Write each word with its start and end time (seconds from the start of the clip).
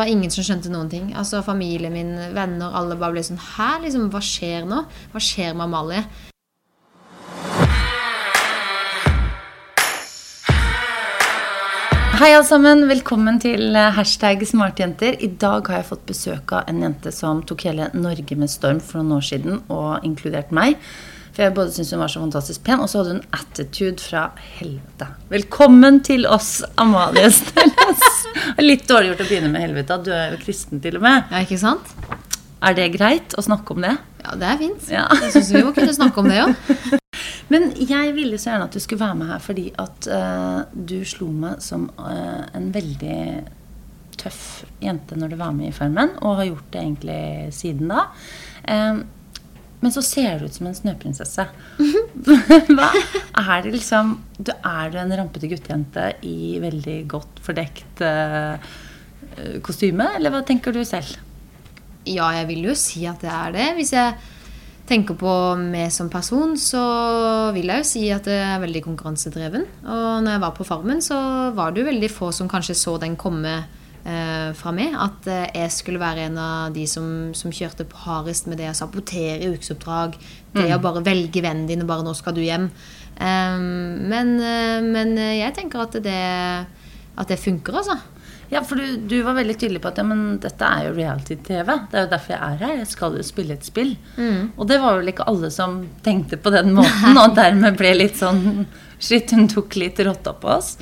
Det 0.00 0.06
var 0.06 0.16
ingen 0.16 0.30
som 0.32 0.44
skjønte 0.46 0.70
noen 0.72 0.86
ting. 0.88 1.08
Altså 1.12 1.42
Familien 1.44 1.92
min, 1.92 2.14
venner, 2.32 2.72
alle 2.72 2.94
bare 2.96 3.12
ble 3.12 3.20
sånn 3.26 3.36
Hæ, 3.36 3.82
liksom, 3.82 4.06
hva 4.08 4.22
skjer 4.24 4.64
nå? 4.64 4.78
Hva 5.12 5.20
skjer 5.20 5.50
med 5.52 5.66
Amalie? 5.66 6.00
Hei, 12.16 12.30
alle 12.30 12.48
sammen. 12.48 12.86
Velkommen 12.88 13.44
til 13.44 13.76
eh, 13.76 13.92
hashtag 13.98 14.46
smartjenter. 14.48 15.20
I 15.20 15.34
dag 15.36 15.68
har 15.68 15.82
jeg 15.82 15.90
fått 15.90 16.08
besøk 16.08 16.56
av 16.56 16.72
en 16.72 16.80
jente 16.86 17.12
som 17.12 17.44
tok 17.44 17.68
hele 17.68 17.92
Norge 17.92 18.40
med 18.40 18.48
storm 18.48 18.80
for 18.80 19.02
noen 19.02 19.18
år 19.18 19.28
siden, 19.34 19.60
og 19.68 20.08
inkludert 20.08 20.48
meg. 20.48 20.80
For 21.30 21.44
jeg 21.44 21.54
både 21.54 21.72
syntes 21.74 21.92
hun 21.94 22.02
var 22.02 22.10
så 22.10 22.22
fantastisk 22.22 22.62
pen, 22.66 22.82
og 22.82 22.90
så 22.90 23.00
hadde 23.00 23.16
hun 23.16 23.36
attitude 23.36 24.02
fra 24.02 24.24
helvete. 24.58 25.06
Velkommen 25.30 26.00
til 26.06 26.26
oss, 26.26 26.60
Amalie 26.80 27.30
Snelles. 27.34 28.06
Litt 28.58 28.88
dårlig 28.90 29.12
gjort 29.12 29.22
å 29.24 29.28
begynne 29.28 29.50
med 29.52 29.64
helvete. 29.64 30.00
Du 30.04 30.10
er 30.14 30.34
jo 30.34 30.40
kristen 30.42 30.82
til 30.82 30.98
og 30.98 31.04
med. 31.06 31.30
Ja, 31.30 31.42
ikke 31.46 31.60
sant? 31.62 31.92
Er 32.60 32.74
det 32.76 32.90
greit 32.96 33.36
å 33.38 33.44
snakke 33.46 33.76
om 33.76 33.86
det? 33.86 33.94
Ja, 34.24 34.34
det 34.40 34.48
er 34.48 34.58
fint. 34.60 34.90
Ja. 34.92 35.06
Jeg 35.22 35.36
syns 35.36 35.52
vi 35.54 35.62
må 35.64 35.70
kunne 35.76 35.94
snakke 35.96 36.20
om 36.20 36.28
det 36.28 36.42
òg. 36.42 36.98
Men 37.52 37.70
jeg 37.78 38.12
ville 38.14 38.38
så 38.38 38.52
gjerne 38.52 38.66
at 38.68 38.74
du 38.76 38.82
skulle 38.82 39.02
være 39.02 39.18
med 39.22 39.30
her 39.32 39.40
fordi 39.42 39.70
at 39.80 40.10
uh, 40.10 40.60
du 40.70 41.00
slo 41.08 41.30
meg 41.34 41.62
som 41.64 41.88
uh, 41.98 42.44
en 42.54 42.68
veldig 42.74 43.22
tøff 44.20 44.42
jente 44.82 45.16
når 45.18 45.32
du 45.32 45.38
var 45.40 45.54
med 45.56 45.70
i 45.70 45.74
Farmen, 45.74 46.12
og 46.20 46.40
har 46.40 46.50
gjort 46.50 46.68
det 46.74 46.82
egentlig 46.82 47.22
siden 47.56 47.88
da. 47.88 48.04
Eh, 48.68 49.00
men 49.80 49.94
så 49.94 50.02
ser 50.04 50.38
du 50.38 50.46
ut 50.46 50.56
som 50.56 50.68
en 50.68 50.76
snøprinsesse. 50.76 51.46
Hva 52.76 52.90
er 53.40 53.64
det 53.64 53.72
liksom 53.74 54.18
du 54.36 54.52
Er 54.52 54.92
du 54.92 54.98
en 55.00 55.14
rampete 55.16 55.48
guttejente 55.48 56.10
i 56.26 56.58
veldig 56.60 56.98
godt 57.08 57.40
fordekt 57.44 58.02
uh, 58.04 58.60
kostyme, 59.64 60.10
eller 60.18 60.32
hva 60.32 60.42
tenker 60.44 60.74
du 60.74 60.82
selv? 60.84 61.16
Ja, 62.08 62.30
jeg 62.38 62.48
vil 62.50 62.68
jo 62.70 62.76
si 62.76 63.06
at 63.08 63.20
det 63.24 63.32
er 63.32 63.56
det. 63.56 63.66
Hvis 63.76 63.92
jeg 63.96 64.16
tenker 64.88 65.16
på 65.16 65.32
meg 65.60 65.92
som 65.94 66.08
person, 66.12 66.56
så 66.58 66.82
vil 67.54 67.70
jeg 67.70 67.82
jo 67.82 67.88
si 67.88 68.04
at 68.12 68.26
det 68.26 68.38
er 68.42 68.62
veldig 68.62 68.82
konkurransedreven. 68.88 69.66
Og 69.84 70.24
når 70.24 70.34
jeg 70.34 70.42
var 70.44 70.56
på 70.56 70.66
Farmen, 70.66 71.04
så 71.04 71.18
var 71.56 71.72
det 71.72 71.84
jo 71.84 71.90
veldig 71.90 72.10
få 72.12 72.32
som 72.34 72.50
kanskje 72.50 72.78
så 72.78 72.96
den 73.00 73.16
komme 73.20 73.60
fra 74.02 74.72
meg. 74.74 74.94
At 74.96 75.26
eh, 75.30 75.48
jeg 75.60 75.74
skulle 75.74 76.02
være 76.02 76.28
en 76.28 76.38
av 76.40 76.74
de 76.74 76.86
som, 76.88 77.04
som 77.36 77.52
kjørte 77.52 77.86
på 77.88 78.00
hardest 78.06 78.48
med 78.50 78.60
det 78.60 78.70
å 78.70 78.76
sabotere 78.76 79.52
ukesoppdrag. 79.54 80.16
Det 80.56 80.70
å 80.74 80.80
bare 80.82 81.04
velge 81.06 81.42
vennen 81.44 81.68
din, 81.68 81.84
og 81.84 81.90
bare 81.90 82.06
'nå 82.06 82.14
skal 82.16 82.34
du 82.34 82.40
hjem'. 82.40 82.70
Eh, 83.16 83.58
men, 84.12 84.36
eh, 84.40 84.80
men 84.82 85.16
jeg 85.16 85.54
tenker 85.54 85.84
at 85.84 86.00
det, 86.02 86.22
at 87.16 87.28
det 87.28 87.38
funker, 87.38 87.76
altså. 87.82 87.98
Ja, 88.50 88.64
for 88.66 88.80
du, 88.80 88.96
du, 89.06 89.20
var 89.22 89.36
veldig 89.38 89.54
tydelig 89.54 89.80
på 89.82 89.92
at 89.92 90.00
ja, 90.00 90.04
men 90.06 90.40
dette 90.42 90.66
er 90.66 90.88
jo 90.88 90.94
reality-TV. 90.96 91.68
Det 91.90 91.98
er 91.98 92.06
jo 92.06 92.10
derfor 92.10 92.34
jeg 92.34 92.40
er 92.42 92.62
her. 92.64 92.72
Jeg 92.80 92.88
skal 92.90 93.14
jo 93.14 93.26
spille 93.26 93.54
et 93.54 93.66
spill. 93.66 93.92
Mm. 94.16 94.50
Og 94.56 94.66
det 94.66 94.80
var 94.82 94.98
vel 94.98 95.12
ikke 95.12 95.26
alle 95.30 95.52
som 95.54 95.84
tenkte 96.02 96.40
på 96.40 96.50
den 96.50 96.74
måten, 96.74 97.18
og 97.22 97.36
dermed 97.38 97.78
ble 97.78 97.94
litt 98.00 98.18
sånn 98.18 98.66
Shit, 99.00 99.30
hun 99.32 99.46
tok 99.48 99.78
litt 99.80 99.96
rotta 100.04 100.34
på 100.36 100.50
oss. 100.52 100.74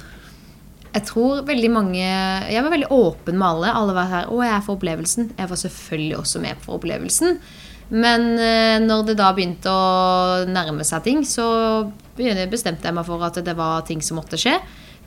Jeg 0.99 1.07
tror 1.13 1.45
veldig 1.47 1.71
mange 1.71 2.03
Jeg 2.03 2.65
var 2.65 2.73
veldig 2.75 2.91
åpen 2.95 3.39
med 3.39 3.49
alle. 3.49 3.73
Alle 3.81 3.95
var 3.95 4.11
her 4.11 4.27
'Å, 4.27 4.43
jeg 4.43 4.55
er 4.57 4.67
for 4.67 4.77
opplevelsen'. 4.77 5.31
Jeg 5.39 5.49
var 5.49 5.57
selvfølgelig 5.57 6.19
også 6.19 6.41
med 6.43 6.57
for 6.65 6.79
opplevelsen. 6.79 7.39
Men 7.89 8.37
eh, 8.37 8.77
når 8.85 9.07
det 9.07 9.17
da 9.17 9.31
begynte 9.33 9.73
å 9.73 10.45
nærme 10.49 10.85
seg 10.85 11.07
ting, 11.07 11.25
så 11.25 11.89
bestemte 12.17 12.85
jeg 12.85 12.95
meg 12.95 13.07
for 13.07 13.23
at 13.25 13.41
det 13.45 13.57
var 13.57 13.87
ting 13.89 14.03
som 14.05 14.21
måtte 14.21 14.37
skje. 14.37 14.59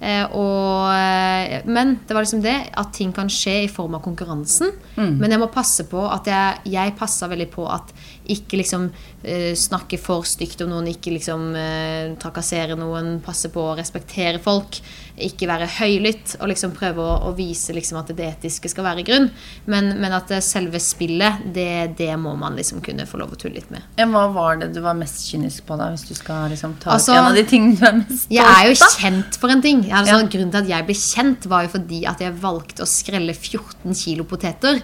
Eh, 0.01 0.25
og, 0.33 0.89
eh, 0.97 1.61
men 1.69 1.99
det 2.07 2.15
var 2.15 2.25
liksom 2.25 2.41
det 2.41 2.55
at 2.73 2.89
ting 2.95 3.11
kan 3.13 3.29
skje 3.29 3.67
i 3.67 3.69
form 3.69 3.99
av 3.99 4.01
konkurransen. 4.01 4.73
Mm. 4.97 5.19
Men 5.21 5.35
jeg 5.35 5.41
må 5.43 5.51
passe 5.53 5.85
på 5.91 6.01
at 6.09 6.25
jeg, 6.25 6.73
jeg 6.73 6.95
passa 6.97 7.29
veldig 7.29 7.49
på 7.53 7.67
at 7.69 7.93
ikke 8.33 8.59
liksom 8.61 8.87
eh, 9.23 9.51
snakke 9.57 9.99
for 10.01 10.25
stygt 10.27 10.63
om 10.63 10.71
noen, 10.71 10.89
ikke 10.91 11.13
liksom 11.15 11.51
eh, 11.57 12.13
trakassere 12.21 12.77
noen, 12.79 13.17
passe 13.23 13.51
på 13.53 13.63
å 13.63 13.75
respektere 13.77 14.41
folk, 14.41 14.79
ikke 15.21 15.49
være 15.49 15.67
høylytt 15.77 16.35
og 16.39 16.49
liksom 16.49 16.73
prøve 16.73 17.03
å, 17.03 17.17
å 17.29 17.33
vise 17.37 17.75
liksom 17.75 17.99
at 17.99 18.13
det 18.17 18.29
etiske 18.29 18.71
skal 18.71 18.87
være 18.87 19.05
grunn. 19.07 19.29
Men, 19.69 19.93
men 20.01 20.15
at 20.17 20.31
selve 20.45 20.79
spillet, 20.81 21.43
det, 21.53 21.93
det, 21.99 22.11
må 22.21 22.33
man 22.39 22.57
liksom 22.57 22.81
kunne 22.85 23.05
få 23.09 23.21
lov 23.21 23.35
å 23.35 23.39
tulle 23.39 23.59
litt 23.59 23.69
med. 23.73 23.85
Ja, 23.99 24.07
hva 24.11 24.25
var 24.33 24.61
det 24.61 24.71
du 24.75 24.81
var 24.83 24.97
mest 24.97 25.23
kynisk 25.27 25.67
på, 25.67 25.77
da, 25.79 25.91
hvis 25.93 26.07
du 26.09 26.15
skal 26.17 26.49
liksom 26.53 26.77
ta 26.81 26.95
Altså, 26.95 27.15
en 27.17 27.29
av 27.29 27.37
de 27.37 27.45
tingene 27.47 27.77
du 27.77 27.85
er 27.87 27.99
mest 28.01 28.25
stolt 28.25 28.35
Jeg 28.37 28.55
er 28.55 28.71
jo 28.71 28.91
kjent 28.97 29.39
for 29.41 29.53
en 29.53 29.63
ting. 29.63 29.85
Altså, 29.89 30.17
Ja. 30.17 30.27
Grunnen 30.31 30.51
til 30.53 30.63
at 30.63 30.69
jeg 30.69 30.87
ble 30.87 30.95
kjent, 30.95 31.45
var 31.51 31.65
jo 31.65 31.71
fordi 31.75 32.03
at 32.07 32.21
jeg 32.23 32.35
valgte 32.39 32.85
å 32.85 32.89
skrelle 32.89 33.33
14 33.35 33.97
kilo 33.97 34.23
poteter 34.27 34.79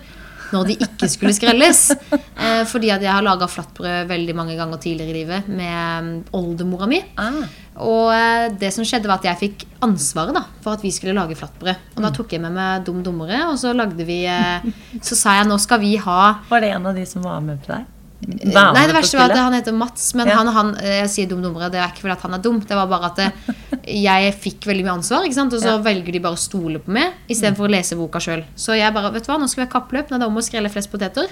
når 0.54 0.68
de 0.70 0.76
ikke 0.86 1.10
skulle 1.12 1.34
skrelles. 1.36 1.82
Eh, 2.14 2.64
fordi 2.70 2.92
at 2.94 3.02
jeg 3.04 3.12
har 3.12 3.26
laga 3.26 3.48
flatbrød 3.50 4.08
veldig 4.10 4.36
mange 4.38 4.56
ganger 4.60 4.78
tidligere 4.84 5.10
i 5.12 5.18
livet 5.22 5.48
med 5.50 6.04
mm, 6.08 6.12
oldemora 6.38 6.88
mi. 6.90 7.02
Ah, 7.20 7.42
Og 7.78 8.12
eh, 8.14 8.48
det 8.58 8.72
som 8.74 8.86
skjedde 8.88 9.10
var 9.10 9.20
at 9.20 9.28
jeg 9.30 9.42
fikk 9.42 9.66
ansvaret 9.86 10.34
da, 10.38 10.46
for 10.64 10.78
at 10.78 10.86
vi 10.86 10.92
skulle 10.96 11.14
lage 11.18 11.36
flatbrød. 11.38 11.76
Og 11.96 12.00
Mm. 12.02 12.06
da 12.08 12.12
tok 12.14 12.32
jeg 12.38 12.42
med 12.46 12.54
meg 12.56 12.86
Dum 12.86 13.04
Dummere, 13.06 13.44
og 13.52 13.58
så 13.62 13.74
lagde 13.76 14.06
vi 14.06 14.22
eh, 14.30 14.66
Så 15.02 15.16
sa 15.18 15.38
jeg 15.40 15.48
nå 15.50 15.58
skal 15.60 15.80
vi 15.82 15.96
ha 15.98 16.40
var 16.50 16.62
det 16.62 16.72
en 16.76 16.86
av 16.86 16.96
de 16.96 17.06
som 17.10 17.22
var 17.26 17.42
med 17.42 17.62
på 17.66 17.74
deg? 17.74 17.86
Nei, 18.28 18.88
det 18.88 18.96
verste 18.96 19.20
var 19.20 19.30
at 19.30 19.38
han 19.38 19.54
heter 19.54 19.76
Mats. 19.78 20.08
Men 20.18 20.28
Ja. 20.28 20.38
han, 20.40 20.48
han, 20.52 20.72
jeg 20.82 21.10
sier 21.14 21.28
dum 21.30 21.42
dummere, 21.44 21.70
det 21.72 21.80
er 21.80 21.92
ikke 21.92 22.02
fordi 22.08 22.16
at 22.16 22.24
han 22.26 22.34
er 22.34 22.42
dum. 22.44 22.58
Det 22.60 22.76
var 22.76 22.88
bare 22.90 23.12
at 23.12 23.16
det, 23.22 23.56
jeg 23.94 24.34
fikk 24.42 24.66
veldig 24.66 24.84
mye 24.88 24.96
ansvar, 24.98 25.28
og 25.28 25.34
så 25.34 25.46
Ja. 25.62 25.78
Mm. 25.78 25.84
velger 25.86 26.12
de 26.18 26.20
bare 26.26 26.34
å 26.34 26.42
stole 26.42 26.80
på 26.80 26.90
meg 26.92 27.14
istedenfor 27.30 27.68
å 27.68 27.72
lese 27.72 27.96
boka 27.96 28.20
sjøl. 28.20 28.44
Så 28.58 28.76
jeg 28.76 28.92
bare, 28.94 29.12
vet 29.14 29.24
du 29.24 29.32
hva, 29.32 29.38
nå 29.40 29.48
skal 29.48 29.66
vi 29.66 29.70
ha 29.70 29.80
kappløp. 29.80 30.10
Nå 30.10 30.16
er 30.18 30.20
det 30.20 30.28
om 30.28 30.36
å 30.42 30.42
skrelle 30.44 30.70
flest 30.74 30.92
poteter. 30.92 31.30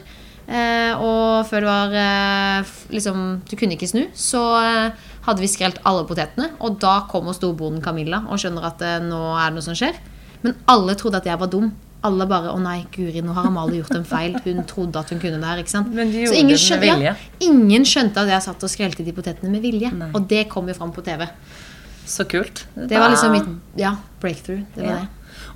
Eh, 0.48 0.94
og 1.02 1.48
før 1.50 1.66
det 1.66 1.70
var 1.72 1.94
eh, 1.98 2.66
liksom, 2.94 3.42
Du 3.50 3.56
kunne 3.58 3.74
ikke 3.74 3.90
snu. 3.90 4.06
Så 4.14 4.40
eh, 4.62 4.92
hadde 5.26 5.42
vi 5.42 5.48
skrelt 5.50 5.80
alle 5.84 6.06
potetene. 6.06 6.52
Og 6.62 6.78
da 6.80 7.00
kommer 7.10 7.34
storbonden 7.34 7.82
Camilla 7.82 8.22
og 8.30 8.38
skjønner 8.38 8.64
at 8.70 8.82
eh, 8.86 9.00
nå 9.02 9.24
er 9.42 9.50
det 9.50 9.56
noe 9.58 9.66
som 9.66 9.74
skjer. 9.74 9.98
Men 10.46 10.54
alle 10.70 10.94
trodde 10.94 11.18
at 11.18 11.26
jeg 11.26 11.40
var 11.42 11.48
dum. 11.50 11.72
Alle 12.06 12.28
bare 12.30 12.52
'Å 12.54 12.60
nei, 12.62 12.86
Guri, 12.94 13.22
nå 13.26 13.34
har 13.34 13.48
Amalie 13.50 13.82
gjort 13.82 13.96
en 13.98 14.06
feil'. 14.06 14.40
Hun 14.46 14.64
trodde 14.70 14.96
at 15.02 15.10
hun 15.10 15.20
kunne 15.20 15.40
det 15.42 15.44
her. 15.50 15.58
ikke 15.64 15.70
sant? 15.74 15.92
Men 15.94 16.12
de 16.12 16.26
Så 16.28 16.36
ingen 16.38 16.56
skjønte- 16.58 17.02
ja. 17.04 17.16
Ingen 17.42 17.84
skjønte 17.84 18.18
at 18.22 18.28
jeg 18.30 18.42
satt 18.44 18.64
og 18.64 18.70
skrelte 18.70 19.04
de 19.04 19.12
potetene 19.12 19.50
med 19.50 19.62
vilje. 19.64 19.92
Nei. 19.92 20.12
Og 20.14 20.28
det 20.28 20.48
kom 20.50 20.68
jo 20.68 20.74
fram 20.74 20.92
på 20.94 21.04
TV. 21.04 21.28
Så 22.06 22.24
kult. 22.30 22.66
Det 22.76 22.92
var 23.00 23.10
liksom 23.10 23.32
mitt 23.32 23.48
ja, 23.76 23.96
breakthrough. 24.22 24.64
Det 24.76 24.84
var 24.84 24.92
Ja. 24.92 25.00
det. 25.00 25.08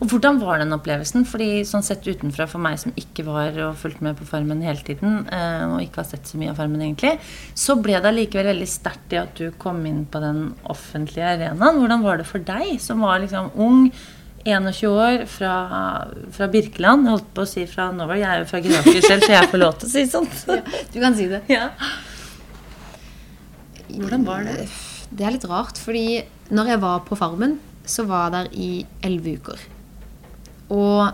Og 0.01 0.07
hvordan 0.07 0.39
var 0.39 0.57
den 0.59 0.71
opplevelsen? 0.71 1.25
Fordi 1.27 1.61
sånn 1.67 1.83
sett 1.83 2.03
utenfra 2.07 2.47
for 2.47 2.57
meg 2.57 2.79
som 2.79 2.93
ikke 2.95 3.25
var 3.25 3.49
og 3.59 3.75
fulgte 3.75 4.01
med 4.01 4.15
på 4.17 4.25
Farmen 4.25 4.61
hele 4.63 4.77
tiden, 4.79 5.27
eh, 5.31 5.65
og 5.67 5.81
ikke 5.81 5.97
har 5.97 6.05
sett 6.05 6.23
så 6.23 6.37
mye 6.37 6.49
av 6.51 6.55
Farmen 6.57 6.79
egentlig, 6.81 7.19
så 7.53 7.75
ble 7.81 7.99
det 7.99 8.05
allikevel 8.05 8.45
veldig 8.55 8.67
sterkt 8.67 9.11
i 9.11 9.17
at 9.17 9.35
du 9.35 9.51
kom 9.51 9.85
inn 9.85 10.05
på 10.09 10.21
den 10.21 10.55
offentlige 10.65 11.25
arenaen. 11.37 11.75
Hvordan 11.81 12.01
var 12.01 12.17
det 12.17 12.25
for 12.25 12.39
deg, 12.39 12.79
som 12.79 13.01
var 13.01 13.19
liksom 13.19 13.51
ung, 13.57 13.91
21 14.45 14.89
år, 14.89 15.23
fra, 15.29 15.53
fra 16.35 16.47
Birkeland? 16.51 17.07
Jeg 17.07 17.15
holdt 17.15 17.31
på 17.35 17.45
å 17.45 17.49
si 17.49 17.65
fra 17.69 17.89
Norway. 17.95 18.21
Jeg 18.21 18.29
er 18.29 18.43
jo 18.43 18.49
fra 18.49 18.61
Greaker 18.63 19.01
selv, 19.03 19.25
så 19.25 19.33
jeg 19.35 19.49
får 19.51 19.61
lov 19.61 19.79
til 19.79 19.89
å 19.89 19.93
si 19.93 20.05
sånt. 20.11 20.43
Du 20.93 20.99
kan 21.01 21.17
si 21.17 21.27
det. 21.31 21.41
Ja. 21.51 21.69
Hvordan 23.89 24.27
var 24.27 24.45
det? 24.47 24.69
Det 25.09 25.25
er 25.25 25.35
litt 25.35 25.47
rart, 25.49 25.79
fordi 25.81 26.21
når 26.53 26.73
jeg 26.73 26.81
var 26.83 27.03
på 27.07 27.17
Farmen, 27.17 27.57
så 27.89 28.05
var 28.09 28.29
jeg 28.29 28.35
der 28.35 28.53
i 28.53 28.69
elleve 29.05 29.39
uker. 29.39 29.65
Og 30.73 31.09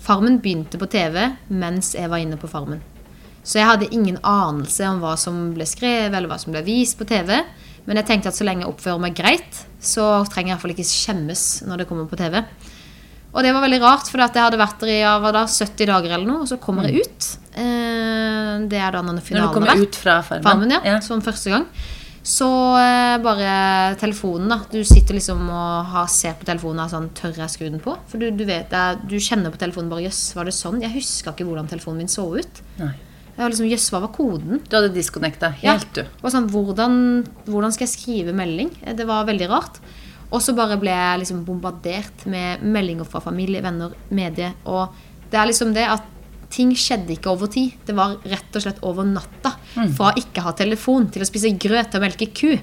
Farmen 0.00 0.38
begynte 0.40 0.80
på 0.80 0.88
TV 0.92 1.16
mens 1.48 1.94
jeg 1.96 2.08
var 2.12 2.22
inne 2.22 2.38
på 2.40 2.48
Farmen. 2.50 2.80
Så 3.42 3.58
jeg 3.58 3.68
hadde 3.68 3.88
ingen 3.96 4.18
anelse 4.26 4.84
om 4.88 5.00
hva 5.02 5.14
som 5.20 5.50
ble 5.56 5.64
skrevet 5.68 6.12
eller 6.12 6.28
hva 6.28 6.38
som 6.40 6.52
ble 6.52 6.62
vist 6.66 6.98
på 7.00 7.08
TV. 7.08 7.40
Men 7.86 8.00
jeg 8.00 8.06
tenkte 8.10 8.30
at 8.30 8.36
så 8.36 8.44
lenge 8.46 8.64
jeg 8.66 8.72
oppfører 8.74 9.00
meg 9.02 9.16
greit, 9.18 9.62
så 9.80 10.24
trenger 10.28 10.52
jeg 10.52 10.56
iallfall 10.56 10.74
ikke 10.76 10.88
skjemmes 10.90 11.44
når 11.66 11.82
det 11.82 11.88
kommer 11.88 12.10
på 12.10 12.18
TV. 12.20 12.42
Og 13.30 13.44
det 13.46 13.52
var 13.54 13.62
veldig 13.62 13.78
rart, 13.82 14.08
for 14.10 14.18
jeg 14.18 14.34
hadde 14.34 14.58
vært 14.58 14.80
der 14.82 14.90
i 14.90 14.98
ja, 15.04 15.14
da, 15.32 15.44
70 15.46 15.86
dager 15.86 16.16
eller 16.16 16.26
noe, 16.26 16.42
og 16.44 16.50
så 16.50 16.58
kommer 16.62 16.88
jeg 16.90 17.06
ut. 17.06 17.28
Eh, 17.54 18.66
Det 18.70 18.78
er 18.80 18.92
da 18.92 19.02
når 19.06 19.20
Når 19.22 19.46
du 19.46 19.54
kommer 19.54 19.72
vært. 19.72 19.86
ut 19.86 19.96
fra 19.96 20.20
Farmen? 20.26 20.44
Farmen, 20.44 20.70
ja. 20.84 21.00
som 21.00 21.22
første 21.22 21.50
gang. 21.54 21.66
Så 22.26 22.46
eh, 22.76 23.16
bare 23.24 23.94
telefonen, 23.96 24.50
da. 24.52 24.58
Du 24.70 24.82
sitter 24.84 25.14
liksom 25.16 25.46
og 25.48 25.86
har, 25.94 26.06
ser 26.12 26.34
på 26.36 26.44
telefonen 26.44 26.82
og 26.82 26.84
har 26.84 26.92
sånn 26.92 27.08
Tør 27.16 27.38
jeg 27.38 27.48
skru 27.54 27.68
den 27.70 27.80
på? 27.80 27.94
For 28.10 28.20
du, 28.20 28.28
du 28.36 28.44
vet 28.44 28.74
Du 29.08 29.16
kjenner 29.16 29.50
på 29.54 29.56
telefonen 29.62 29.88
bare 29.88 30.04
Jøss, 30.04 30.34
var 30.36 30.44
det 30.44 30.52
sånn? 30.52 30.82
Jeg 30.84 30.92
huska 30.98 31.32
ikke 31.32 31.46
hvordan 31.48 31.70
telefonen 31.70 32.02
min 32.04 32.12
så 32.12 32.26
ut. 32.36 32.60
Nei. 32.82 32.92
Var 33.40 33.50
liksom, 33.54 33.68
Jøss, 33.70 33.88
hva 33.92 34.00
var 34.04 34.12
koden? 34.12 34.60
Du 34.68 34.76
hadde 34.76 34.92
disconnecta 34.94 35.54
Ja. 35.62 35.72
helt, 35.78 35.92
du. 35.96 36.02
Og 36.22 36.30
sånn, 36.34 36.48
hvordan, 36.52 36.94
hvordan 37.48 37.72
skal 37.72 37.86
jeg 37.86 37.94
skrive 37.96 38.34
melding? 38.36 38.70
Eh, 38.84 38.92
Det 38.94 39.06
var 39.08 39.24
veldig 39.24 39.48
rart. 39.48 39.80
Og 40.30 40.40
så 40.44 40.54
bare 40.54 40.76
ble 40.78 40.92
jeg 40.92 41.20
liksom 41.24 41.44
bombardert 41.44 42.26
med 42.26 42.62
meldinger 42.62 43.04
fra 43.08 43.20
familie, 43.24 43.62
venner, 43.64 43.94
medie. 44.10 44.52
Og 44.66 44.92
det 45.30 45.38
er 45.40 45.46
liksom 45.48 45.72
det 45.74 45.86
at 45.88 46.04
ting 46.50 46.70
skjedde 46.74 47.16
ikke 47.16 47.30
over 47.32 47.46
tid. 47.50 47.72
Det 47.86 47.94
var 47.96 48.16
rett 48.26 48.54
og 48.54 48.62
slett 48.62 48.78
over 48.86 49.04
natta. 49.04 49.56
Fra 49.96 50.12
å 50.12 50.16
ikke 50.18 50.42
ha 50.42 50.52
telefon 50.52 51.08
til 51.10 51.22
å 51.22 51.26
spise 51.26 51.50
grøt 51.58 51.94
og 51.94 52.00
melke 52.02 52.28
ku. 52.34 52.58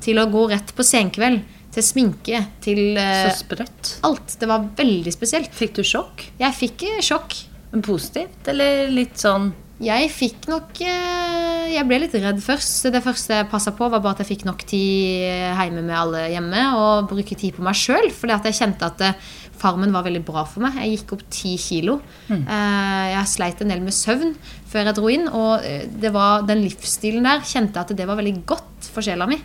Til 0.00 0.16
å 0.18 0.26
gå 0.30 0.48
rett 0.50 0.72
på 0.74 0.82
senkveld. 0.86 1.42
til 1.76 1.82
sminke, 1.84 2.38
til 2.64 2.96
uh, 2.96 3.28
Så 3.28 3.44
sprøtt. 3.44 4.00
alt. 4.02 4.38
Det 4.40 4.48
var 4.48 4.64
veldig 4.78 5.12
spesielt. 5.12 5.50
Fikk 5.52 5.74
du 5.74 5.82
sjokk? 5.84 6.22
Jeg 6.40 6.54
fikk 6.56 6.82
eh, 6.88 7.02
sjokk. 7.04 7.34
Men 7.70 7.82
Positivt, 7.82 8.48
eller 8.48 8.88
litt 8.88 9.18
sånn 9.20 9.52
Jeg 9.82 10.08
fikk 10.08 10.46
nok 10.48 10.78
eh, 10.88 11.64
Jeg 11.74 11.84
ble 11.84 11.98
litt 12.00 12.14
redd 12.16 12.38
først. 12.40 12.86
Det 12.94 13.02
første 13.04 13.40
jeg 13.42 13.48
passa 13.50 13.74
på, 13.76 13.88
var 13.92 14.00
bare 14.00 14.16
at 14.16 14.22
jeg 14.24 14.30
fikk 14.30 14.46
nok 14.48 14.62
tid 14.68 15.26
hjemme 15.52 15.82
med 15.84 15.96
alle 15.98 16.22
hjemme. 16.32 16.62
Og 16.80 17.10
bruke 17.10 17.36
tid 17.36 17.52
på 17.58 17.64
meg 17.66 17.76
sjøl. 17.76 18.08
Fordi 18.14 18.38
jeg 18.48 18.56
kjente 18.56 18.88
at 18.88 19.04
eh, 19.04 19.18
farmen 19.60 19.92
var 19.92 20.06
veldig 20.06 20.22
bra 20.24 20.46
for 20.48 20.64
meg. 20.64 20.78
Jeg 20.80 20.96
gikk 21.02 21.16
opp 21.18 21.26
ti 21.32 21.56
kilo. 21.60 21.98
Eh, 22.32 23.04
Jeg 23.12 23.28
sleit 23.34 23.60
en 23.60 23.74
del 23.74 23.84
med 23.84 23.92
søvn 23.96 24.32
før 24.70 24.88
jeg 24.88 24.96
dro 24.96 25.12
inn. 25.12 25.28
Og 25.28 25.68
det 26.00 26.14
var, 26.16 26.46
den 26.48 26.64
livsstilen 26.64 27.28
der 27.28 27.44
kjente 27.44 27.76
jeg 27.76 27.84
at 27.90 27.96
det 28.00 28.08
var 28.08 28.16
veldig 28.22 28.38
godt 28.48 28.90
for 28.94 29.04
sjela 29.04 29.28
mi. 29.28 29.42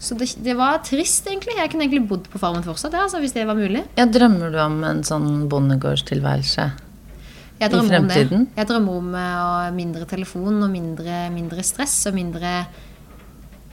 Så 0.00 0.16
det, 0.16 0.30
det 0.40 0.54
var 0.56 0.78
trist, 0.80 1.26
egentlig. 1.28 1.58
Jeg 1.60 1.68
kunne 1.74 1.84
egentlig 1.84 2.06
bodd 2.08 2.30
på 2.32 2.40
farmen 2.40 2.64
fortsatt, 2.64 2.94
ja, 2.96 3.02
altså, 3.04 3.20
hvis 3.20 3.34
det 3.36 3.44
var 3.44 3.58
mulig. 3.58 3.82
Ja, 4.00 4.06
Drømmer 4.08 4.48
du 4.48 4.56
om 4.64 4.78
en 4.88 5.02
sånn 5.04 5.42
bondegårdstilværelse? 5.52 6.70
Jeg 7.60 7.68
I 7.68 7.72
drømmer 7.74 7.98
om 8.00 8.06
det. 8.08 8.16
fremtiden? 8.16 8.46
Jeg 8.56 8.68
drømmer 8.70 9.00
om 9.02 9.10
eh, 9.20 9.72
mindre 9.76 10.06
telefon 10.08 10.62
og 10.64 10.70
mindre, 10.72 11.26
mindre 11.34 11.64
stress 11.66 11.98
og 12.10 12.16
mindre 12.16 12.54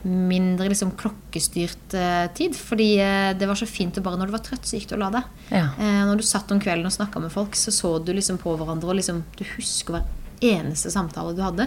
Mindre 0.07 0.69
liksom 0.69 0.91
klokkestyrt 0.95 1.95
eh, 1.97 2.27
tid. 2.37 2.53
Fordi 2.55 2.85
eh, 3.01 3.31
det 3.35 3.47
var 3.49 3.57
så 3.59 3.65
fint 3.67 3.97
å 3.97 4.03
bare 4.05 4.19
når 4.21 4.29
du 4.29 4.35
var 4.35 4.43
trøtt, 4.45 4.67
så 4.69 4.77
gikk 4.77 4.91
du 4.91 4.93
og 4.95 5.01
la 5.01 5.09
deg. 5.17 5.31
Ja. 5.49 5.65
Når 6.07 6.21
du 6.21 6.23
satt 6.23 6.53
om 6.53 6.61
kvelden 6.63 6.87
og 6.87 6.93
snakka 6.93 7.19
med 7.19 7.33
folk, 7.33 7.57
så 7.59 7.73
så 7.75 7.95
du 7.99 8.13
liksom 8.15 8.37
på 8.39 8.53
hverandre, 8.59 8.93
og 8.93 8.99
liksom, 9.01 9.23
du 9.35 9.43
husker 9.57 9.97
hver 9.97 10.05
eneste 10.53 10.93
samtale 10.93 11.33
du 11.35 11.41
hadde. 11.43 11.65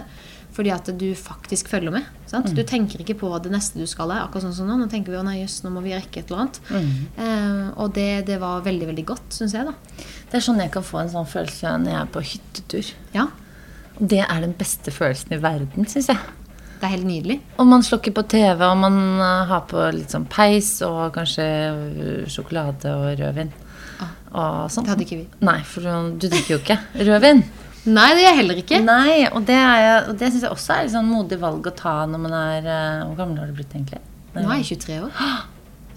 Fordi 0.51 0.71
at 0.73 0.89
du 0.99 1.05
faktisk 1.15 1.69
følger 1.71 1.93
med. 1.95 2.07
Sant? 2.27 2.49
Mm. 2.51 2.55
Du 2.57 2.63
tenker 2.67 2.99
ikke 3.03 3.15
på 3.21 3.29
det 3.43 3.51
neste 3.53 3.79
du 3.79 3.85
skal. 3.87 4.11
Akkurat 4.17 4.43
sånn 4.43 4.55
som 4.57 4.67
nå. 4.67 4.75
Nå 4.81 4.89
tenker 4.91 5.13
vi 5.13 5.19
å 5.19 5.23
nei, 5.23 5.37
jøss, 5.41 5.61
nå 5.63 5.71
må 5.71 5.79
vi 5.85 5.93
rekke 5.95 6.19
et 6.19 6.31
eller 6.31 6.41
annet. 6.43 6.59
Mm. 6.67 6.89
Eh, 7.23 7.69
og 7.79 7.93
det, 7.95 8.09
det 8.27 8.35
var 8.41 8.65
veldig, 8.65 8.89
veldig 8.91 9.05
godt, 9.13 9.29
syns 9.37 9.55
jeg, 9.55 9.69
da. 9.69 10.03
Det 10.31 10.39
er 10.39 10.43
sånn 10.43 10.59
jeg 10.59 10.73
kan 10.73 10.83
få 10.83 10.99
en 11.05 11.13
sånn 11.13 11.29
følelse 11.31 11.71
når 11.85 11.93
jeg 11.93 12.01
er 12.01 12.11
på 12.17 12.25
hyttetur. 12.33 12.91
Ja, 13.15 13.25
Og 14.01 14.05
det 14.11 14.21
er 14.25 14.43
den 14.43 14.53
beste 14.59 14.91
følelsen 14.91 15.35
i 15.37 15.41
verden, 15.43 15.87
syns 15.91 16.11
jeg. 16.11 16.19
det 16.81 16.87
er 16.87 16.95
helt 16.97 17.05
nydelig. 17.07 17.39
Og 17.61 17.67
man 17.69 17.83
slukker 17.85 18.11
på 18.17 18.23
TV, 18.35 18.63
og 18.67 18.77
man 18.83 18.95
eh, 19.21 19.47
har 19.51 19.65
på 19.71 19.87
litt 19.95 20.11
sånn 20.11 20.27
peis 20.31 20.73
og 20.87 21.13
kanskje 21.15 21.47
eh, 21.47 22.29
sjokolade 22.31 22.91
og 22.91 23.11
rødvin. 23.23 23.51
Ah. 24.01 24.13
Og 24.31 24.71
sånn. 24.73 24.83
Det 24.87 24.95
hadde 24.97 25.05
ikke 25.07 25.19
vi. 25.23 25.27
Nei, 25.47 25.59
for 25.63 25.85
du, 25.85 26.15
du 26.19 26.27
drikker 26.31 26.55
jo 26.57 26.61
ikke 26.63 26.79
rødvin. 27.07 27.43
Nei, 27.85 28.09
det 28.13 28.21
gjør 28.21 28.27
jeg 28.29 28.37
heller 28.37 28.59
ikke. 28.61 28.79
Nei, 28.85 29.13
og 29.31 29.45
det, 29.47 29.55
er 29.57 30.09
og 30.11 30.17
det 30.19 30.27
syns 30.31 30.43
jeg 30.45 30.51
også 30.53 30.73
er 30.75 30.83
et 30.85 30.91
sånn 30.93 31.07
modig 31.09 31.39
valg 31.41 31.65
å 31.65 31.73
ta 31.73 31.95
når 32.05 32.19
man 32.27 32.35
er 32.37 32.67
eh, 32.69 32.99
Hvor 33.07 33.15
gammel 33.23 33.39
har 33.41 33.49
du 33.49 33.55
blitt, 33.57 33.73
egentlig? 33.73 34.01
Nå 34.35 34.43
er 34.45 34.61
jeg 34.61 34.77
23 34.77 34.99
år. 35.07 35.15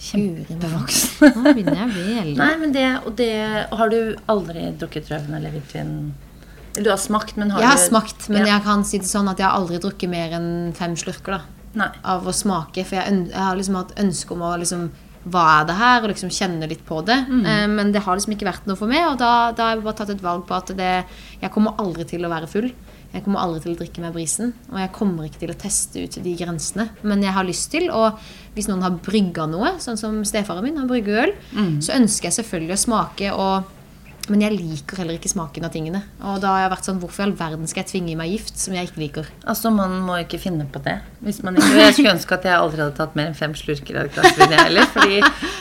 Kjempevoksen. 0.05 1.35
Nå 1.39 1.53
begynner 1.55 1.79
jeg 1.79 1.87
å 1.87 1.93
bli 1.93 2.15
eldre. 2.23 2.39
Nei, 2.41 2.53
men 2.61 2.73
det, 2.75 2.87
og 3.07 3.15
det 3.21 3.31
Har 3.79 3.93
du 3.93 3.99
aldri 4.33 4.65
drukket 4.81 5.11
rødvin 5.13 5.37
eller 5.39 5.55
hvitvin? 5.55 5.93
Du 6.75 6.89
har 6.91 6.99
smakt, 6.99 7.37
men 7.39 7.53
har 7.55 7.63
Jeg 7.63 7.71
har 7.71 7.79
du 7.79 7.85
smakt, 7.85 8.29
men 8.33 8.43
Ja. 8.43 8.55
jeg 8.57 8.65
kan 8.67 8.83
si 8.85 8.99
det 8.99 9.07
sånn 9.07 9.29
at 9.31 9.39
jeg 9.39 9.47
har 9.47 9.55
aldri 9.61 9.79
drukket 9.79 10.11
mer 10.11 10.33
enn 10.35 10.73
fem 10.75 10.97
slurker 10.99 11.37
da, 11.37 11.41
Nei. 11.79 11.91
av 12.03 12.27
å 12.27 12.33
smake. 12.35 12.83
For 12.85 12.97
jeg, 12.99 13.29
jeg 13.31 13.39
har 13.39 13.55
liksom 13.61 13.77
hatt 13.79 13.93
ønske 14.03 14.35
om 14.35 14.43
å 14.43 14.57
liksom 14.59 14.89
Hva 15.25 15.45
er 15.59 15.69
det 15.69 15.77
her? 15.79 16.01
Og 16.03 16.11
liksom 16.13 16.33
kjenne 16.35 16.69
litt 16.71 16.85
på 16.87 17.01
det. 17.07 17.21
Mm. 17.29 17.45
Eh, 17.45 17.67
men 17.73 17.93
det 17.95 18.03
har 18.05 18.19
liksom 18.19 18.35
ikke 18.37 18.49
vært 18.49 18.67
noe 18.69 18.79
for 18.81 18.91
meg, 18.91 19.07
og 19.11 19.21
da, 19.21 19.53
da 19.57 19.69
har 19.69 19.77
jeg 19.77 19.87
bare 19.87 20.01
tatt 20.01 20.13
et 20.15 20.25
valg 20.25 20.45
på 20.49 20.57
at 20.57 20.75
det 20.77 20.93
Jeg 21.41 21.53
kommer 21.55 21.79
aldri 21.81 22.07
til 22.09 22.25
å 22.25 22.33
være 22.33 22.51
full. 22.51 22.71
Jeg 23.15 23.23
kommer 23.23 23.45
aldri 23.45 23.61
til 23.63 23.77
å 23.77 23.79
drikke 23.79 24.03
meg 24.03 24.15
brisen, 24.17 24.51
og 24.73 24.79
jeg 24.81 24.91
kommer 24.97 25.29
ikke 25.29 25.45
til 25.45 25.53
å 25.53 25.59
teste 25.59 26.03
ut 26.03 26.17
de 26.25 26.33
grensene. 26.35 26.89
Men 27.07 27.23
jeg 27.23 27.35
har 27.37 27.47
lyst 27.47 27.69
til, 27.71 27.87
og 27.95 28.19
hvis 28.57 28.67
noen 28.67 28.83
har 28.83 28.97
brygga 29.07 29.47
noe, 29.47 29.77
sånn 29.83 30.01
som 30.01 30.17
stefaren 30.27 30.67
min, 30.67 30.81
han 30.81 30.91
brygger 30.91 31.21
øl, 31.23 31.35
så 31.79 31.95
ønsker 31.95 32.27
jeg 32.27 32.39
selvfølgelig 32.41 32.75
å 32.75 32.83
smake 32.83 33.31
og 33.31 33.71
men 34.33 34.41
jeg 34.45 34.55
liker 34.57 35.01
heller 35.01 35.17
ikke 35.19 35.31
smaken 35.33 35.67
av 35.67 35.73
tingene. 35.75 36.01
Og 36.25 36.39
da 36.43 36.53
har 36.55 36.63
jeg 36.65 36.71
vært 36.75 36.89
sånn, 36.89 37.01
Hvorfor 37.03 37.23
i 37.23 37.27
all 37.27 37.35
verden 37.39 37.67
skal 37.71 37.83
jeg 37.83 37.91
tvinge 37.91 38.13
i 38.13 38.17
meg 38.19 38.31
gift 38.33 38.57
som 38.61 38.75
jeg 38.77 38.89
ikke 38.89 39.03
liker? 39.03 39.29
Altså, 39.45 39.71
Man 39.75 39.99
må 40.07 40.17
ikke 40.23 40.41
finne 40.43 40.67
på 40.71 40.83
det. 40.85 40.97
Hvis 41.25 41.43
man 41.45 41.59
ikke, 41.61 41.75
jeg 41.81 41.97
skulle 41.97 42.15
ønske 42.15 42.39
at 42.39 42.49
jeg 42.49 42.57
aldri 42.57 42.83
hadde 42.85 42.97
tatt 42.97 43.15
mer 43.19 43.31
enn 43.31 43.39
fem 43.39 43.55
slurker 43.59 44.01
av 44.01 44.09
et 44.09 44.17
glass 44.17 44.39
vin, 44.39 44.55
jeg 44.57 44.65
heller. 44.69 44.91
Fordi 44.95 45.21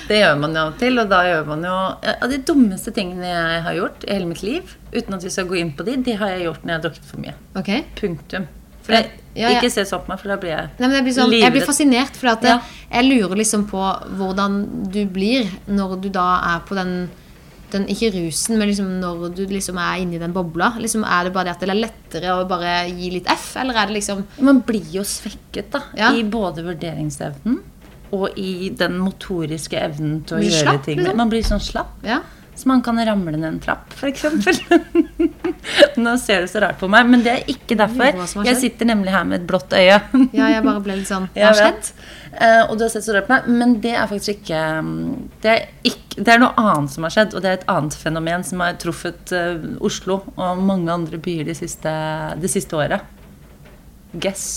det 0.10 0.22
gjør 0.22 0.40
man 0.44 0.56
jo 0.56 0.64
av 0.64 0.74
og 0.74 0.80
til. 0.80 1.00
Og 1.04 1.10
da 1.12 1.22
gjør 1.28 1.46
man 1.54 1.68
jo 1.70 1.78
Av 2.14 2.28
de 2.32 2.42
dummeste 2.48 2.94
tingene 2.96 3.30
jeg 3.34 3.62
har 3.68 3.80
gjort 3.82 4.08
i 4.08 4.14
hele 4.14 4.30
mitt 4.30 4.44
liv, 4.44 4.76
uten 4.94 5.18
at 5.18 5.24
vi 5.24 5.34
skal 5.34 5.48
gå 5.50 5.60
inn 5.60 5.74
på 5.76 5.86
de, 5.88 5.98
de 6.06 6.18
har 6.20 6.36
jeg 6.36 6.46
gjort 6.48 6.64
når 6.64 6.74
jeg 6.74 6.80
har 6.80 6.86
drukket 6.88 7.10
for 7.10 7.24
mye. 7.24 7.36
Okay. 7.60 7.84
Punktum. 8.00 8.48
For 8.84 8.98
jeg, 8.98 9.12
Ja, 9.34 9.50
ja. 9.50 9.58
Ikke 9.58 9.72
se 9.74 9.82
så 9.90 9.98
på 9.98 10.12
meg, 10.12 10.20
for 10.22 10.30
da 10.30 10.36
blir 10.38 10.52
jeg 10.54 10.68
Nei, 10.78 10.86
men 10.88 10.92
jeg, 11.00 11.04
blir 11.08 11.14
sånn, 11.16 11.32
jeg 11.34 11.54
blir 11.56 11.64
fascinert, 11.66 12.18
for 12.20 12.30
Ja. 12.46 12.60
jeg 12.92 13.06
lurer 13.08 13.40
liksom 13.40 13.64
på 13.66 13.82
hvordan 14.20 14.60
du 14.94 15.00
blir 15.10 15.50
når 15.66 15.96
du 16.04 16.10
da 16.14 16.26
er 16.54 16.60
på 16.68 16.76
den, 16.78 17.10
den 17.74 17.88
Ikke 17.92 18.12
rusen, 18.16 18.58
men 18.60 18.70
liksom 18.70 18.88
når 19.02 19.34
du 19.36 19.44
liksom 19.50 19.78
er 19.82 20.00
inni 20.04 20.20
den 20.22 20.34
bobla. 20.36 20.72
Liksom 20.80 21.04
Er 21.04 21.26
det 21.28 21.34
bare 21.36 21.50
det 21.50 21.56
at 21.58 21.60
det 21.66 21.70
er 21.74 21.82
lettere 21.82 22.34
å 22.38 22.48
bare 22.48 22.74
gi 22.90 23.10
litt 23.18 23.28
F, 23.34 23.56
eller 23.62 23.76
er 23.82 23.88
det 23.92 23.98
liksom 24.00 24.24
Man 24.40 24.62
blir 24.66 24.86
jo 24.94 25.04
svekket 25.04 25.72
da, 25.76 25.82
Ja. 25.98 26.12
i 26.14 26.24
både 26.24 26.64
vurderingsevnen 26.66 27.60
og 28.14 28.38
i 28.38 28.70
den 28.78 29.00
motoriske 29.02 29.74
evnen 29.80 30.20
til 30.24 30.38
å 30.38 30.40
Blir 30.40 30.52
gjøre 30.52 30.64
slapp, 30.68 30.84
ting. 30.86 31.00
liksom? 31.00 31.18
Man 31.18 31.30
blir 31.32 31.42
sånn 31.48 31.60
slapp. 31.66 31.96
Ja? 32.06 32.20
Så 32.56 32.70
man 32.70 32.82
kan 32.86 33.00
ramle 33.06 33.34
ned 33.38 33.48
en 33.48 33.60
trapp, 33.60 33.94
f.eks. 33.98 34.26
Nå 36.04 36.14
ser 36.22 36.44
du 36.44 36.48
så 36.52 36.62
rart 36.62 36.78
på 36.80 36.90
meg, 36.92 37.08
men 37.10 37.24
det 37.26 37.32
er 37.32 37.48
ikke 37.50 37.78
derfor. 37.80 38.20
Jeg 38.46 38.60
sitter 38.62 38.90
nemlig 38.92 39.14
her 39.14 39.26
med 39.26 39.42
et 39.42 39.48
blått 39.50 39.74
øye. 39.74 39.98
ja, 40.38 40.50
jeg 40.52 40.62
bare 40.66 40.84
ble 40.86 41.00
litt 41.00 41.10
sånn 41.10 41.26
Hva 41.34 41.50
har 41.50 41.58
skjedd? 41.58 41.90
Eh, 42.34 42.62
og 42.68 42.78
du 42.78 42.86
har 42.86 42.94
sett 42.94 43.08
så 43.08 43.18
rart 43.18 43.30
på 43.30 43.34
meg, 43.34 43.50
men 43.62 43.76
det 43.82 43.96
er 43.98 44.10
faktisk 44.10 44.36
ikke 44.36 44.62
mm, 44.86 45.02
det 45.42 45.52
er, 45.56 45.66
ikke 45.90 46.22
det 46.22 46.36
er 46.36 46.44
noe 46.44 46.54
annet 46.62 46.94
som 46.94 47.08
har 47.08 47.16
skjedd, 47.18 47.34
og 47.34 47.42
det 47.42 47.50
er 47.50 47.60
et 47.60 47.68
annet 47.74 47.98
fenomen 47.98 48.46
som 48.46 48.62
har 48.66 48.78
truffet 48.82 49.34
eh, 49.34 49.68
Oslo 49.82 50.22
og 50.36 50.64
mange 50.64 50.94
andre 50.94 51.22
byer 51.22 51.50
det 51.50 51.58
siste, 51.58 51.94
det 52.38 52.54
siste 52.54 52.78
året. 52.78 53.02
Guess 54.14 54.48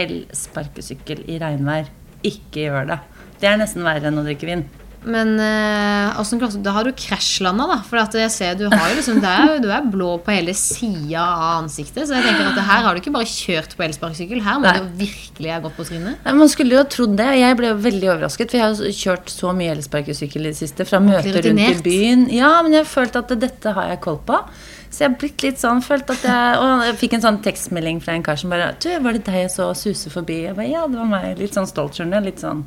elsparkesykkel 0.00 1.26
i 1.28 1.40
regnvær. 1.42 1.90
Ikke 2.24 2.66
gjør 2.66 2.94
det. 2.94 3.00
Det 3.40 3.48
er 3.48 3.60
nesten 3.60 3.84
verre 3.84 4.08
enn 4.08 4.20
å 4.20 4.24
drikke 4.24 4.48
vin. 4.48 4.64
Men 5.08 5.32
eh, 5.40 6.18
klarte 6.20 6.58
du 6.58 6.64
Da 6.64 6.74
har 6.76 6.84
du 6.84 6.92
krasjlanda, 6.92 7.66
da. 7.70 7.78
For 7.86 8.00
jeg 8.18 8.32
ser 8.34 8.56
du 8.58 8.66
har 8.68 8.90
jo 8.90 8.98
liksom 8.98 9.20
er, 9.24 9.54
Du 9.62 9.70
er 9.72 9.86
blå 9.88 10.12
på 10.20 10.34
hele 10.34 10.52
sida 10.56 11.22
av 11.22 11.62
ansiktet. 11.62 12.04
Så 12.08 12.16
jeg 12.16 12.26
tenker 12.26 12.50
at 12.50 12.60
her 12.68 12.84
har 12.84 12.96
du 12.96 13.00
ikke 13.00 13.14
bare 13.14 13.28
kjørt 13.28 13.76
på 13.78 13.86
elsparkesykkel. 13.86 14.42
Her 14.44 14.58
må 14.60 14.68
Nei. 14.68 14.74
du 14.82 15.04
virkelig 15.04 15.54
ha 15.54 15.60
gått 15.64 15.78
på 15.78 15.86
trynet. 15.88 16.26
Man 16.40 16.52
skulle 16.52 16.76
jo 16.76 16.84
trodd 16.96 17.16
det. 17.20 17.30
Jeg 17.40 17.60
ble 17.60 17.72
veldig 17.86 18.10
overrasket, 18.16 18.52
for 18.52 18.60
jeg 18.60 18.66
har 18.66 18.98
kjørt 19.04 19.32
så 19.32 19.54
mye 19.56 19.72
elsparkesykkel 19.76 20.44
i 20.44 20.52
det 20.52 20.60
siste. 20.60 20.84
Fra 20.88 21.00
møter 21.04 21.40
rundt 21.48 21.64
i 21.64 21.78
byen. 21.86 22.26
Ja, 22.34 22.58
men 22.64 22.76
jeg 22.76 22.84
har 22.84 22.92
følt 22.92 23.16
at 23.20 23.32
dette 23.40 23.72
har 23.76 23.94
jeg 23.94 24.02
koll 24.04 24.20
på. 24.28 24.42
Så 24.90 25.04
jeg 25.04 25.12
har 25.12 25.18
blitt 25.22 25.44
litt 25.46 25.60
sånn, 25.62 25.80
følt 25.86 26.08
at 26.10 26.24
jeg 26.26 26.56
Og 26.58 26.80
jeg 26.82 26.96
fikk 26.98 27.12
en 27.14 27.22
sånn 27.22 27.36
tekstmelding 27.44 28.00
fra 28.02 28.16
en 28.16 28.24
kar 28.26 28.40
som 28.40 28.50
bare 28.50 28.72
Du, 28.82 28.88
var 29.04 29.14
det 29.14 29.22
deg 29.28 29.44
jeg 29.44 29.52
så 29.54 29.68
suse 29.78 30.10
forbi? 30.10 30.40
Jeg 30.48 30.56
bare, 30.58 30.66
ja, 30.66 30.82
det 30.90 30.98
var 30.98 31.06
meg. 31.06 31.38
Litt 31.38 31.54
sånn 31.54 31.70
stolt, 31.70 31.94
skjønner 31.94 32.18
du. 32.18 32.26
Litt 32.26 32.42
sånn 32.42 32.64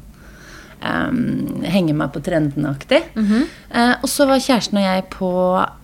um, 0.83 1.63
henge 1.65 1.95
meg 1.97 2.11
på 2.13 2.21
trendene-aktig. 2.25 3.01
Eh, 3.73 3.95
og 3.95 4.09
så 4.11 4.27
var 4.29 4.43
kjæresten 4.43 4.79
og 4.81 4.85
jeg 4.85 5.07
på 5.13 5.31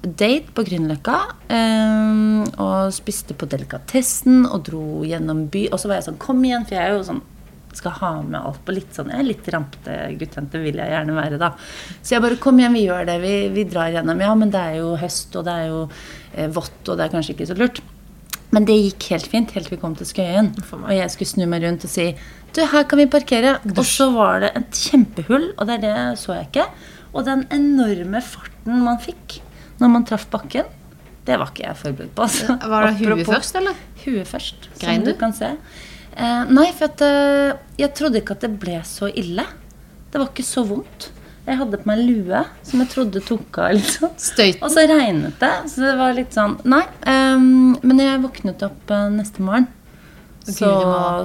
date 0.04 0.54
på 0.56 0.66
Grünerløkka. 0.68 1.18
Um, 1.50 2.46
og 2.62 2.94
spiste 2.96 3.38
på 3.38 3.50
delikatessen 3.50 4.46
og 4.46 4.64
dro 4.70 4.86
gjennom 5.08 5.48
by. 5.52 5.68
Og 5.72 5.82
så 5.82 5.92
var 5.92 6.00
jeg 6.00 6.10
sånn, 6.10 6.22
kom 6.22 6.42
igjen, 6.46 6.68
for 6.68 6.78
jeg 6.78 6.86
er 6.86 6.98
jo 6.98 7.06
sånn 7.12 7.26
skal 7.80 7.94
ha 8.00 8.10
med 8.26 8.40
alt 8.40 8.64
på 8.66 8.74
litt 8.74 8.96
sånn 8.98 9.12
Jeg 9.14 9.22
er 9.22 9.28
litt 9.28 9.50
rampete 9.54 9.98
guttjente, 10.18 10.58
vil 10.64 10.80
jeg 10.82 10.90
gjerne 10.90 11.14
være, 11.14 11.38
da. 11.42 11.52
Så 12.02 12.16
jeg 12.16 12.24
bare 12.26 12.40
kom 12.42 12.58
igjen, 12.60 12.76
vi 12.76 12.88
gjør 12.88 13.06
det. 13.10 13.20
Vi, 13.22 13.36
vi 13.54 13.66
drar 13.70 13.94
gjennom. 13.94 14.26
Ja, 14.26 14.34
men 14.38 14.54
det 14.54 14.64
er 14.72 14.80
jo 14.82 14.96
høst, 15.00 15.36
og 15.38 15.46
det 15.48 15.56
er 15.56 15.70
jo 15.70 15.86
eh, 15.86 16.50
vått, 16.56 16.82
og 16.88 16.98
det 16.98 17.06
er 17.06 17.14
kanskje 17.14 17.38
ikke 17.38 17.50
så 17.52 17.58
lurt. 17.60 17.82
Men 18.56 18.66
det 18.66 18.76
gikk 18.80 19.10
helt 19.14 19.28
fint 19.30 19.52
helt 19.54 19.68
til 19.70 19.76
vi 19.78 19.82
kom 19.82 19.94
til 19.98 20.08
Skøyen. 20.10 20.52
Og 20.80 20.90
jeg 20.96 21.12
skulle 21.14 21.30
snu 21.30 21.46
meg 21.50 21.62
rundt 21.66 21.86
og 21.86 21.92
si 21.92 22.08
Du, 22.56 22.64
her 22.66 22.88
kan 22.90 22.98
vi 22.98 23.06
parkere. 23.06 23.60
Og 23.76 23.84
så 23.86 24.10
var 24.16 24.42
det 24.42 24.50
et 24.58 24.80
kjempehull, 24.88 25.52
og 25.58 25.68
det 25.70 25.76
er 25.78 25.84
det 25.84 26.18
så 26.18 26.34
jeg 26.40 26.48
ikke. 26.50 26.66
Og 27.14 27.28
den 27.28 27.46
enorme 27.54 28.22
farten 28.26 28.82
man 28.86 28.98
fikk 29.04 29.38
når 29.80 29.92
man 29.94 30.04
traff 30.10 30.26
bakken, 30.34 30.66
det 31.28 31.38
var 31.40 31.52
ikke 31.54 31.64
jeg 31.68 31.78
forberedt 31.80 32.16
på. 32.18 32.26
Altså. 32.26 32.56
Var 32.74 32.88
det 32.88 32.98
huet 33.00 33.28
først, 33.30 33.56
eller? 33.60 33.78
Huet 34.04 34.28
først, 34.28 34.68
Grein 34.82 35.00
som 35.04 35.06
du 35.06 35.12
du? 35.14 35.20
kan 35.22 35.36
se. 35.38 35.52
Eh, 36.20 36.50
nei, 36.52 36.66
for 36.76 36.90
at, 36.90 37.04
eh, 37.06 37.54
jeg 37.80 37.94
trodde 37.96 38.20
ikke 38.20 38.36
at 38.36 38.44
det 38.44 38.52
ble 38.60 38.80
så 38.88 39.08
ille. 39.14 39.46
Det 40.10 40.20
var 40.20 40.32
ikke 40.34 40.44
så 40.48 40.66
vondt. 40.68 41.12
Jeg 41.50 41.58
hadde 41.58 41.80
på 41.82 41.90
meg 41.90 42.04
lue 42.06 42.44
som 42.68 42.84
jeg 42.84 42.92
trodde 42.92 43.22
tok 43.26 43.58
av. 43.64 43.74
liksom. 43.80 44.14
Støyten. 44.22 44.62
Og 44.66 44.74
så 44.74 44.86
regnet 44.90 45.42
det, 45.42 45.52
så 45.72 45.84
det 45.88 45.98
var 45.98 46.16
litt 46.18 46.36
sånn 46.38 46.56
Nei. 46.70 46.84
Um, 47.10 47.76
men 47.82 48.02
jeg 48.04 48.22
våknet 48.22 48.66
opp 48.68 48.94
eh, 48.94 49.10
neste 49.16 49.44
morgen. 49.46 49.68
Så 50.50 50.70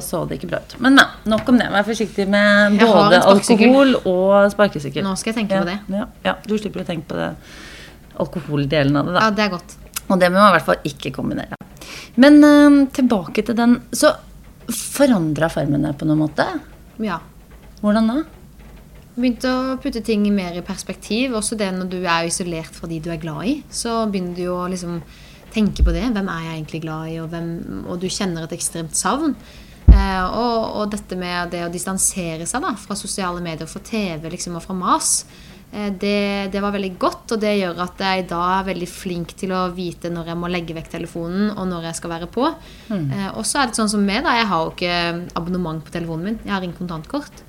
så 0.05 0.25
det 0.29 0.39
ikke 0.39 0.51
bra 0.51 0.61
ut. 0.61 0.75
Men 0.85 0.99
nei, 0.99 1.07
nok 1.31 1.49
om 1.49 1.61
det. 1.61 1.69
Vær 1.73 1.87
forsiktig 1.87 2.27
med 2.29 2.77
Jeg 2.81 2.89
både 2.91 3.21
alkohol 3.31 3.95
og 4.01 4.51
sparkesykkel. 4.53 5.05
Nå 5.07 5.15
skal 5.21 5.33
jeg 5.33 5.39
tenke 5.43 5.57
ja, 5.57 5.63
på 5.63 5.71
det. 5.71 6.01
Ja, 6.01 6.09
ja, 6.27 6.35
du 6.45 6.57
slipper 6.59 6.85
å 6.85 6.89
tenke 6.89 7.13
på 7.13 7.21
det 7.21 7.31
alkoholdelen 8.21 8.97
av 9.01 9.09
det. 9.09 9.17
da. 9.17 9.25
Ja, 9.25 9.35
det 9.35 9.47
er 9.47 9.55
godt. 9.55 9.77
Og 10.05 10.21
det 10.21 10.31
må 10.33 10.41
man 10.41 10.51
i 10.51 10.57
hvert 10.59 10.69
fall 10.69 10.89
ikke 10.91 11.15
kombinere. 11.15 11.57
Men 12.21 12.41
eh, 12.45 12.81
tilbake 12.95 13.43
til 13.47 13.57
den 13.59 13.79
Så 13.95 14.13
forandra 14.71 15.51
farmen 15.53 15.85
deg 15.85 15.97
på 16.01 16.07
noen 16.09 16.23
måte? 16.25 16.47
Ja. 17.03 17.19
Hvordan 17.83 18.11
da? 18.11 18.21
Begynte 19.15 19.51
å 19.51 19.77
putte 19.79 20.03
ting 20.03 20.25
mer 20.35 20.57
i 20.59 20.65
perspektiv. 20.67 21.37
Også 21.39 21.59
det 21.59 21.71
når 21.75 21.93
du 21.93 22.01
er 22.03 22.27
isolert 22.27 22.75
fra 22.75 22.91
de 22.91 22.99
du 23.03 23.13
er 23.15 23.23
glad 23.23 23.47
i. 23.47 23.55
Så 23.71 24.03
begynner 24.11 24.35
du 24.35 24.49
å 24.51 24.65
liksom 24.71 24.99
tenke 25.55 25.87
på 25.87 25.95
det. 25.95 26.09
Hvem 26.17 26.31
er 26.33 26.49
jeg 26.49 26.57
egentlig 26.57 26.83
glad 26.83 27.13
i? 27.13 27.21
Og, 27.23 27.31
hvem, 27.31 27.85
og 27.87 28.03
du 28.03 28.09
kjenner 28.11 28.47
et 28.47 28.57
ekstremt 28.57 28.99
savn. 28.99 29.37
Eh, 29.95 30.25
og, 30.25 30.61
og, 30.81 30.85
dette 30.91 31.17
med 31.19 31.53
det 31.55 31.63
å 31.67 31.73
distansere 31.73 32.47
seg 32.49 32.65
da, 32.65 32.73
fra 32.81 32.97
sosiale 32.99 33.43
medier, 33.45 33.69
fra 33.71 33.83
TV 33.85 34.31
liksom, 34.33 34.57
og 34.59 34.65
fra 34.65 34.75
mas, 34.75 35.11
eh, 35.71 35.93
det, 35.93 36.51
det, 36.51 36.63
var 36.65 36.75
veldig 36.75 36.95
godt. 36.99 37.37
Og 37.37 37.43
det 37.45 37.55
gjør 37.61 37.85
at 37.87 38.03
jeg 38.03 38.27
da 38.33 38.43
er 38.57 38.69
veldig 38.73 38.91
flink 38.91 39.37
til 39.39 39.55
å 39.55 39.69
vite 39.77 40.11
når 40.11 40.33
jeg 40.33 40.41
må 40.43 40.51
legge 40.51 40.75
vekk 40.75 40.91
telefonen, 40.97 41.53
og 41.55 41.69
når 41.71 41.91
jeg 41.91 42.01
skal 42.01 42.17
være 42.17 42.31
på. 42.35 42.51
Mm. 42.91 43.07
Eh, 43.07 43.31
og 43.31 43.47
så 43.47 43.63
er 43.63 43.71
det 43.71 43.79
sånn 43.79 43.95
som 43.95 44.03
meg, 44.03 44.25
da. 44.27 44.35
Jeg 44.41 44.51
har 44.51 44.67
jo 44.67 44.75
ikke 44.75 45.01
abonnement 45.39 45.85
på 45.87 45.95
telefonen 45.95 46.33
min. 46.33 46.41
Jeg 46.43 46.57
har 46.57 46.67
ingen 46.67 46.81
kontantkort. 46.83 47.45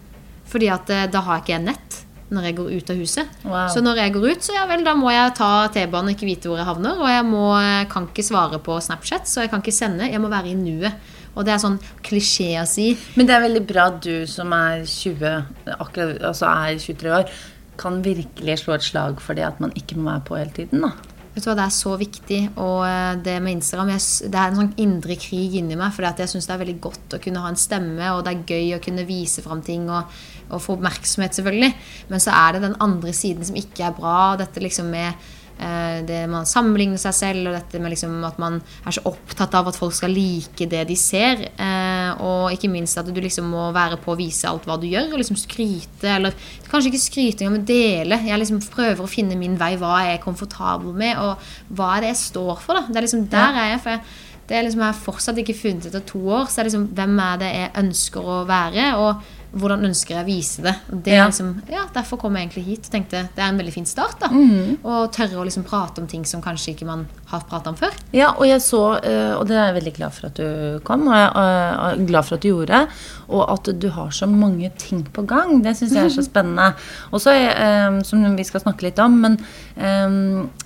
Fordi 0.49 0.69
at 0.73 0.91
eh, 0.93 1.07
da 1.11 1.23
har 1.25 1.41
ikke 1.41 1.55
jeg 1.55 1.65
nett 1.65 2.01
når 2.33 2.47
jeg 2.47 2.55
går 2.57 2.69
ut 2.73 2.89
av 2.89 2.99
huset. 2.99 3.33
Wow. 3.45 3.57
Så 3.69 3.81
når 3.85 3.99
jeg 4.01 4.13
går 4.15 4.23
ut, 4.31 4.45
så 4.45 4.55
ja 4.55 4.63
vel, 4.69 4.83
da 4.85 4.95
må 4.97 5.11
jeg 5.13 5.35
ta 5.37 5.49
T-banen 5.73 6.09
og 6.09 6.15
ikke 6.15 6.29
vite 6.29 6.49
hvor 6.49 6.57
jeg 6.57 6.67
havner. 6.67 6.97
Og 7.01 7.11
jeg 7.11 7.25
må, 7.27 7.45
eh, 7.59 7.85
kan 7.91 8.09
ikke 8.09 8.25
svare 8.25 8.59
på 8.65 8.79
Snapchat, 8.81 9.29
så 9.29 9.45
jeg 9.45 9.53
kan 9.53 9.61
ikke 9.61 9.75
sende. 9.75 10.09
Jeg 10.09 10.21
må 10.23 10.31
være 10.31 10.51
i 10.53 10.57
nuet. 10.57 11.13
Og 11.35 11.43
det 11.45 11.53
er 11.53 11.61
sånn 11.61 11.79
klisjé 12.05 12.53
å 12.61 12.67
si. 12.69 12.93
Men 13.19 13.27
det 13.27 13.35
er 13.35 13.43
veldig 13.43 13.65
bra 13.67 13.89
at 13.91 13.99
du 14.05 14.23
som 14.29 14.53
er 14.55 14.85
20, 14.87 15.75
akkurat, 15.75 16.21
altså 16.31 16.47
er 16.47 16.79
23 16.79 17.11
år, 17.11 17.33
kan 17.75 17.99
virkelig 18.01 18.61
slå 18.61 18.77
et 18.77 18.87
slag 18.87 19.19
for 19.19 19.35
det 19.35 19.43
at 19.43 19.59
man 19.59 19.73
ikke 19.75 19.99
må 19.99 20.07
være 20.13 20.25
på 20.29 20.39
hele 20.39 20.55
tiden. 20.55 20.87
da. 20.87 20.93
Vet 21.35 21.43
du 21.43 21.49
hva, 21.49 21.57
Det 21.59 21.65
er 21.65 21.75
så 21.75 21.97
viktig. 21.99 22.39
Og 22.63 22.85
eh, 22.87 23.17
det 23.19 23.35
med 23.43 23.57
Instagram 23.57 23.91
Det 23.91 24.39
er 24.39 24.47
en 24.47 24.61
sånn 24.61 24.73
indre 24.79 25.17
krig 25.19 25.57
inni 25.59 25.75
meg. 25.75 25.91
For 25.93 26.07
jeg 26.07 26.31
syns 26.31 26.47
det 26.47 26.55
er 26.55 26.63
veldig 26.63 26.79
godt 26.79 27.17
å 27.17 27.21
kunne 27.21 27.43
ha 27.43 27.51
en 27.51 27.59
stemme, 27.59 28.13
og 28.15 28.23
det 28.23 28.31
er 28.33 28.55
gøy 28.55 28.77
å 28.77 28.83
kunne 28.83 29.07
vise 29.07 29.43
fram 29.43 29.61
ting 29.65 29.89
og, 29.91 30.07
og 30.49 30.61
få 30.61 30.75
oppmerksomhet, 30.77 31.37
selvfølgelig. 31.37 31.71
Men 32.11 32.23
så 32.23 32.35
er 32.35 32.55
det 32.55 32.67
den 32.67 32.77
andre 32.83 33.13
siden 33.15 33.47
som 33.47 33.57
ikke 33.59 33.87
er 33.89 33.97
bra. 33.97 34.35
Dette 34.39 34.63
liksom 34.63 34.91
med 34.93 35.13
Eh, 35.55 36.01
det 36.03 36.25
man 36.27 36.43
sammenligner 36.47 36.99
seg 36.99 37.13
selv, 37.15 37.47
og 37.47 37.53
dette 37.55 37.79
med 37.79 37.93
liksom 37.93 38.17
at 38.27 38.39
man 38.41 38.57
er 38.59 38.95
så 38.95 39.05
opptatt 39.07 39.53
av 39.55 39.69
at 39.69 39.77
folk 39.79 39.95
skal 39.95 40.11
like 40.11 40.67
det 40.71 40.83
de 40.89 40.97
ser. 40.99 41.45
Eh, 41.55 42.11
og 42.19 42.51
ikke 42.55 42.71
minst 42.71 42.99
at 42.99 43.07
du 43.07 43.21
liksom 43.23 43.47
må 43.53 43.69
være 43.75 43.99
på 44.03 44.13
å 44.13 44.19
vise 44.19 44.49
alt 44.49 44.67
hva 44.67 44.77
du 44.81 44.87
gjør, 44.89 45.13
og 45.13 45.21
liksom 45.21 45.39
skryte. 45.39 46.11
Eller 46.17 46.35
kanskje 46.67 46.91
ikke 46.91 47.05
skryte, 47.05 47.49
men 47.51 47.67
dele. 47.67 48.19
Jeg 48.27 48.41
liksom 48.41 48.61
prøver 48.73 49.05
å 49.05 49.11
finne 49.11 49.39
min 49.39 49.55
vei, 49.59 49.75
hva 49.79 50.01
jeg 50.03 50.19
er 50.19 50.23
komfortabel 50.25 50.95
med, 50.97 51.15
og 51.23 51.75
hva 51.77 51.95
er 51.95 52.05
det 52.05 52.13
jeg 52.13 52.23
står 52.25 52.55
for. 52.59 52.81
da. 52.81 52.89
Det 52.89 52.99
er 52.99 53.07
liksom 53.07 53.27
der 53.31 53.61
er 53.63 53.75
jeg. 53.75 53.83
for 53.85 53.95
jeg 53.95 54.23
det 54.45 54.53
er 54.53 54.61
liksom, 54.61 54.81
jeg 54.83 54.93
har 54.93 55.05
fortsatt 55.07 55.39
ikke 55.41 55.55
funnet 55.57 55.87
etter 55.89 56.03
to 56.05 56.19
år. 56.29 56.45
Så 56.45 56.61
er 56.61 56.67
liksom, 56.67 56.83
hvem 56.93 57.15
er 57.23 57.39
det 57.41 57.47
jeg 57.49 57.71
ønsker 57.81 58.27
å 58.29 58.35
være? 58.45 58.91
Og 59.01 59.23
hvordan 59.55 59.88
ønsker 59.88 60.17
jeg 60.17 60.25
å 60.25 60.27
vise 60.27 60.63
det? 60.65 60.74
det 60.91 61.15
ja. 61.15 61.25
Liksom, 61.29 61.51
ja, 61.71 61.85
derfor 61.95 62.19
kom 62.19 62.35
jeg 62.35 62.47
egentlig 62.47 62.65
hit 62.67 62.89
tenkte 62.91 63.24
det 63.35 63.41
er 63.41 63.51
en 63.53 63.59
veldig 63.59 63.74
fin 63.74 63.88
start. 63.88 64.17
da, 64.19 64.29
mm. 64.31 64.81
Og 64.83 65.12
tørre 65.15 65.39
å 65.39 65.45
liksom 65.47 65.63
prate 65.67 66.03
om 66.03 66.09
ting 66.12 66.25
som 66.27 66.43
kanskje 66.43 66.74
ikke 66.74 66.88
man 66.89 67.05
har 67.31 67.45
pratet 67.47 67.71
om 67.71 67.77
før. 67.79 67.95
Ja, 68.15 68.33
og 68.35 68.47
jeg 68.50 68.62
så, 68.63 68.81
eh, 69.00 69.33
og 69.35 69.47
det 69.50 69.57
er 69.57 69.69
jeg 69.69 69.77
veldig 69.79 69.95
glad 69.95 70.15
for 70.15 70.29
at 70.29 70.39
du 70.39 70.79
kom, 70.88 71.07
og 71.07 71.15
jeg 71.15 71.31
er 71.31 72.03
glad 72.12 72.27
for 72.27 72.38
at 72.38 72.43
du 72.43 72.50
gjorde. 72.51 72.81
Og 73.25 73.43
at 73.55 73.71
du 73.81 73.88
har 73.95 74.12
så 74.13 74.27
mange 74.29 74.69
ting 74.77 75.05
på 75.15 75.25
gang. 75.27 75.62
Det 75.63 75.75
syns 75.77 75.95
jeg 75.95 76.09
er 76.09 76.13
så 76.13 76.25
spennende. 76.31 76.74
Og 77.12 77.24
så, 77.24 77.33
eh, 77.33 78.01
som 78.07 78.27
vi 78.35 78.47
skal 78.47 78.63
snakke 78.65 78.89
litt 78.89 79.01
om, 79.03 79.17
men 79.24 79.39
eh, 79.75 80.19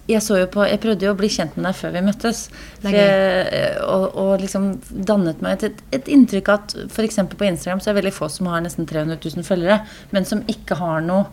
jeg 0.10 0.26
så 0.26 0.40
jo 0.40 0.48
på 0.50 0.66
Jeg 0.66 0.82
prøvde 0.82 1.06
jo 1.06 1.14
å 1.14 1.18
bli 1.18 1.30
kjent 1.30 1.56
med 1.58 1.68
deg 1.70 1.78
før 1.78 1.94
vi 1.94 2.06
møttes. 2.06 2.42
Jeg, 2.82 3.78
og, 3.86 4.06
og, 4.16 4.32
liksom 4.42 4.72
dannet 4.90 5.42
meg 5.44 5.64
et, 5.66 5.82
et 5.94 6.08
inntrykk 6.10 6.52
at 6.54 6.76
f.eks. 6.88 7.20
på 7.30 7.48
Instagram 7.48 7.82
så 7.82 7.90
er 7.90 7.94
det 7.94 8.02
veldig 8.04 8.16
få 8.16 8.30
som 8.32 8.50
har 8.50 8.64
nesten 8.64 8.79
300 8.88 9.20
000 9.24 9.48
følgere, 9.48 9.82
men 10.16 10.28
som 10.28 10.44
ikke 10.48 10.78
har 10.80 11.02
noe 11.06 11.28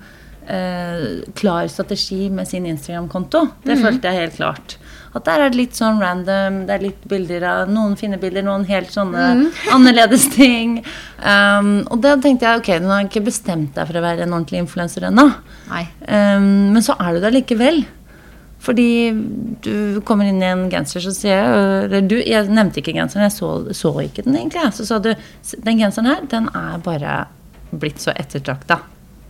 eh, 0.47 1.23
klar 1.35 1.69
strategi 1.69 2.31
med 2.31 2.49
sin 2.49 2.67
Instagram-konto. 2.67 3.47
Det 3.63 3.77
mm. 3.77 3.83
følte 3.85 4.11
jeg 4.11 4.23
helt 4.25 4.37
klart. 4.41 4.77
At 5.17 5.25
der 5.25 5.43
er 5.43 5.53
det 5.53 5.61
litt 5.61 5.77
sånn 5.79 6.01
random. 6.03 6.63
Det 6.69 6.75
er 6.75 6.85
litt 6.85 7.05
bilder 7.09 7.47
av 7.49 7.73
noen 7.73 7.97
fine 7.97 8.19
bilder, 8.21 8.45
noen 8.45 8.67
helt 8.69 8.93
sånne 8.93 9.27
mm. 9.41 9.45
annerledes 9.77 10.29
ting. 10.35 10.81
Um, 11.23 11.87
og 11.89 12.01
da 12.05 12.17
tenkte 12.21 12.49
jeg 12.49 12.63
ok, 12.63 12.73
nå 12.83 12.93
har 12.93 13.05
jeg 13.05 13.13
ikke 13.13 13.29
bestemt 13.31 13.77
deg 13.77 13.89
for 13.89 13.99
å 13.99 14.05
være 14.05 14.27
en 14.27 14.35
ordentlig 14.37 14.65
influenser 14.65 15.09
ennå. 15.09 15.31
Um, 15.71 16.51
men 16.75 16.85
så 16.85 16.99
er 17.01 17.17
du 17.17 17.25
der 17.25 17.39
likevel. 17.39 17.87
Fordi 18.67 19.13
du 19.63 20.01
kommer 20.09 20.27
inn 20.27 20.41
i 20.43 20.49
en 20.49 20.65
genser, 20.73 21.05
så 21.05 21.13
sier 21.15 21.37
jeg 21.93 22.07
du, 22.09 22.17
Jeg 22.19 22.49
nevnte 22.51 22.81
ikke 22.81 22.97
genseren, 22.97 23.29
jeg 23.29 23.37
så, 23.37 23.51
så, 23.77 23.93
ikke 24.03 24.25
den 24.27 24.39
egentlig. 24.41 24.73
Så 24.75 24.89
sa 24.89 24.99
du 24.99 25.13
den 25.13 25.79
genseren 25.79 26.09
her, 26.11 26.25
den 26.33 26.49
er 26.51 26.81
bare 26.83 27.19
blitt 27.71 28.03
så 28.03 28.15
ettertrakta. 28.17 28.81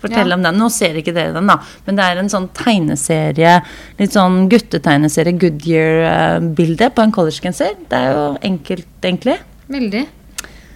Fortell 0.03 0.29
ja. 0.29 0.37
om 0.37 0.45
den. 0.45 0.59
Nå 0.61 0.69
ser 0.73 0.99
ikke 1.01 1.15
dere 1.17 1.35
den, 1.37 1.49
da. 1.49 1.57
Men 1.87 1.99
det 1.99 2.05
er 2.05 2.21
en 2.21 2.31
sånn 2.33 2.51
tegneserie, 2.57 3.57
litt 4.01 4.17
sånn 4.17 4.45
guttetegneserie, 4.53 5.37
Goodyear-bilde 5.41 6.91
på 6.93 7.07
en 7.07 7.15
collegegenser. 7.17 7.79
Det 7.89 8.01
er 8.01 8.13
jo 8.13 8.27
enkelt, 8.51 8.93
egentlig. 9.01 9.39
Veldig. 9.73 10.07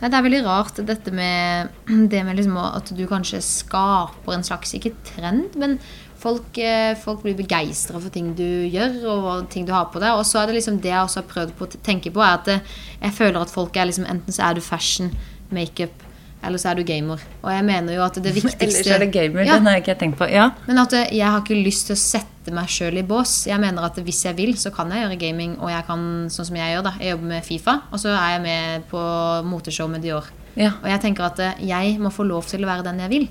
Det 0.01 0.09
er 0.09 0.25
veldig 0.25 0.45
rart 0.47 0.79
dette 0.89 1.13
med 1.13 1.75
det 2.13 2.23
med 2.25 2.41
liksom 2.41 2.57
at 2.63 2.95
du 2.97 3.03
kanskje 3.09 3.43
skaper 3.45 4.39
en 4.39 4.47
slags, 4.47 4.73
ikke 4.79 4.97
trend, 5.15 5.59
men 5.61 5.81
Folk, 6.21 6.59
eh, 6.59 6.93
folk 7.01 7.23
blir 7.25 7.33
begeistra 7.33 7.97
for 7.97 8.13
ting 8.13 8.35
du 8.37 8.45
gjør, 8.45 8.97
og 9.09 9.47
ting 9.49 9.65
du 9.65 9.73
har 9.73 9.87
på 9.89 10.03
deg. 10.03 10.19
Og 10.19 10.27
så 10.29 10.43
er 10.43 10.51
det 10.51 10.59
liksom 10.59 10.77
det 10.85 10.91
jeg 10.93 11.01
også 11.01 11.23
har 11.23 11.31
prøvd 11.31 11.55
på 11.57 11.65
å 11.65 11.81
tenke 11.87 12.13
på, 12.13 12.21
er 12.21 12.35
at 12.37 12.51
eh, 12.53 12.75
jeg 13.07 13.17
føler 13.17 13.39
at 13.41 13.53
folk 13.53 13.77
er 13.77 13.89
liksom 13.89 14.05
Enten 14.05 14.37
så 14.37 14.51
er 14.51 14.59
du 14.59 14.61
fashion, 14.61 15.15
makeup, 15.49 16.05
eller 16.43 16.61
så 16.61 16.71
er 16.71 16.81
du 16.81 16.85
gamer. 16.89 17.23
Og 17.43 17.51
jeg 17.53 17.65
mener 17.67 17.97
jo 17.97 18.03
at 18.05 18.17
det 18.17 18.33
viktigste 18.37 18.65
Ellers 18.67 18.91
er 18.95 19.05
det 19.05 19.11
gamer, 19.15 19.45
ja. 19.45 19.59
den 19.59 19.69
har 19.69 19.79
jeg 19.79 19.85
ikke 19.85 19.99
tenkt 20.03 20.21
på. 20.21 20.29
Ja. 20.33 20.51
Men 20.67 20.83
at 20.83 20.97
eh, 20.97 21.11
jeg 21.19 21.27
har 21.27 21.43
ikke 21.43 21.59
lyst 21.59 21.91
til 21.91 21.99
å 21.99 22.01
sette 22.01 22.55
meg 22.57 22.71
sjøl 22.73 23.01
i 23.01 23.07
bås. 23.07 23.35
Jeg 23.51 23.61
mener 23.63 23.87
at 23.87 24.01
hvis 24.01 24.25
jeg 24.27 24.39
vil, 24.39 24.55
så 24.61 24.73
kan 24.75 24.93
jeg 24.93 25.05
gjøre 25.05 25.21
gaming, 25.21 25.57
og 25.61 25.73
jeg 25.73 25.87
kan 25.89 26.05
sånn 26.33 26.49
som 26.49 26.61
jeg 26.61 26.75
gjør, 26.75 26.87
da. 26.89 26.95
Jeg 27.01 27.15
jobber 27.15 27.33
med 27.35 27.47
Fifa, 27.47 27.77
og 27.91 28.03
så 28.03 28.15
er 28.17 28.37
jeg 28.37 28.45
med 28.47 28.89
på 28.91 29.03
moteshow 29.51 29.91
med 29.93 30.05
Dior. 30.07 30.31
Ja. 30.57 30.75
Og 30.81 30.89
jeg 30.91 31.05
tenker 31.05 31.29
at 31.29 31.45
jeg 31.63 31.99
må 32.03 32.13
få 32.15 32.27
lov 32.27 32.49
til 32.51 32.65
å 32.65 32.71
være 32.71 32.89
den 32.89 33.05
jeg 33.05 33.13
vil. 33.13 33.29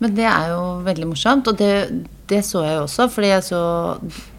Men 0.00 0.14
det 0.16 0.24
er 0.24 0.54
jo 0.54 0.60
veldig 0.84 1.10
morsomt, 1.10 1.48
og 1.50 1.58
det, 1.60 1.72
det 2.30 2.40
så 2.46 2.62
jeg 2.64 2.78
jo 2.78 2.84
også. 2.86 3.06
Fordi 3.12 3.32
jeg 3.34 3.44
så 3.44 3.60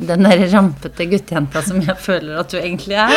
den 0.02 0.26
der 0.26 0.42
rampete 0.50 1.06
guttejenta 1.12 1.62
som 1.66 1.78
jeg 1.86 1.98
føler 2.02 2.40
at 2.42 2.50
du 2.50 2.58
egentlig 2.58 2.98
er. 2.98 3.14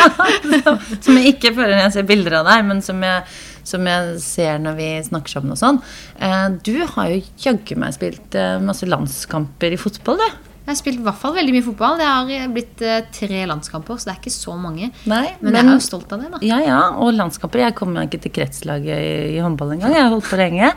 som 1.04 1.16
jeg 1.16 1.34
ikke 1.34 1.54
føler 1.56 1.72
når 1.72 1.86
jeg 1.86 1.94
ser 1.96 2.08
bilder 2.10 2.40
av 2.42 2.50
deg, 2.50 2.66
men 2.68 2.84
som 2.84 3.00
jeg, 3.06 3.22
som 3.64 3.86
jeg 3.88 4.16
ser 4.24 4.58
når 4.62 4.80
vi 4.80 4.88
snakker 5.08 5.36
sammen 5.36 5.54
og 5.54 5.60
sånn. 5.60 5.82
Eh, 6.22 6.48
du 6.64 6.76
har 6.94 7.12
jo 7.12 7.22
jaggu 7.46 7.76
meg 7.80 7.96
spilt 7.96 8.36
eh, 8.38 8.58
masse 8.62 8.88
landskamper 8.88 9.74
i 9.74 9.80
fotball, 9.80 10.20
du. 10.20 10.50
Jeg 10.64 10.70
har 10.70 10.76
spilt 10.78 11.00
i 11.02 11.04
hvert 11.04 11.20
fall 11.20 11.34
veldig 11.36 11.52
mye 11.52 11.64
fotball. 11.66 11.98
Det 12.00 12.06
har 12.08 12.52
blitt 12.54 12.82
uh, 12.88 12.94
tre 13.12 13.42
landskamper, 13.50 13.98
så 14.00 14.08
det 14.08 14.12
er 14.14 14.20
ikke 14.22 14.30
så 14.32 14.54
mange. 14.56 14.86
Nei, 15.04 15.26
men, 15.42 15.50
men, 15.50 15.58
jeg 15.58 15.66
er 15.66 15.76
jo 15.76 15.84
stolt 15.84 16.14
av 16.16 16.22
det, 16.22 16.30
da. 16.32 16.40
Ja, 16.40 16.60
ja. 16.64 16.78
Og 17.04 17.10
landskamper 17.12 17.60
Jeg 17.60 17.76
meg 17.92 18.08
ikke 18.08 18.22
til 18.24 18.32
kretslaget 18.38 18.94
i, 18.96 19.10
i 19.34 19.42
håndball 19.44 19.74
engang. 19.74 19.92
Jeg 19.92 20.06
har 20.06 20.14
holdt 20.14 20.30
på 20.30 20.40
lenge. 20.40 20.70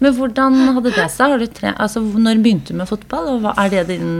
Men 0.00 0.16
hvordan 0.16 0.56
hadde 0.78 0.94
det 0.96 1.10
seg? 1.12 1.44
Tre, 1.60 1.74
altså, 1.76 2.00
når 2.00 2.40
begynte 2.40 2.72
du 2.72 2.80
med 2.80 2.88
fotball, 2.88 3.34
og 3.34 3.44
hva, 3.44 3.52
er 3.60 3.74
det 3.74 3.84
din 3.92 4.14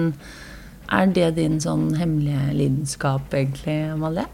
er 0.93 1.09
det 1.17 1.31
din 1.39 1.57
sånn 1.63 1.89
hemmelige 1.97 2.53
lidenskap, 2.59 3.33
egentlig, 3.33 3.79
Amalie? 3.95 4.27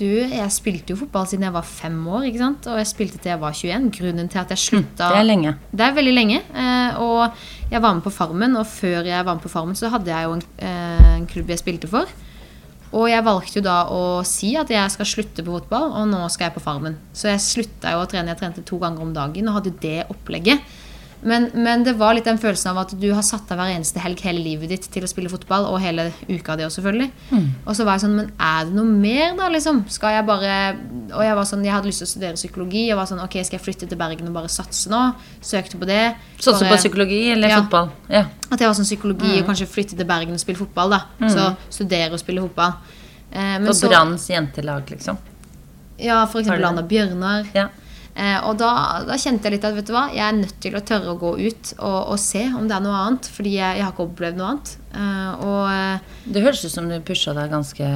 Du, 0.00 0.06
jeg 0.08 0.52
spilte 0.54 0.94
jo 0.94 1.00
fotball 1.02 1.26
siden 1.28 1.44
jeg 1.44 1.52
var 1.52 1.66
fem 1.68 1.98
år, 2.08 2.24
ikke 2.30 2.40
sant? 2.40 2.68
og 2.70 2.78
jeg 2.80 2.88
spilte 2.88 3.20
til 3.20 3.34
jeg 3.34 3.42
var 3.42 3.52
21. 3.52 3.90
Grunnen 3.98 4.30
til 4.32 4.40
at 4.40 4.54
jeg 4.54 4.62
slutta 4.62 5.10
Det 5.12 5.20
er 5.20 5.28
lenge. 5.28 5.52
Det 5.68 5.84
er 5.84 5.98
veldig 5.98 6.14
lenge. 6.14 6.40
Eh, 6.40 7.00
og 7.04 7.70
jeg 7.70 7.84
var 7.84 7.98
med 7.98 8.06
på 8.06 8.14
Farmen, 8.14 8.56
og 8.56 8.64
før 8.70 9.04
jeg 9.04 9.26
var 9.28 9.36
med 9.36 9.44
på 9.44 9.52
Farmen, 9.52 9.76
så 9.76 9.92
hadde 9.92 10.08
jeg 10.08 10.28
jo 10.28 10.38
en, 10.38 10.44
eh, 10.64 11.10
en 11.18 11.28
klubb 11.28 11.52
jeg 11.52 11.60
spilte 11.60 11.90
for. 11.90 12.08
Og 12.90 13.06
jeg 13.06 13.22
valgte 13.22 13.60
jo 13.60 13.62
da 13.62 13.76
å 13.92 14.02
si 14.26 14.54
at 14.58 14.70
jeg 14.72 14.94
skal 14.96 15.06
slutte 15.06 15.44
på 15.46 15.58
fotball, 15.60 15.92
og 16.00 16.08
nå 16.10 16.24
skal 16.32 16.48
jeg 16.48 16.56
på 16.56 16.64
Farmen. 16.64 16.96
Så 17.12 17.28
jeg 17.30 17.44
slutta 17.44 17.92
jo 17.94 18.00
å 18.02 18.08
trene. 18.10 18.32
Jeg 18.32 18.40
trente 18.40 18.64
to 18.66 18.80
ganger 18.82 19.04
om 19.04 19.12
dagen 19.14 19.50
og 19.50 19.60
hadde 19.60 19.76
det 19.84 20.08
opplegget. 20.10 20.64
Men, 21.22 21.50
men, 21.52 21.82
det 21.84 21.92
var 22.00 22.14
litt 22.16 22.24
den 22.24 22.38
følelsen 22.40 22.70
av 22.72 22.78
at 22.84 22.92
du 22.96 23.06
har 23.12 23.24
satt 23.26 23.50
av 23.52 23.58
hver 23.60 23.74
eneste 23.74 24.00
helg 24.00 24.22
hele 24.24 24.40
livet 24.40 24.70
ditt 24.72 24.86
til 24.92 25.04
å 25.04 25.10
spille 25.10 25.28
fotball, 25.32 25.66
og 25.68 25.80
hele 25.82 26.06
uka 26.30 26.56
di 26.56 26.64
òg, 26.64 26.72
selvfølgelig. 26.72 27.08
Mm. 27.28 27.46
Og 27.66 27.76
så 27.76 27.84
var 27.84 27.98
jeg 27.98 28.04
sånn 28.06 28.16
Men 28.16 28.30
er 28.36 28.68
det 28.68 28.76
noe 28.76 28.88
mer, 28.88 29.34
da, 29.38 29.48
liksom? 29.52 29.82
Skal 29.92 30.16
jeg 30.16 30.26
bare 30.28 30.54
Og 31.16 31.22
jeg 31.24 31.36
var 31.38 31.48
sånn, 31.48 31.64
jeg 31.66 31.74
hadde 31.74 31.90
lyst 31.90 32.02
til 32.02 32.08
å 32.08 32.12
studere 32.14 32.40
psykologi. 32.40 32.84
Jeg 32.88 32.98
var 32.98 33.10
sånn 33.10 33.22
Ok, 33.24 33.36
skal 33.44 33.58
jeg 33.58 33.64
flytte 33.66 33.90
til 33.90 34.00
Bergen 34.00 34.30
og 34.30 34.38
bare 34.38 34.52
satse 34.52 34.92
nå? 34.92 35.02
Søkte 35.44 35.80
på 35.80 35.88
det. 35.88 36.02
Satse 36.40 36.68
på 36.68 36.78
psykologi 36.80 37.22
eller 37.34 37.52
ja. 37.52 37.60
fotball? 37.64 37.92
Ja. 38.08 38.24
At 38.48 38.56
jeg 38.56 38.70
var 38.70 38.78
sånn 38.78 38.88
psykologi 38.88 39.34
mm. 39.34 39.42
og 39.42 39.50
kanskje 39.52 39.68
flytte 39.70 39.98
til 39.98 40.08
Bergen 40.08 40.36
og 40.36 40.42
spille 40.42 40.60
fotball, 40.60 40.96
da. 40.96 41.02
Mm. 41.20 41.28
Så 41.34 41.50
studere 41.80 42.16
og 42.16 42.22
spille 42.22 42.46
fotball. 42.46 42.78
Eh, 43.30 43.58
på 43.62 43.76
Branns 43.86 44.24
jentelag, 44.30 44.88
liksom? 44.90 45.20
Ja, 46.00 46.24
for 46.26 46.40
eksempel 46.40 46.64
Anna 46.64 46.82
Bjørnar. 46.86 47.46
Ja. 47.54 47.68
Eh, 48.20 48.38
og 48.44 48.58
da, 48.60 48.70
da, 49.08 49.16
kjente 49.20 49.48
jeg 49.48 49.56
litt 49.56 49.64
at 49.64 49.76
vet 49.76 49.88
du 49.88 49.94
hva, 49.94 50.08
jeg 50.12 50.24
er 50.26 50.36
nødt 50.36 50.58
til 50.60 50.76
å 50.76 50.82
tørre 50.84 51.14
å 51.14 51.20
gå 51.20 51.30
ut 51.40 51.70
og, 51.78 51.98
og 52.12 52.18
se 52.20 52.42
om 52.52 52.66
det 52.68 52.76
er 52.76 52.84
noe 52.84 52.98
annet. 52.98 53.30
Fordi 53.32 53.54
jeg, 53.56 53.78
jeg 53.78 53.86
har 53.86 53.94
ikke 53.94 54.08
opplevd 54.08 54.40
noe 54.40 54.50
annet. 54.52 54.74
Eh, 54.90 55.46
og, 55.46 55.62
eh, 55.72 56.26
det 56.34 56.44
høres 56.44 56.66
ut 56.66 56.74
som 56.74 56.90
du 56.90 56.98
pusha 57.06 57.34
deg 57.36 57.54
ganske 57.54 57.88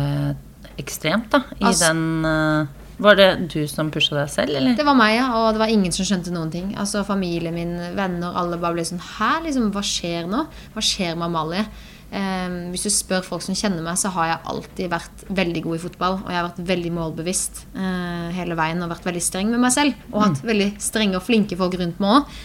ekstremt 0.81 1.29
da, 1.31 1.45
i 1.61 1.69
altså, 1.69 1.93
den 1.93 2.73
Var 3.05 3.19
det 3.19 3.29
du 3.53 3.61
som 3.71 3.93
pusha 3.95 4.17
deg 4.17 4.31
selv, 4.33 4.57
eller? 4.59 4.75
Det 4.79 4.87
var 4.87 4.97
meg, 4.99 5.19
ja. 5.19 5.29
Og 5.39 5.53
det 5.55 5.63
var 5.63 5.71
ingen 5.71 5.93
som 5.95 6.07
skjønte 6.09 6.33
noen 6.35 6.51
ting. 6.51 6.73
Altså 6.81 7.05
Familien 7.07 7.55
min, 7.55 7.75
venner, 7.99 8.35
alle 8.39 8.59
bare 8.63 8.79
ble 8.79 8.87
sånn 8.87 9.03
Hæ, 9.03 9.45
liksom, 9.49 9.69
hva 9.75 9.83
skjer 9.85 10.31
nå? 10.31 10.47
Hva 10.75 10.85
skjer 10.85 11.19
med 11.19 11.29
Amalie? 11.29 11.67
Eh, 12.15 12.57
hvis 12.71 12.87
du 12.87 12.93
spør 12.93 13.25
folk 13.27 13.43
som 13.43 13.57
kjenner 13.59 13.83
meg, 13.83 13.99
så 13.99 14.13
har 14.15 14.31
jeg 14.31 14.43
alltid 14.53 14.91
vært 14.93 15.25
veldig 15.35 15.63
god 15.67 15.77
i 15.79 15.83
fotball. 15.83 16.19
Og 16.23 16.31
jeg 16.31 16.39
har 16.39 16.49
vært 16.49 16.65
veldig 16.71 16.93
målbevisst 16.95 17.65
eh, 17.75 18.29
hele 18.39 18.59
veien 18.59 18.83
og 18.85 18.93
vært 18.93 19.09
veldig 19.09 19.25
streng 19.25 19.51
med 19.51 19.63
meg 19.65 19.75
selv. 19.75 20.05
Og 20.13 20.23
hatt 20.23 20.45
veldig 20.47 20.75
strenge 20.83 21.19
og 21.19 21.27
flinke 21.27 21.59
folk 21.59 21.79
rundt 21.81 22.03
meg 22.03 22.21
òg. 22.21 22.37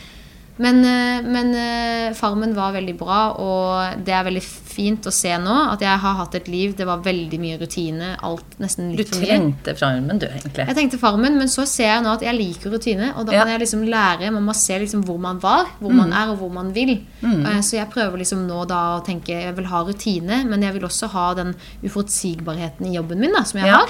Men, 0.59 0.79
eh, 0.83 1.21
men 1.23 1.53
eh, 1.55 2.13
Farmen 2.17 2.51
var 2.53 2.73
veldig 2.75 2.97
bra, 2.99 3.19
og 3.39 4.01
det 4.03 4.11
er 4.11 4.25
veldig 4.27 4.41
fint 4.43 5.05
å 5.07 5.11
se 5.15 5.31
nå 5.39 5.53
at 5.71 5.79
jeg 5.85 6.01
har 6.03 6.17
hatt 6.17 6.35
et 6.35 6.49
liv. 6.51 6.73
Det 6.75 6.85
var 6.87 6.99
veldig 7.05 7.39
mye 7.39 7.59
rutine. 7.61 8.09
Alt 8.27 8.57
nesten 8.59 8.89
litt 8.97 9.11
Du 9.13 9.19
trengte 9.21 9.75
Farmen, 9.79 10.19
du, 10.19 10.25
egentlig. 10.27 10.65
Jeg 10.67 10.75
tenkte 10.75 10.99
Farmen, 10.99 11.37
men 11.39 11.47
så 11.47 11.63
ser 11.69 11.93
jeg 11.93 12.03
nå 12.03 12.11
at 12.17 12.25
jeg 12.27 12.35
liker 12.35 12.75
rutine. 12.75 13.13
Og 13.15 13.25
da 13.29 13.31
Ja. 13.37 13.43
kan 13.45 13.53
jeg 13.53 13.61
liksom 13.63 13.85
lære. 13.87 14.31
Man 14.35 14.43
må 14.49 14.53
se 14.55 14.77
liksom 14.83 15.05
hvor 15.07 15.17
man 15.19 15.39
var, 15.39 15.65
hvor 15.79 15.91
man 15.95 16.11
er, 16.11 16.29
og 16.33 16.39
hvor 16.43 16.51
man 16.51 16.73
vil. 16.75 16.97
Mm. 17.21 17.45
Så 17.63 17.77
jeg 17.79 17.89
prøver 17.89 18.17
liksom 18.19 18.45
nå 18.47 18.65
da 18.67 18.99
å 18.99 19.05
tenke 19.05 19.29
Jeg 19.39 19.55
vil 19.55 19.65
ha 19.71 19.83
rutine, 19.83 20.43
men 20.45 20.61
jeg 20.61 20.73
vil 20.73 20.83
også 20.83 21.07
ha 21.09 21.33
den 21.35 21.55
uforutsigbarheten 21.85 22.85
i 22.89 22.95
jobben 22.97 23.19
min 23.19 23.31
da, 23.31 23.43
som 23.43 23.59
jeg 23.61 23.67
Ja. 23.67 23.77
har. 23.79 23.89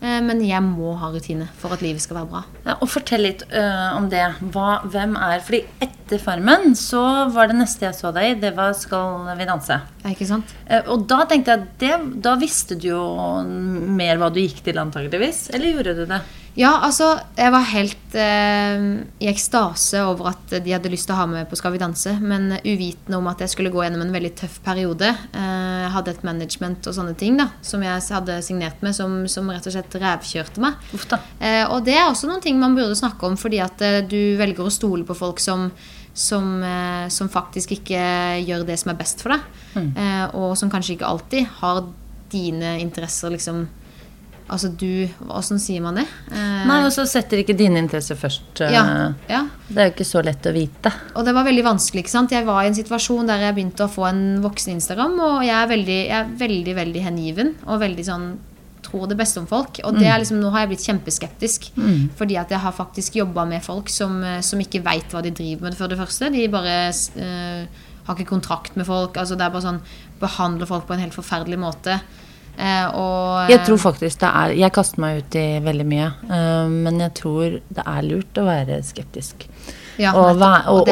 Eh, 0.00 0.20
Men 0.24 0.40
jeg 0.44 0.62
må 0.64 0.94
ha 1.00 1.10
rutine 1.12 1.46
for 1.60 1.74
at 1.76 1.82
livet 1.84 2.02
skal 2.04 2.20
være 2.20 2.30
bra. 2.30 2.42
Ja, 2.64 2.76
og 2.80 2.88
fortell 2.92 3.24
litt 3.26 3.44
uh, 3.52 3.96
om 3.98 4.08
det. 4.12 4.24
Hva, 4.54 4.80
hvem 4.88 5.16
er 5.20 5.42
Fordi 5.44 5.62
etter 5.84 6.20
Farmen 6.22 6.74
så 6.78 7.02
var 7.34 7.50
det 7.50 7.58
neste 7.60 7.86
jeg 7.86 7.98
så 7.98 8.12
deg 8.16 8.30
i, 8.30 8.38
det 8.42 8.54
var 8.56 8.72
Skal 8.78 9.28
vi 9.38 9.48
danse. 9.48 9.76
Ja, 10.02 10.12
Ikke 10.14 10.28
sant? 10.28 10.54
Uh, 10.64 10.80
og 10.94 11.06
da 11.10 11.22
tenkte 11.28 11.54
jeg 11.54 11.64
at 11.64 11.72
det, 11.82 12.22
da 12.24 12.36
visste 12.40 12.78
du 12.80 12.90
jo 12.90 13.02
mer 13.44 14.20
hva 14.20 14.30
du 14.32 14.40
gikk 14.42 14.64
til, 14.66 14.80
antageligvis. 14.80 15.48
Eller 15.54 15.76
gjorde 15.76 15.98
du 16.00 16.06
det? 16.08 16.20
Ja, 16.58 16.72
altså, 16.82 17.12
jeg 17.38 17.52
var 17.54 17.66
helt 17.70 18.14
eh, 18.18 18.80
i 19.22 19.28
ekstase 19.30 20.00
over 20.02 20.32
at 20.32 20.54
de 20.64 20.72
hadde 20.74 20.90
lyst 20.90 21.06
til 21.06 21.14
å 21.14 21.20
ha 21.20 21.26
meg 21.30 21.46
på 21.50 21.58
Skal 21.58 21.76
vi 21.76 21.80
danse, 21.82 22.16
men 22.18 22.56
uvitende 22.64 23.20
om 23.20 23.28
at 23.30 23.44
jeg 23.44 23.52
skulle 23.52 23.70
gå 23.70 23.84
gjennom 23.84 24.02
en 24.02 24.12
veldig 24.14 24.32
tøff 24.40 24.58
periode. 24.64 25.12
Eh, 25.30 25.76
jeg 25.84 25.92
hadde 25.94 26.14
et 26.16 26.26
management 26.26 26.90
og 26.90 26.96
sånne 26.96 27.14
ting 27.20 27.38
da, 27.38 27.50
som 27.62 27.84
jeg 27.86 28.02
hadde 28.16 28.40
signert 28.46 28.82
med, 28.82 28.96
som, 28.98 29.20
som 29.30 29.48
rett 29.52 29.70
og 29.70 29.76
slett 29.76 29.96
revkjørte 30.02 30.64
meg. 30.64 30.82
Eh, 31.38 31.62
og 31.68 31.86
det 31.86 31.96
er 32.00 32.08
også 32.08 32.30
noen 32.30 32.42
ting 32.44 32.58
man 32.60 32.74
burde 32.78 32.98
snakke 32.98 33.30
om, 33.30 33.38
fordi 33.40 33.62
at 33.62 33.86
eh, 33.86 34.02
du 34.02 34.36
velger 34.40 34.66
å 34.66 34.74
stole 34.74 35.06
på 35.06 35.16
folk 35.16 35.38
som, 35.42 35.68
som, 36.12 36.52
eh, 36.66 37.06
som 37.14 37.30
faktisk 37.30 37.78
ikke 37.78 38.04
gjør 38.42 38.66
det 38.66 38.80
som 38.82 38.90
er 38.92 38.98
best 38.98 39.22
for 39.22 39.36
deg. 39.36 39.50
Eh, 39.94 40.26
og 40.34 40.58
som 40.58 40.72
kanskje 40.72 40.98
ikke 40.98 41.14
alltid 41.14 41.46
har 41.62 41.84
dine 42.30 42.80
interesser 42.82 43.30
liksom 43.34 43.68
Altså 44.50 44.70
du 44.74 45.06
Åssen 45.30 45.60
sier 45.62 45.82
man 45.84 46.00
det? 46.00 46.04
Eh, 46.32 46.66
Nei, 46.66 46.80
og 46.82 46.90
så 46.94 47.04
setter 47.06 47.38
ikke 47.44 47.54
dine 47.56 47.78
interesser 47.78 48.18
først. 48.18 48.62
øh, 48.66 48.72
ja, 48.74 48.82
ja. 49.30 49.44
Det 49.68 49.78
er 49.78 49.88
jo 49.90 49.94
ikke 49.94 50.08
så 50.08 50.22
lett 50.26 50.48
å 50.50 50.52
vite. 50.54 50.90
Og 51.14 51.24
det 51.24 51.34
var 51.36 51.46
veldig 51.46 51.64
vanskelig. 51.68 52.02
ikke 52.04 52.10
sant? 52.16 52.34
Jeg 52.34 52.46
var 52.48 52.64
i 52.64 52.70
en 52.72 52.78
situasjon 52.78 53.30
der 53.30 53.46
jeg 53.46 53.54
begynte 53.54 53.86
å 53.86 53.92
få 53.92 54.08
en 54.10 54.22
voksen 54.42 54.74
Instagram, 54.74 55.14
og 55.22 55.44
jeg 55.46 55.54
er 55.54 55.70
veldig, 55.70 55.98
jeg 56.10 56.18
er 56.18 56.32
veldig, 56.44 56.74
veldig 56.80 57.04
hengiven 57.06 57.52
og 57.66 57.80
veldig 57.84 58.06
sånn 58.10 58.30
tror 58.82 59.06
det 59.10 59.18
beste 59.20 59.38
om 59.42 59.46
folk. 59.46 59.78
Og 59.84 59.98
det 60.00 60.08
er 60.08 60.18
liksom, 60.22 60.40
nå 60.40 60.50
har 60.54 60.64
jeg 60.64 60.70
blitt 60.72 60.86
kjempeskeptisk. 60.88 61.70
Fordi 62.18 62.38
at 62.40 62.50
jeg 62.50 62.58
har 62.64 62.72
faktisk 62.74 63.18
jobba 63.20 63.44
med 63.46 63.62
folk 63.62 63.88
som, 63.92 64.22
eh, 64.24 64.40
som 64.40 64.58
ikke 64.58 64.82
veit 64.82 65.12
hva 65.12 65.22
de 65.22 65.30
driver 65.30 65.68
med, 65.68 65.76
for 65.78 65.86
det 65.92 65.98
første. 66.00 66.30
De 66.32 66.46
bare 66.48 66.88
eh, 66.88 67.66
har 68.06 68.16
ikke 68.16 68.32
kontrakt 68.32 68.76
med 68.80 68.86
folk. 68.88 69.16
altså 69.20 69.36
Det 69.36 69.46
er 69.46 69.54
bare 69.54 69.68
sånn 69.68 69.82
Behandler 70.20 70.66
folk 70.68 70.84
på 70.88 70.92
en 70.96 71.00
helt 71.00 71.14
forferdelig 71.16 71.56
måte. 71.60 72.00
Eh, 72.56 72.86
og 72.94 73.50
Jeg 73.50 73.62
tror 73.64 73.78
faktisk 73.80 74.20
det 74.20 74.28
er 74.28 74.54
Jeg 74.58 74.72
kaster 74.72 75.00
meg 75.00 75.22
ut 75.22 75.36
i 75.38 75.46
veldig 75.64 75.86
mye. 75.86 76.08
øh, 76.30 76.68
men 76.70 77.00
jeg 77.00 77.14
tror 77.14 77.60
det 77.68 77.84
er 77.86 78.02
lurt 78.02 78.40
å 78.40 78.44
være 78.44 78.82
skeptisk. 78.82 79.46
ja, 79.98 80.12
og, 80.14 80.40
og, 80.66 80.88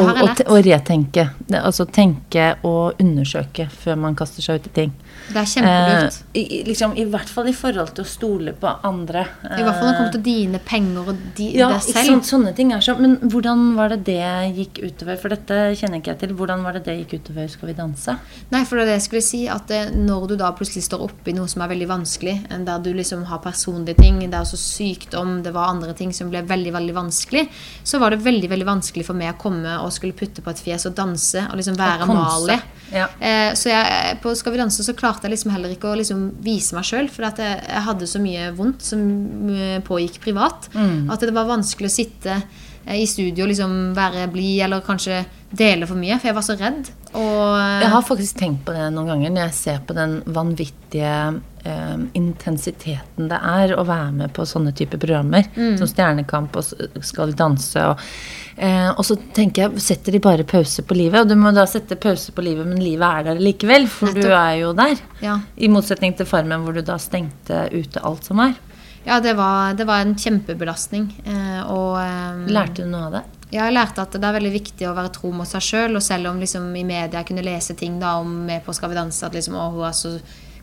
og, 0.47 0.59
retenke. 0.65 1.31
Altså 1.53 1.85
tenke 1.85 2.55
og 2.63 3.01
undersøke 3.01 3.69
før 3.71 3.97
man 3.97 4.15
kaster 4.15 4.43
seg 4.43 4.61
ut 4.61 4.67
i 4.67 4.75
ting. 4.83 4.93
Det 5.29 5.41
er 5.41 5.49
kjempelurt. 5.53 6.19
Eh, 6.33 6.41
i, 6.41 6.63
liksom, 6.67 6.95
I 6.97 7.05
hvert 7.13 7.31
fall 7.33 7.51
i 7.51 7.55
forhold 7.57 7.93
til 7.97 8.05
å 8.05 8.09
stole 8.09 8.55
på 8.57 8.71
andre. 8.87 9.25
I 9.45 9.63
hvert 9.63 9.79
fall 9.79 9.89
når 9.89 9.93
det 9.93 9.99
kommer 9.99 10.15
til 10.17 10.25
dine 10.27 10.61
penger 10.65 11.11
og 11.13 11.23
de, 11.37 11.49
ja, 11.59 11.69
deg 11.75 11.85
selv. 11.85 12.11
sant, 12.13 12.29
sånne 12.29 12.55
ting 12.57 12.73
er 12.75 12.85
så 12.85 12.95
Men 12.99 13.17
hvordan 13.23 13.65
var 13.77 13.93
det 13.95 14.01
det 14.09 14.31
gikk 14.57 14.81
utover? 14.85 15.19
For 15.21 15.35
dette 15.35 15.59
kjenner 15.79 16.01
ikke 16.01 16.15
jeg 16.15 16.23
til. 16.23 16.35
Hvordan 16.39 16.65
var 16.67 16.79
det 16.79 16.85
det 16.89 16.97
gikk 17.03 17.19
utover 17.19 17.51
Skal 17.53 17.73
vi 17.73 17.77
danse? 17.79 18.17
Nei, 18.55 18.63
for 18.69 18.79
det 18.79 18.87
er 18.87 18.93
det 18.93 18.97
jeg 18.99 19.07
skulle 19.09 19.27
si, 19.27 19.43
at 19.53 19.75
eh, 19.75 19.93
når 19.95 20.29
du 20.33 20.37
da 20.41 20.53
plutselig 20.57 20.87
står 20.87 21.05
oppe 21.09 21.33
i 21.33 21.37
noe 21.37 21.51
som 21.51 21.65
er 21.65 21.73
veldig 21.73 21.91
vanskelig, 21.91 22.37
eh, 22.49 22.65
der 22.69 22.83
du 22.85 22.91
liksom 22.97 23.27
har 23.29 23.43
personlige 23.45 24.01
ting, 24.01 24.21
det 24.25 24.33
er 24.33 24.47
også 24.47 24.61
sykdom, 24.61 25.39
det 25.45 25.53
var 25.57 25.73
andre 25.75 25.95
ting 25.99 26.15
som 26.17 26.33
ble 26.33 26.43
veldig, 26.49 26.73
veldig 26.77 26.97
vanskelig, 26.97 27.47
så 27.87 28.01
var 28.03 28.15
det 28.15 28.23
veldig, 28.25 28.51
veldig 28.53 28.69
vanskelig 28.69 29.07
for 29.07 29.19
meg 29.19 29.35
å 29.35 29.39
komme 29.41 29.79
og 29.83 29.93
skulle 29.95 30.17
putte 30.17 30.45
på 30.45 30.53
et 30.53 30.65
fjes 30.65 30.89
og 30.89 30.97
danse 30.99 31.45
og 31.49 31.59
liksom 31.61 31.79
være 31.79 32.09
Mali. 32.09 32.59
Ja. 32.93 33.09
Eh, 33.21 33.53
så 33.59 33.69
jeg, 33.69 34.17
på 34.23 34.33
Skal 34.39 34.55
vi 34.55 34.61
danse 34.63 34.85
så 34.85 34.95
klarte 34.97 35.18
jeg 35.27 35.35
liksom 35.35 35.53
heller 35.55 35.73
ikke 35.75 35.91
å 35.91 35.99
liksom 35.99 36.23
vise 36.45 36.77
meg 36.77 36.87
sjøl, 36.89 37.09
for 37.13 37.27
jeg, 37.27 37.59
jeg 37.67 37.85
hadde 37.89 38.07
så 38.11 38.21
mye 38.23 38.51
vondt 38.57 38.85
som 38.87 39.03
eh, 39.55 39.79
pågikk 39.87 40.21
privat, 40.25 40.69
at 40.75 41.21
det 41.25 41.35
var 41.37 41.49
vanskelig 41.51 41.91
å 41.91 41.95
sitte 41.97 42.37
eh, 42.87 42.99
i 43.03 43.07
studio 43.11 43.47
liksom 43.49 43.95
være 43.97 44.29
blid 44.33 44.63
eller 44.69 44.85
kanskje 44.87 45.25
dele 45.51 45.89
for 45.89 45.97
mye, 45.97 46.19
for 46.21 46.29
jeg 46.31 46.37
var 46.37 46.45
så 46.47 46.59
redd. 46.61 46.91
Og 47.17 47.55
Jeg 47.81 47.93
har 47.95 48.03
faktisk 48.05 48.37
tenkt 48.37 48.67
på 48.67 48.75
det 48.77 48.91
noen 48.93 49.09
ganger 49.09 49.33
når 49.33 49.47
jeg 49.47 49.59
ser 49.63 49.79
på 49.89 49.97
den 49.97 50.19
vanvittige 50.27 51.15
intensiteten 52.17 53.29
det 53.29 53.39
er 53.45 53.75
å 53.77 53.85
være 53.89 54.13
med 54.15 54.33
på 54.37 54.47
sånne 54.49 54.73
typer 54.77 55.01
programmer. 55.03 55.49
Mm. 55.57 55.77
Som 55.81 55.91
Stjernekamp 55.91 56.57
og 56.57 56.65
Skal 56.65 57.29
Skal 57.29 57.35
danse. 57.37 57.83
Og, 57.91 57.99
eh, 58.57 58.91
og 58.91 59.05
så 59.05 59.17
tenker 59.35 59.67
jeg, 59.67 59.83
setter 59.83 60.15
de 60.15 60.21
bare 60.23 60.47
pause 60.49 60.83
på 60.83 60.97
livet? 60.97 61.21
Og 61.23 61.29
du 61.29 61.37
må 61.37 61.53
da 61.55 61.67
sette 61.67 61.99
pause 62.01 62.33
på 62.33 62.45
livet, 62.47 62.67
men 62.67 62.81
livet 62.83 63.07
er 63.09 63.27
der 63.31 63.43
likevel, 63.43 63.89
for 63.91 64.15
du 64.15 64.29
er 64.29 64.55
jo 64.63 64.73
der. 64.77 64.97
Ja, 65.25 65.41
I 65.57 65.69
motsetning 65.73 66.17
til 66.17 66.27
Farmen, 66.27 66.63
hvor 66.65 66.77
du 66.77 66.83
da 66.83 66.99
stengte 67.03 67.67
ute 67.73 68.03
alt 68.05 68.25
som 68.25 68.39
var. 68.39 68.55
ja 69.05 69.21
det, 69.21 69.35
var, 69.37 69.75
det 69.75 69.87
var 69.87 70.05
en 70.05 70.15
kjempebelastning. 70.15 71.11
Eh, 71.25 71.61
og 71.73 71.99
eh, 72.03 72.47
Lærte 72.55 72.85
du 72.85 72.93
noe 72.93 73.09
av 73.09 73.19
det? 73.19 73.25
ja, 73.51 73.65
jeg 73.65 73.73
lærte 73.73 74.03
at 74.05 74.13
det 74.13 74.27
er 74.29 74.35
veldig 74.37 74.53
viktig 74.53 74.89
å 74.89 74.93
være 74.93 75.09
tro 75.15 75.31
mot 75.33 75.49
seg 75.49 75.63
sjøl. 75.65 75.97
Og 75.97 76.03
selv 76.05 76.29
om 76.29 76.41
liksom, 76.41 76.69
i 76.77 76.85
media 76.85 77.23
jeg 77.23 77.31
kunne 77.31 77.47
lese 77.47 77.75
ting 77.75 77.99
da, 78.01 78.19
om 78.21 78.45
med 78.49 78.65
på 78.65 78.75
Skal 78.77 78.93
vi 78.93 78.99
danse 78.99 79.25
at 79.25 79.35
liksom, 79.35 79.57
å, 79.57 79.71
hun 79.73 79.87
er 79.89 79.97
så 79.97 80.19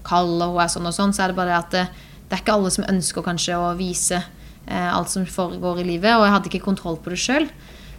kald 0.05 0.39
og 0.39 0.55
hun 0.55 0.63
er 0.63 0.71
sånn 0.71 0.89
og 0.89 0.95
sånn, 0.95 1.13
så 1.15 1.25
er 1.25 1.33
det 1.33 1.39
bare 1.39 1.53
det 1.53 1.59
at 1.59 1.75
det, 1.75 1.85
det 2.25 2.37
er 2.37 2.43
ikke 2.43 2.57
alle 2.57 2.73
som 2.73 2.87
ønsker 2.89 3.25
kanskje 3.25 3.59
å 3.59 3.69
vise 3.77 4.17
eh, 4.17 4.89
alt 4.89 5.11
som 5.11 5.27
foregår 5.29 5.81
i 5.81 5.87
livet. 5.93 6.15
Og 6.15 6.25
jeg 6.25 6.35
hadde 6.35 6.51
ikke 6.51 6.65
kontroll 6.65 6.97
på 7.01 7.13
det 7.13 7.21
sjøl. 7.21 7.47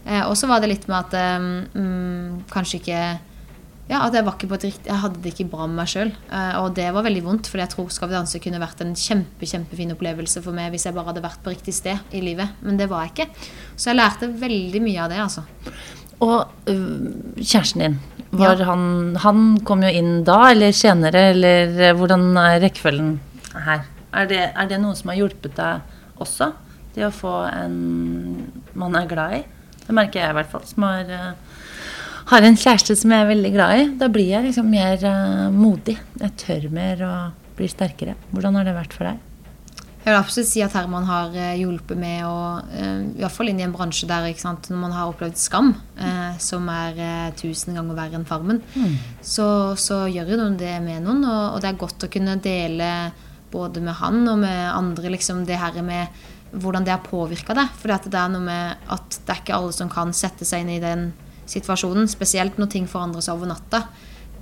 Eh, 0.07 0.23
og 0.27 0.35
så 0.39 0.51
var 0.51 0.63
det 0.63 0.73
litt 0.73 0.87
med 0.91 0.99
at 0.99 1.17
eh, 1.19 1.49
mm, 1.79 2.45
kanskje 2.53 2.81
ikke 2.83 3.01
ja, 3.87 4.01
at 4.01 4.17
jeg 4.19 4.27
var 4.27 4.35
ikke 4.35 4.49
på 4.51 4.57
et 4.57 4.65
riktig 4.67 4.91
Jeg 4.91 4.99
hadde 4.99 5.21
det 5.23 5.31
ikke 5.31 5.45
bra 5.53 5.69
med 5.71 5.79
meg 5.79 5.91
sjøl. 5.93 6.09
og 6.59 6.73
det 6.75 6.89
var 6.91 7.05
veldig 7.07 7.21
vondt, 7.23 7.47
for 7.47 7.63
jeg 7.63 7.71
tror 7.71 7.93
Skal 7.95 8.11
vi 8.11 8.17
danse 8.17 8.41
kunne 8.43 8.59
vært 8.59 8.81
en 8.83 8.97
kjempe, 8.99 9.47
kjempefin 9.47 9.95
opplevelse 9.95 10.43
for 10.43 10.57
meg 10.57 10.73
hvis 10.75 10.89
jeg 10.89 10.97
bare 10.97 11.13
hadde 11.13 11.23
vært 11.23 11.39
på 11.45 11.53
riktig 11.55 11.77
sted 11.77 12.03
i 12.11 12.25
livet. 12.25 12.59
Men 12.67 12.81
det 12.81 12.89
var 12.91 13.07
jeg 13.07 13.15
ikke. 13.15 13.47
Så 13.77 13.93
jeg 13.93 14.01
lærte 14.01 14.33
veldig 14.43 14.83
mye 14.83 15.05
av 15.05 15.15
det, 15.15 15.21
altså. 15.23 15.47
Og 16.27 16.51
øh, 16.73 17.15
kjæresten 17.39 17.85
din, 17.85 17.99
var 18.31 18.63
han, 18.67 19.17
han 19.23 19.43
kom 19.67 19.85
jo 19.85 19.91
inn 19.93 20.23
da, 20.27 20.51
eller 20.51 20.75
senere, 20.75 21.31
eller 21.33 21.75
øh, 21.91 21.97
hvordan 21.99 22.29
er 22.41 22.61
rekkefølgen 22.65 23.13
her? 23.67 23.85
Er 24.17 24.31
det, 24.31 24.43
er 24.57 24.71
det 24.71 24.81
noe 24.83 24.97
som 24.99 25.13
har 25.13 25.21
hjulpet 25.21 25.57
deg 25.59 26.23
også? 26.23 26.51
Det 26.97 27.05
å 27.07 27.13
få 27.15 27.35
en 27.51 27.77
man 28.77 28.97
er 28.97 29.09
glad 29.11 29.37
i? 29.39 29.43
Det 29.87 29.95
merker 29.95 30.23
jeg 30.23 30.33
i 30.33 30.37
hvert 30.41 30.51
fall, 30.51 30.65
som 30.67 30.87
har, 30.89 31.11
øh, 31.13 31.65
har 32.33 32.47
en 32.47 32.59
kjæreste 32.59 32.97
som 32.99 33.13
jeg 33.15 33.25
er 33.25 33.31
veldig 33.31 33.53
glad 33.55 33.81
i. 33.81 33.89
Da 34.01 34.11
blir 34.13 34.33
jeg 34.33 34.49
liksom 34.49 34.71
mer 34.73 34.99
uh, 35.05 35.47
modig. 35.55 35.95
Jeg 36.19 36.35
tør 36.43 36.67
mer 36.75 37.05
og 37.07 37.55
blir 37.59 37.71
sterkere. 37.71 38.17
Hvordan 38.33 38.59
har 38.59 38.67
det 38.67 38.75
vært 38.77 38.97
for 38.97 39.07
deg? 39.07 39.21
Jeg 40.07 40.15
vil 40.15 40.21
absolutt 40.21 40.47
si 40.47 40.61
at 40.63 40.75
Herman 40.79 41.07
har 41.09 41.33
eh, 41.35 41.57
hjulpet 41.59 41.99
med 41.99 42.21
å 42.29 42.35
eh, 42.71 43.01
I 43.19 43.23
hvert 43.25 43.35
fall 43.35 43.49
inn 43.51 43.59
i 43.59 43.65
en 43.67 43.73
bransje 43.75 44.07
der 44.07 44.29
sant, 44.39 44.69
når 44.71 44.79
man 44.79 44.93
har 44.95 45.11
opplevd 45.11 45.41
skam, 45.41 45.73
eh, 45.99 46.37
som 46.39 46.69
er 46.71 47.01
eh, 47.03 47.33
tusen 47.35 47.75
ganger 47.75 47.99
verre 47.99 48.21
enn 48.21 48.29
Farmen, 48.29 48.61
så, 49.19 49.49
så 49.75 50.05
gjør 50.07 50.31
jo 50.31 50.39
noen 50.45 50.61
det 50.61 50.77
med 50.85 51.03
noen. 51.03 51.25
Og, 51.27 51.57
og 51.57 51.59
det 51.65 51.73
er 51.73 51.81
godt 51.81 52.07
å 52.07 52.11
kunne 52.13 52.37
dele 52.39 52.91
både 53.51 53.83
med 53.83 53.99
han 53.99 54.21
og 54.31 54.39
med 54.45 54.61
andre 54.71 55.11
liksom 55.17 55.43
det 55.49 55.59
her 55.59 55.81
med 55.83 56.23
hvordan 56.55 56.87
det 56.87 56.95
har 56.95 57.03
påvirka 57.03 57.57
deg. 57.59 57.75
For 57.75 57.91
det 57.91 58.15
er 58.15 58.31
noe 58.31 58.47
med 58.47 58.87
at 58.95 59.19
det 59.19 59.35
er 59.35 59.43
ikke 59.43 59.59
alle 59.59 59.75
som 59.75 59.91
kan 59.91 60.15
sette 60.15 60.47
seg 60.47 60.63
inn 60.63 60.77
i 60.77 60.83
den 60.87 61.09
situasjonen. 61.51 62.07
Spesielt 62.07 62.63
når 62.63 62.71
ting 62.77 62.87
forandrer 62.91 63.27
seg 63.27 63.41
over 63.41 63.51
natta. 63.51 63.83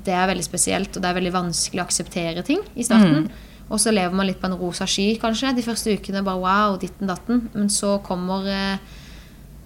Det 0.04 0.12
er 0.12 0.28
veldig 0.28 0.44
spesielt, 0.44 0.92
og 0.92 1.00
det 1.00 1.08
er 1.08 1.16
veldig 1.22 1.34
vanskelig 1.40 1.80
å 1.80 1.88
akseptere 1.88 2.44
ting 2.44 2.60
i 2.76 2.84
starten. 2.84 3.30
Og 3.70 3.80
så 3.80 3.94
lever 3.94 4.12
man 4.14 4.28
litt 4.28 4.40
på 4.42 4.50
en 4.50 4.58
rosa 4.60 4.86
sky, 4.88 5.14
kanskje. 5.22 5.54
De 5.56 5.64
første 5.64 5.94
ukene 5.96 6.24
bare 6.26 6.42
wow, 6.42 6.76
ditten 6.80 7.08
datten. 7.08 7.46
Men 7.54 7.72
så 7.72 7.98
kommer 8.04 8.50
eh, 8.50 8.92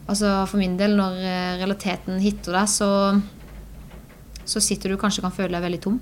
Altså 0.08 0.30
for 0.48 0.56
min 0.56 0.78
del, 0.78 0.94
når 0.96 1.18
eh, 1.20 1.56
realiteten 1.61 2.16
hitter 2.22 2.54
deg, 2.56 2.70
så 2.72 2.87
så 4.48 4.62
sitter 4.64 4.92
du 4.92 5.00
kanskje 5.00 5.24
kan 5.24 5.34
føle 5.34 5.52
deg 5.56 5.66
veldig 5.66 5.80
tom. 5.84 5.98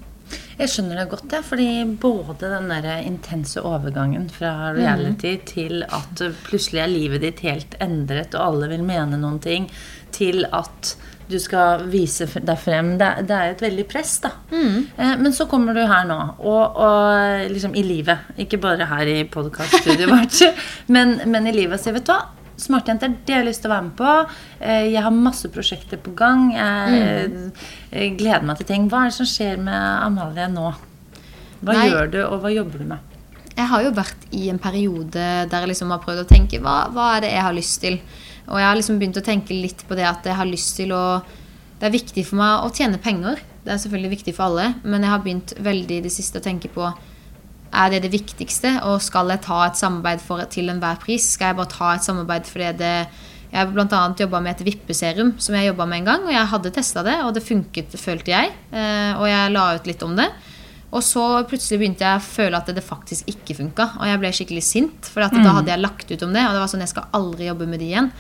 Jeg 0.57 0.71
skjønner 0.73 0.99
det 0.99 1.11
godt, 1.11 1.33
jeg. 1.37 1.45
fordi 1.47 1.69
både 2.03 2.49
den 2.51 2.71
der 2.73 2.87
intense 3.07 3.63
overgangen 3.63 4.27
fra 4.33 4.73
reality 4.75 5.37
til 5.47 5.85
at 5.85 6.23
plutselig 6.49 6.83
er 6.83 6.91
livet 6.91 7.23
ditt 7.23 7.43
helt 7.47 7.77
endret, 7.83 8.35
og 8.35 8.43
alle 8.49 8.71
vil 8.73 8.83
mene 8.87 9.21
noen 9.21 9.39
ting, 9.43 9.69
til 10.15 10.45
at 10.53 10.95
du 11.27 11.39
skal 11.43 11.83
vise 11.91 12.29
deg 12.39 12.59
frem. 12.63 12.93
Det, 13.01 13.09
det 13.27 13.35
er 13.35 13.49
jo 13.49 13.55
et 13.57 13.63
veldig 13.67 13.85
press, 13.91 14.13
da. 14.23 14.31
Eh, 14.55 15.17
Men 15.19 15.33
så 15.35 15.49
kommer 15.51 15.75
du 15.75 15.81
her 15.83 16.05
nå, 16.07 16.19
og, 16.39 16.77
og 16.79 17.51
liksom 17.51 17.75
i 17.75 17.83
livet. 17.83 18.29
Ikke 18.39 18.61
bare 18.63 18.87
her 18.87 19.11
i 19.11 19.25
podkaststudioet 19.27 20.13
vårt, 20.13 20.41
men, 20.95 21.17
men 21.27 21.47
i 21.51 21.55
livet. 21.57 21.81
Så 21.83 21.89
sier, 21.91 21.97
vet 21.99 22.07
du 22.07 22.13
hva? 22.15 22.21
Smartjenter, 22.57 23.11
det 23.27 23.35
har 23.35 23.43
jeg 23.43 23.51
lyst 23.51 23.61
til 23.65 23.69
å 23.69 23.75
være 23.75 23.85
med 23.89 23.97
på. 23.99 24.13
Eh, 24.65 24.87
Jeg 24.95 25.03
har 25.05 25.13
masse 25.13 25.51
prosjekter 25.53 25.99
på 26.01 26.15
gang. 26.17 26.47
Jeg 26.55 27.27
eh, 27.91 28.07
gleder 28.17 28.47
meg 28.49 28.63
til 28.63 28.71
ting. 28.71 28.87
Hva 28.89 29.03
er 29.05 29.11
det 29.11 29.19
som 29.19 29.29
skjer 29.29 29.59
med 29.67 29.77
Amalie 30.07 30.47
nå? 30.55 30.71
Hva 31.67 31.75
Nei. 31.75 31.89
gjør 31.91 32.09
du, 32.15 32.21
og 32.31 32.39
hva 32.45 32.55
jobber 32.55 32.81
du 32.81 32.87
med? 32.95 33.13
Jeg 33.57 33.67
har 33.73 33.83
jo 33.87 33.91
vært 33.97 34.25
i 34.37 34.47
en 34.53 34.59
periode 34.61 35.13
der 35.51 35.63
jeg 35.65 35.71
liksom 35.75 35.91
har 35.93 36.01
prøvd 36.05 36.23
å 36.23 36.29
tenke 36.29 36.59
hva, 36.63 36.79
hva 36.93 37.11
er 37.17 37.23
det 37.27 37.31
jeg 37.35 37.45
har 37.49 37.55
lyst 37.57 37.79
til? 37.83 37.99
Og 38.47 38.61
jeg 38.61 38.69
har 38.69 38.79
liksom 38.79 39.01
begynt 39.01 39.19
å 39.19 39.25
tenke 39.27 39.57
litt 39.57 39.83
på 39.89 39.99
det 39.99 40.07
at 40.07 40.27
jeg 40.27 40.39
har 40.39 40.49
lyst 40.49 40.77
til 40.79 40.95
å 40.95 41.23
Det 41.77 41.91
er 41.91 41.93
viktig 41.93 42.23
for 42.25 42.41
meg 42.41 42.63
å 42.65 42.71
tjene 42.73 42.97
penger. 42.97 43.37
Det 43.61 43.75
er 43.75 43.81
selvfølgelig 43.83 44.15
viktig 44.15 44.33
for 44.33 44.47
alle, 44.47 44.71
men 44.81 45.03
jeg 45.05 45.13
har 45.13 45.21
begynt 45.21 45.53
veldig 45.61 45.99
i 45.99 46.05
det 46.07 46.13
siste 46.15 46.41
å 46.41 46.45
tenke 46.45 46.71
på 46.73 46.87
er 47.77 47.93
det 47.93 48.03
det 48.07 48.13
viktigste, 48.15 48.79
og 48.89 49.03
skal 49.05 49.33
jeg 49.33 49.43
ta 49.45 49.59
et 49.67 49.79
samarbeid 49.79 50.23
for, 50.25 50.43
til 50.53 50.71
enhver 50.73 50.99
pris? 51.03 51.27
Skal 51.35 51.53
jeg 51.53 51.59
bare 51.59 51.73
ta 51.73 51.91
et 51.95 52.07
samarbeid 52.07 52.49
fordi 52.49 52.73
det 52.81 52.95
Jeg 53.47 53.61
har 53.61 53.71
bl.a. 53.71 54.01
jobba 54.19 54.41
med 54.43 54.57
et 54.57 54.65
vippeserum 54.67 55.37
som 55.39 55.55
jeg 55.55 55.69
jobba 55.69 55.87
med 55.87 56.01
en 56.01 56.09
gang, 56.09 56.25
og 56.27 56.33
jeg 56.35 56.51
hadde 56.51 56.73
testa 56.75 57.05
det, 57.07 57.15
og 57.25 57.35
det 57.37 57.45
funket, 57.47 57.95
følte 58.01 58.33
jeg. 58.33 58.51
Eh, 58.73 59.13
og 59.17 59.29
jeg 59.31 59.53
la 59.55 59.67
ut 59.77 59.87
litt 59.87 60.03
om 60.03 60.17
det. 60.19 60.27
Og 60.97 61.05
så 61.05 61.27
plutselig 61.51 61.79
begynte 61.83 62.07
jeg 62.09 62.23
å 62.23 62.25
føle 62.25 62.57
at 62.63 62.73
det 62.73 62.85
faktisk 62.87 63.29
ikke 63.33 63.59
funka. 63.61 63.91
Og 64.01 64.09
jeg 64.09 64.23
ble 64.23 64.33
skikkelig 64.41 64.65
sint, 64.65 65.13
for 65.13 65.27
da 65.27 65.53
hadde 65.59 65.73
jeg 65.75 65.83
lagt 65.85 66.11
ut 66.11 66.27
om 66.27 66.33
det. 66.33 66.47
Og 66.49 66.57
det 66.57 66.65
var 66.65 66.73
sånn, 66.73 66.85
jeg 66.87 66.95
skal 66.95 67.09
aldri 67.17 67.51
jobbe 67.51 67.69
med 67.69 67.83
det 67.83 67.91
igjen. 67.93 68.11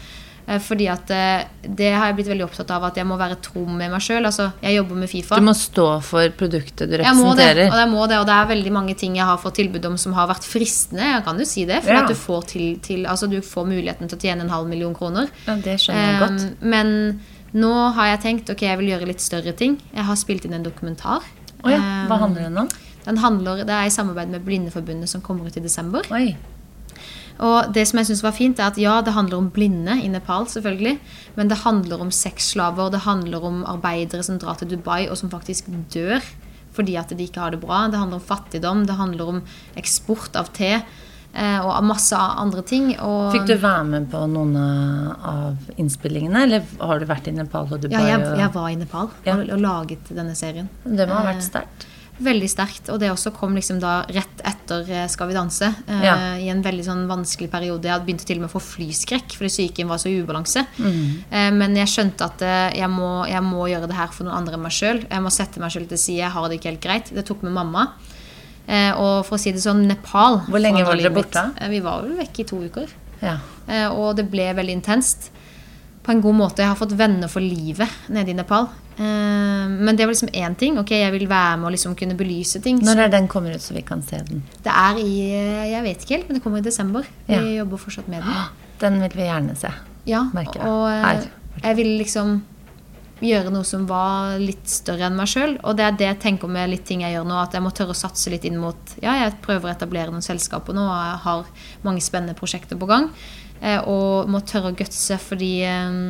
Eh, 0.46 0.60
Fordi 0.62 0.86
at 0.92 1.10
eh, 1.10 1.46
det 1.66 1.88
har 1.94 2.06
jeg 2.10 2.16
blitt 2.20 2.28
veldig 2.30 2.44
opptatt 2.46 2.70
av 2.70 2.84
at 2.86 2.98
jeg 3.00 3.06
må 3.08 3.16
være 3.18 3.38
tro 3.42 3.64
med 3.66 3.90
meg 3.90 4.02
sjøl. 4.04 4.28
Altså, 4.28 4.50
jeg 4.62 4.76
jobber 4.78 5.00
med 5.00 5.10
Fifa. 5.10 5.38
Du 5.40 5.46
må 5.46 5.54
stå 5.58 5.86
for 6.06 6.34
produktet 6.38 6.90
du 6.90 6.96
Jeg 7.00 7.16
må 7.18 7.32
det, 7.34 7.48
representerer. 7.50 7.72
og 7.72 7.80
jeg 7.82 7.90
må 7.90 8.06
det, 8.12 8.18
og 8.22 8.26
det 8.30 8.36
er 8.36 8.50
veldig 8.52 8.72
mange 8.76 8.94
ting 8.98 9.16
jeg 9.18 9.26
har 9.26 9.40
fått 9.42 9.58
tilbud 9.58 9.88
om 9.90 9.96
som 9.98 10.14
har 10.18 10.28
vært 10.30 10.46
fristende. 10.46 11.02
Jeg 11.16 11.24
kan 11.26 11.38
jo 11.42 11.48
si 11.48 11.64
det, 11.66 11.80
for 11.82 11.92
Ja. 11.96 12.02
at 12.04 12.12
du 12.12 12.14
får, 12.14 12.46
til, 12.52 12.66
til, 12.78 13.06
altså, 13.06 13.26
du 13.30 13.40
får 13.42 13.66
muligheten 13.66 14.08
til 14.08 14.18
å 14.18 14.22
tjene 14.22 14.46
en 14.46 14.54
halv 14.54 14.68
million 14.70 14.94
kroner. 14.94 15.32
Ja, 15.48 15.56
det 15.56 15.80
skjønner 15.82 16.12
jeg 16.12 16.20
godt. 16.22 16.46
Um, 16.62 16.70
men 16.76 17.20
nå 17.56 17.72
har 17.96 18.12
jeg 18.14 18.22
tenkt 18.22 18.50
ok, 18.52 18.62
jeg 18.68 18.78
vil 18.78 18.92
gjøre 18.94 19.06
litt 19.10 19.20
større 19.24 19.52
ting. 19.56 19.80
Jeg 19.94 20.04
har 20.04 20.14
spilt 20.20 20.44
inn 20.46 20.54
en 20.54 20.62
dokumentar. 20.66 21.22
Å 21.66 21.72
ja, 21.72 21.80
hva 22.06 22.18
Um, 22.18 22.26
handler 22.26 22.48
den 22.48 22.60
om? 22.64 22.68
Den 23.06 23.22
handler, 23.22 23.64
det 23.66 23.74
er 23.74 23.86
i 23.86 23.94
samarbeid 23.94 24.32
med 24.32 24.44
Blindeforbundet 24.46 25.10
som 25.10 25.22
kommer 25.22 25.46
ut 25.46 25.56
i 25.58 25.62
desember. 25.62 26.06
Oi. 26.14 26.36
Og 27.36 27.74
det 27.76 27.84
som 27.88 28.00
jeg 28.00 28.08
synes 28.08 28.22
var 28.24 28.34
fint, 28.34 28.58
er 28.58 28.70
at 28.70 28.80
ja, 28.80 28.96
det 29.04 29.12
handler 29.12 29.38
om 29.38 29.50
blinde 29.52 29.98
i 30.00 30.08
Nepal, 30.08 30.48
selvfølgelig. 30.48 30.96
Men 31.36 31.52
det 31.52 31.60
handler 31.66 32.00
om 32.00 32.10
sexslaver, 32.10 32.90
det 32.90 33.04
handler 33.04 33.44
om 33.44 33.62
arbeidere 33.68 34.24
som 34.24 34.40
drar 34.40 34.56
til 34.58 34.72
Dubai, 34.72 35.06
og 35.10 35.18
som 35.20 35.32
faktisk 35.32 35.70
dør 35.92 36.24
fordi 36.76 36.96
at 37.00 37.08
de 37.08 37.24
ikke 37.24 37.40
har 37.40 37.54
det 37.54 37.62
bra. 37.62 37.86
Det 37.88 37.96
handler 37.96 38.20
om 38.20 38.28
fattigdom, 38.28 38.84
det 38.84 38.98
handler 38.98 39.30
om 39.32 39.42
eksport 39.80 40.36
av 40.36 40.50
te. 40.52 40.74
Eh, 41.36 41.58
Og 41.60 41.84
masse 41.84 42.16
andre 42.16 42.62
ting. 42.66 42.90
Og 43.00 43.32
Fikk 43.36 43.46
du 43.46 43.56
være 43.62 43.84
med 43.84 44.08
på 44.12 44.22
noen 44.32 44.56
av 44.60 45.56
innspillingene, 45.78 46.42
eller 46.48 46.64
har 46.80 46.98
du 47.02 47.06
vært 47.06 47.28
i 47.28 47.36
Nepal 47.36 47.68
og 47.70 47.80
Dubai? 47.82 47.98
ja, 48.00 48.16
jeg, 48.16 48.38
jeg 48.40 48.52
var 48.56 48.70
i 48.72 48.76
Nepal 48.80 49.10
Ja. 49.26 49.36
og, 49.36 49.50
og 49.56 49.60
laget 49.60 50.08
denne 50.16 50.34
serien. 50.38 50.68
Det 50.84 51.06
må 51.08 51.14
ha 51.20 51.26
vært 51.28 51.44
Eh, 51.44 51.50
sterkt. 51.50 51.86
Veldig 52.16 52.46
sterkt. 52.48 52.86
Og 52.88 52.96
det 53.02 53.10
også 53.12 53.28
kom 53.36 53.52
liksom 53.58 53.76
da 53.82 53.98
rett 54.08 54.38
etter 54.48 54.86
eh, 54.88 55.02
Skal 55.12 55.28
vi 55.28 55.34
danse. 55.36 55.68
Ja. 56.00 56.14
I 56.40 56.46
en 56.48 56.62
veldig 56.64 56.84
sånn 56.86 57.02
vanskelig 57.10 57.50
periode. 57.52 57.84
Jeg 57.84 57.92
hadde 57.92 58.06
begynt 58.06 58.24
til 58.24 58.38
og 58.38 58.46
med 58.46 58.48
å 58.48 58.54
få 58.54 58.62
flyskrekk 58.64 59.36
fordi 59.36 59.50
psyken 59.52 59.90
var 59.90 60.00
så 60.00 60.08
i 60.08 60.22
ubalanse. 60.24 60.62
Mm. 60.80 61.28
Men 61.60 61.76
jeg 61.76 61.92
skjønte 61.92 62.24
at 62.30 62.40
jeg, 62.72 62.88
må, 62.88 63.10
jeg 63.28 63.42
må 63.44 63.66
gjøre 63.68 63.90
det 63.92 63.98
her 64.00 64.08
for 64.16 64.24
noen 64.24 64.38
andre 64.38 64.56
enn 64.56 64.64
meg 64.64 64.72
sjøl. 64.72 65.02
Jeg 65.10 65.20
må 65.26 65.34
sette 65.34 65.60
meg 65.60 65.74
sjøl 65.76 65.84
til 65.92 66.00
side. 66.00 66.22
Jeg 66.24 66.32
har 66.32 66.48
det 66.48 66.56
ikke 66.56 66.72
helt 66.72 66.84
greit. 66.88 67.12
Det 67.12 67.26
tok 67.28 67.44
med 67.44 67.52
mamma. 67.52 67.90
Eh, 68.68 68.92
og 68.98 69.24
for 69.26 69.36
å 69.36 69.40
si 69.40 69.52
det 69.52 69.60
sånn, 69.62 69.84
Nepal 69.86 70.40
Hvor 70.48 70.58
lenge 70.58 70.84
var 70.84 70.96
dere 70.98 71.12
borte? 71.14 71.42
Eh, 71.60 71.68
vi 71.70 71.78
var 71.84 72.02
vel 72.02 72.16
vekke 72.18 72.40
i 72.42 72.44
to 72.48 72.56
uker. 72.64 72.88
Ja. 73.22 73.36
Eh, 73.68 73.86
og 73.88 74.16
det 74.18 74.28
ble 74.30 74.48
veldig 74.54 74.74
intenst. 74.80 75.30
På 76.02 76.12
en 76.12 76.20
god 76.22 76.34
måte. 76.38 76.62
Jeg 76.62 76.68
har 76.70 76.76
fått 76.78 76.92
venner 76.98 77.28
for 77.28 77.40
livet 77.42 77.88
nede 78.08 78.30
i 78.30 78.34
Nepal. 78.38 78.68
Eh, 78.98 79.02
men 79.70 79.96
det 79.96 80.06
var 80.06 80.12
liksom 80.14 80.30
én 80.34 80.54
ting. 80.58 80.78
Ok, 80.78 80.90
Jeg 80.90 81.12
vil 81.12 81.26
være 81.28 81.56
med 81.58 81.66
og 81.66 81.72
liksom 81.76 81.94
kunne 81.98 82.16
belyse 82.18 82.60
ting. 82.62 82.78
Når 82.80 83.04
er 83.04 83.08
den 83.10 83.28
kommer 83.28 83.54
ut, 83.54 83.60
så 83.62 83.74
vi 83.74 83.82
kan 83.82 84.02
se 84.02 84.18
den? 84.28 84.42
Det 84.62 84.72
er 84.72 84.98
i 84.98 85.70
Jeg 85.72 85.82
vet 85.82 86.02
ikke 86.02 86.16
helt, 86.16 86.28
men 86.28 86.34
det 86.38 86.42
kommer 86.44 86.58
i 86.58 86.62
desember. 86.62 87.02
Vi 87.26 87.34
Ja. 87.34 87.40
jobber 87.64 87.76
fortsatt 87.76 88.08
med 88.08 88.22
den. 88.22 88.32
Den 88.78 89.00
vil 89.00 89.10
vi 89.14 89.22
gjerne 89.22 89.56
se. 89.56 89.70
Ja, 90.06 90.24
Merker 90.34 90.60
jeg. 90.60 90.66
og 90.68 90.88
Her. 90.90 91.22
jeg 91.64 91.76
vil 91.76 91.98
liksom 91.98 92.42
gjøre 93.24 93.52
noe 93.52 93.64
som 93.64 93.86
var 93.88 94.36
litt 94.40 94.68
større 94.68 95.08
enn 95.08 95.16
meg 95.16 95.30
sjøl. 95.30 95.56
Og 95.64 95.78
det 95.78 95.86
er 95.86 95.96
det 95.96 96.08
jeg 96.10 96.20
tenker 96.26 96.52
med 96.52 96.70
litt 96.72 96.84
ting 96.88 97.04
jeg 97.04 97.16
gjør 97.16 97.26
nå, 97.28 97.38
at 97.40 97.56
jeg 97.56 97.64
må 97.64 97.72
tørre 97.74 97.96
å 97.96 97.98
satse 97.98 98.32
litt 98.32 98.44
inn 98.48 98.60
mot 98.60 98.96
Ja, 99.02 99.16
jeg 99.22 99.38
prøver 99.44 99.70
å 99.70 99.72
etablere 99.72 100.12
noen 100.12 100.24
selskaper 100.24 100.76
nå, 100.76 100.84
og 100.84 101.02
jeg 101.08 101.18
har 101.24 101.50
mange 101.86 102.04
spennende 102.04 102.36
prosjekter 102.38 102.80
på 102.80 102.88
gang. 102.90 103.10
Eh, 103.60 103.80
og 103.88 104.28
må 104.28 104.42
tørre 104.44 104.72
å 104.72 104.76
gutse 104.76 105.16
fordi 105.22 105.52
eh, 105.64 106.00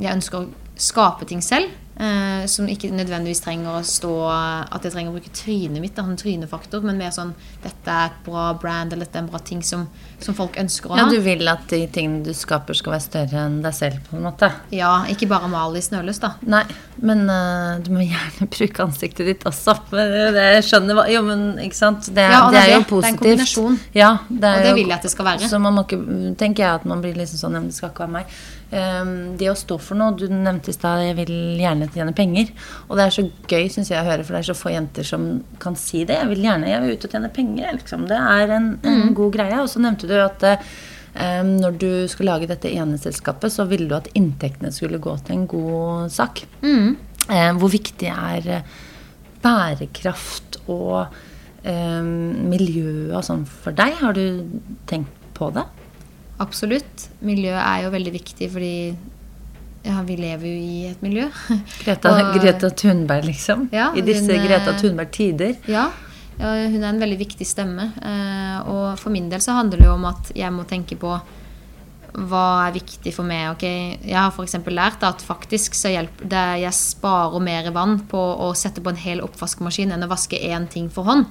jeg 0.00 0.12
ønsker 0.16 0.40
å 0.40 0.78
skape 0.80 1.28
ting 1.28 1.44
selv. 1.44 1.72
Eh, 1.94 2.46
som 2.50 2.66
ikke 2.66 2.88
nødvendigvis 2.90 3.44
trenger 3.44 3.76
å 3.78 3.84
stå 3.86 4.08
At 4.26 4.82
jeg 4.82 4.90
trenger 4.96 5.12
å 5.12 5.14
bruke 5.14 5.30
trynet 5.30 5.78
mitt, 5.78 5.92
da, 5.94 6.02
en 6.02 6.18
trynefaktor, 6.18 6.82
men 6.82 6.98
mer 6.98 7.12
sånn 7.14 7.30
Dette 7.62 7.86
er 7.86 8.08
et 8.08 8.16
bra 8.26 8.48
brand, 8.58 8.90
eller 8.90 9.06
dette 9.06 9.20
er 9.20 9.22
en 9.22 9.28
bra 9.30 9.38
ting 9.38 9.62
som, 9.62 9.84
som 10.24 10.34
folk 10.38 10.56
ønsker 10.60 10.90
å 10.90 10.94
ha. 10.96 11.02
Ja, 11.02 11.08
du 11.12 11.18
vil 11.24 11.46
at 11.52 11.66
de 11.70 11.82
tingene 11.92 12.24
du 12.24 12.32
skaper, 12.36 12.74
skal 12.78 12.94
være 12.96 13.04
større 13.04 13.44
enn 13.46 13.60
deg 13.64 13.74
selv, 13.76 14.00
på 14.08 14.16
en 14.18 14.24
måte? 14.26 14.48
Ja, 14.74 15.04
ikke 15.12 15.28
bare 15.30 15.44
Amalie 15.50 15.82
Snøløs, 15.84 16.18
da. 16.22 16.32
Nei, 16.48 16.64
men 17.04 17.26
uh, 17.28 17.76
du 17.84 17.92
må 17.94 18.02
gjerne 18.06 18.48
bruke 18.56 18.82
ansiktet 18.88 19.28
ditt 19.30 19.44
også. 19.50 19.76
Det- 19.92 20.64
skjønner 20.64 20.96
hva 20.98 21.06
Jo, 21.12 21.22
men 21.26 21.46
ikke 21.62 21.76
sant? 21.78 22.08
Det, 22.14 22.24
Ja, 22.32 22.48
det 22.50 22.56
det 22.56 22.64
er 22.64 22.74
jo 22.78 22.88
positivt. 22.88 23.00
Det 23.00 23.04
er 23.04 23.12
en 23.12 23.22
kombinasjon. 23.22 23.78
Ja, 23.94 24.10
det 24.30 24.44
er 24.50 24.56
Og 24.56 24.62
det 24.64 24.70
jo- 24.72 24.76
vil 24.80 24.88
jeg 24.88 24.96
at 24.98 25.02
det 25.08 25.10
skal 25.14 25.24
være. 25.30 25.48
Så 25.52 25.60
man 25.60 25.74
må 25.76 25.84
ikke 25.86 26.36
tenker 26.40 26.64
jeg 26.64 26.74
at 26.80 26.84
man 26.88 27.02
blir 27.04 27.14
liksom 27.14 27.38
sånn 27.44 27.54
ja, 27.58 27.60
Det 27.68 27.74
skal 27.76 27.90
ikke 27.92 28.06
være 28.08 28.16
meg. 28.18 28.36
Um, 28.74 29.36
det 29.38 29.46
å 29.52 29.54
stå 29.54 29.76
for 29.78 29.94
noe 29.94 30.16
Du 30.18 30.24
nevnte 30.26 30.72
i 30.72 30.74
stad 30.74 31.02
jeg 31.04 31.14
vil 31.20 31.34
gjerne 31.60 31.86
tjene 31.94 32.14
penger. 32.16 32.48
Og 32.88 32.96
det 32.98 33.04
er 33.06 33.12
så 33.14 33.22
gøy 33.50 33.68
synes 33.70 33.90
jeg 33.92 34.00
å 34.00 34.08
høre, 34.08 34.24
for 34.26 34.34
det 34.34 34.40
er 34.42 34.48
så 34.48 34.56
få 34.58 34.72
jenter 34.74 35.06
som 35.06 35.26
kan 35.62 35.76
si 35.78 36.02
det. 36.08 36.16
Jeg 36.22 36.30
vil 36.32 36.42
gjerne 36.48 36.70
jeg 36.72 36.82
vil 36.82 36.96
ut 36.96 37.04
og 37.06 37.12
tjene 37.14 37.30
penger. 37.36 37.76
Liksom. 37.78 38.06
Det 38.10 38.18
er 38.18 38.54
en, 38.56 38.68
en 38.82 39.02
Mm. 39.04 39.14
god 39.14 39.32
greie. 39.36 39.60
Og 39.60 39.68
så 39.70 39.78
nevnte 39.84 40.08
du 40.08 40.13
at 40.22 40.42
eh, 40.46 40.64
ehm, 41.14 41.54
når 41.62 41.78
du 41.82 41.88
skulle 42.10 42.30
lage 42.32 42.48
dette 42.50 42.70
ene 42.70 42.98
selskapet, 43.00 43.52
så 43.54 43.66
ville 43.70 43.88
du 43.90 43.94
at 43.98 44.08
inntektene 44.14 44.70
skulle 44.74 44.98
gå 45.02 45.16
til 45.26 45.38
en 45.40 45.46
god 45.50 46.10
sak. 46.14 46.44
Mm. 46.62 46.96
Eh, 47.30 47.52
hvor 47.58 47.72
viktig 47.72 48.10
er 48.12 48.50
eh, 48.60 48.74
bærekraft 49.44 50.60
og 50.72 51.06
eh, 51.64 52.02
miljø 52.54 53.10
og 53.16 53.24
sånn 53.26 53.44
for 53.48 53.76
deg? 53.76 53.96
Har 54.02 54.16
du 54.16 54.44
tenkt 54.90 55.12
på 55.36 55.50
det? 55.54 55.64
Absolutt. 56.42 57.08
Miljø 57.24 57.52
er 57.54 57.84
jo 57.86 57.92
veldig 57.94 58.12
viktig 58.14 58.48
fordi 58.52 58.74
ja, 59.84 59.98
vi 60.06 60.16
lever 60.16 60.48
jo 60.48 60.56
i 60.56 60.78
et 60.88 61.02
miljø. 61.04 61.26
Greta, 61.82 62.10
Og- 62.16 62.38
Greta 62.40 62.70
Thunberg, 62.72 63.26
liksom? 63.28 63.68
Ja, 63.74 63.90
I 63.94 64.00
disse 64.06 64.30
hun, 64.32 64.46
Greta 64.46 64.72
Thunberg-tider? 64.80 65.58
Ja, 65.70 65.90
hun 66.42 66.82
er 66.82 66.90
en 66.90 67.00
veldig 67.00 67.20
viktig 67.20 67.46
stemme. 67.46 67.90
Eh, 68.02 68.58
og 68.70 68.98
for 69.00 69.14
min 69.14 69.30
del 69.30 69.42
så 69.44 69.56
handler 69.58 69.80
det 69.80 69.88
jo 69.88 69.96
om 69.96 70.06
at 70.10 70.32
jeg 70.36 70.54
må 70.54 70.66
tenke 70.68 70.98
på 71.00 71.14
hva 72.14 72.44
er 72.68 72.76
viktig 72.76 73.10
for 73.14 73.26
meg. 73.26 73.48
Okay, 73.56 73.98
Jeg 74.06 74.18
har 74.18 74.30
f.eks. 74.30 74.56
lært 74.70 75.02
at 75.06 75.22
faktisk 75.22 75.74
så 75.74 75.90
hjelper 75.90 76.30
det 76.30 76.44
jeg 76.62 76.78
sparer 76.78 77.42
mer 77.42 77.70
vann 77.74 77.98
på 78.10 78.18
å 78.18 78.52
sette 78.58 78.82
på 78.82 78.92
en 78.92 79.02
hel 79.02 79.22
oppvaskmaskin 79.24 79.94
enn 79.94 80.06
å 80.06 80.10
vaske 80.10 80.38
én 80.38 80.68
ting 80.70 80.90
for 80.94 81.10
hånd 81.10 81.26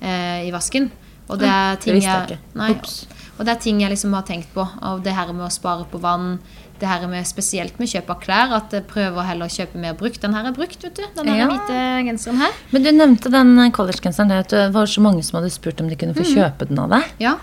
eh, 0.00 0.46
i 0.46 0.54
vasken. 0.54 0.90
Og 1.28 1.42
det 1.42 1.48
er 1.50 1.80
ting 1.82 1.98
visste 1.98 2.14
jeg 2.30 2.38
nei, 2.56 2.70
og 3.36 3.44
det 3.44 3.52
er 3.52 3.60
ting 3.60 3.82
jeg 3.82 3.92
liksom 3.92 4.14
har 4.16 4.24
tenkt 4.26 4.48
på. 4.54 4.64
Og 4.64 5.02
det 5.04 5.12
her 5.14 5.30
med 5.34 5.46
å 5.46 5.52
spare 5.52 5.84
på 5.90 6.00
vann, 6.02 6.38
det 6.80 6.88
her 6.88 7.06
med 7.08 7.26
spesielt 7.26 7.78
med 7.78 7.88
kjøp 7.90 8.10
av 8.10 8.20
klær, 8.22 8.52
at 8.56 8.72
jeg 8.72 8.86
prøver 8.90 9.26
heller 9.26 9.46
å 9.46 9.52
kjøpe 9.52 9.78
mer 9.82 9.94
brukt. 9.98 10.20
Den 10.20 10.34
her 10.34 10.46
er 10.46 10.52
brukt, 10.56 10.82
vet 10.82 10.94
du. 10.94 11.02
Den 11.16 11.34
Ja. 11.36 11.46
hvite 11.48 11.78
genseren 12.08 12.38
her. 12.38 12.50
Men 12.72 12.82
du 12.82 12.90
nevnte 12.92 13.30
den 13.30 13.70
collegegenseren. 13.72 14.28
der, 14.28 14.42
Det 14.42 14.72
var 14.74 14.86
så 14.86 15.00
mange 15.00 15.22
som 15.24 15.40
hadde 15.40 15.50
spurt 15.50 15.80
om 15.80 15.88
de 15.88 15.96
kunne 15.96 16.14
få 16.14 16.24
Mm. 16.24 16.34
kjøpe 16.36 16.68
den 16.68 16.78
av 16.78 16.90
deg. 16.90 17.04
Ja, 17.20 17.36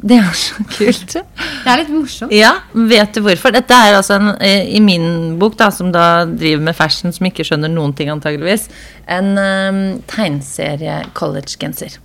Det 0.00 0.16
er 0.16 0.30
så 0.32 0.54
kult. 0.78 1.12
det 1.64 1.66
er 1.66 1.76
litt 1.78 1.88
morsomt. 1.90 2.30
Ja, 2.30 2.52
vet 2.72 3.12
du 3.14 3.20
hvorfor? 3.20 3.50
Dette 3.50 3.72
er 3.74 3.96
altså 3.96 4.14
en, 4.14 4.28
eh, 4.40 4.76
i 4.76 4.78
min 4.78 5.36
bok, 5.40 5.56
da, 5.56 5.70
som 5.70 5.90
da 5.90 6.24
driver 6.24 6.62
med 6.62 6.76
fashion, 6.76 7.10
som 7.12 7.26
ikke 7.26 7.42
skjønner 7.44 7.68
noen 7.68 7.92
ting 7.96 8.08
antageligvis, 8.08 8.68
en 9.08 9.36
um, 9.36 10.02
tegneserie 10.06 11.04
collegegenser. 11.14 11.98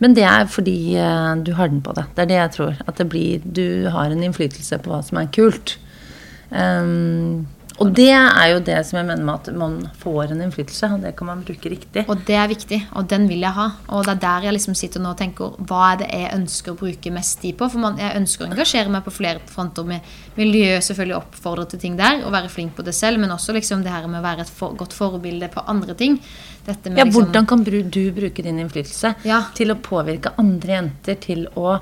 Men 0.00 0.14
det 0.14 0.22
er 0.22 0.46
fordi 0.46 0.94
uh, 0.96 1.34
du 1.42 1.52
har 1.58 1.68
den 1.68 1.80
på 1.82 1.92
deg. 1.92 2.04
Det 2.14 2.22
er 2.22 2.26
det 2.30 2.36
jeg 2.38 2.50
tror. 2.52 2.76
At 2.86 2.96
det 3.00 3.08
blir, 3.10 3.40
du 3.42 3.88
har 3.90 4.06
en 4.14 4.22
innflytelse 4.22 4.78
på 4.80 4.92
hva 4.92 5.00
som 5.04 5.18
er 5.18 5.26
kult. 5.26 5.76
Um, 6.50 7.46
Og 7.76 7.90
det 7.92 8.08
er 8.08 8.46
jo 8.54 8.60
det 8.64 8.76
som 8.88 8.96
jeg 8.96 9.06
mener 9.10 9.24
med 9.26 9.34
at 9.34 9.56
man 9.56 9.74
får 10.00 10.32
en 10.32 10.40
innflytelse, 10.46 10.88
og 10.94 11.02
det 11.04 11.12
kan 11.18 11.28
man 11.28 11.42
bruke 11.44 11.68
riktig. 11.68 12.06
Og 12.08 12.22
det 12.28 12.36
er 12.40 12.48
viktig, 12.48 12.78
og 12.96 13.08
den 13.10 13.26
vil 13.28 13.44
jeg 13.44 13.52
ha. 13.52 13.66
Og 13.92 14.06
det 14.06 14.14
er 14.14 14.22
der 14.22 14.46
jeg 14.48 14.56
liksom 14.56 14.76
sitter 14.78 15.02
nå 15.04 15.12
og 15.12 15.20
tenker 15.20 15.58
hva 15.68 15.82
er 15.90 16.00
det 16.00 16.08
jeg 16.08 16.32
ønsker 16.38 16.72
å 16.72 16.78
bruke 16.80 17.12
mest 17.12 17.42
tid 17.42 17.58
på? 17.60 17.68
For 17.72 17.82
man, 17.82 18.00
jeg 18.00 18.16
ønsker 18.16 18.46
å 18.46 18.48
engasjere 18.48 18.92
meg 18.94 19.04
på 19.04 19.14
flere 19.18 19.44
fronter 19.52 19.88
med 19.88 20.16
miljø, 20.38 20.78
selvfølgelig 20.88 21.18
oppfordre 21.18 21.68
til 21.74 21.84
ting 21.84 22.00
der, 22.00 22.22
og 22.24 22.32
være 22.32 22.52
flink 22.52 22.76
på 22.78 22.86
det 22.86 22.96
selv, 22.96 23.20
men 23.20 23.34
også 23.36 23.56
liksom 23.56 23.84
det 23.84 23.92
her 23.92 24.08
med 24.08 24.22
å 24.22 24.26
være 24.26 24.46
et 24.46 24.56
for, 24.56 24.76
godt 24.78 24.96
forbilde 24.96 25.52
på 25.52 25.64
andre 25.68 25.96
ting. 25.98 26.16
ja, 26.96 27.04
liksom, 27.04 27.12
hvordan 27.20 27.46
kan 27.46 27.64
du 27.66 28.04
bruke 28.16 28.42
din 28.42 28.62
innflytelse 28.62 29.18
ja. 29.28 29.44
til 29.54 29.74
å 29.74 29.80
påvirke 29.84 30.32
andre 30.40 30.80
jenter 30.80 31.20
til 31.20 31.44
å 31.60 31.76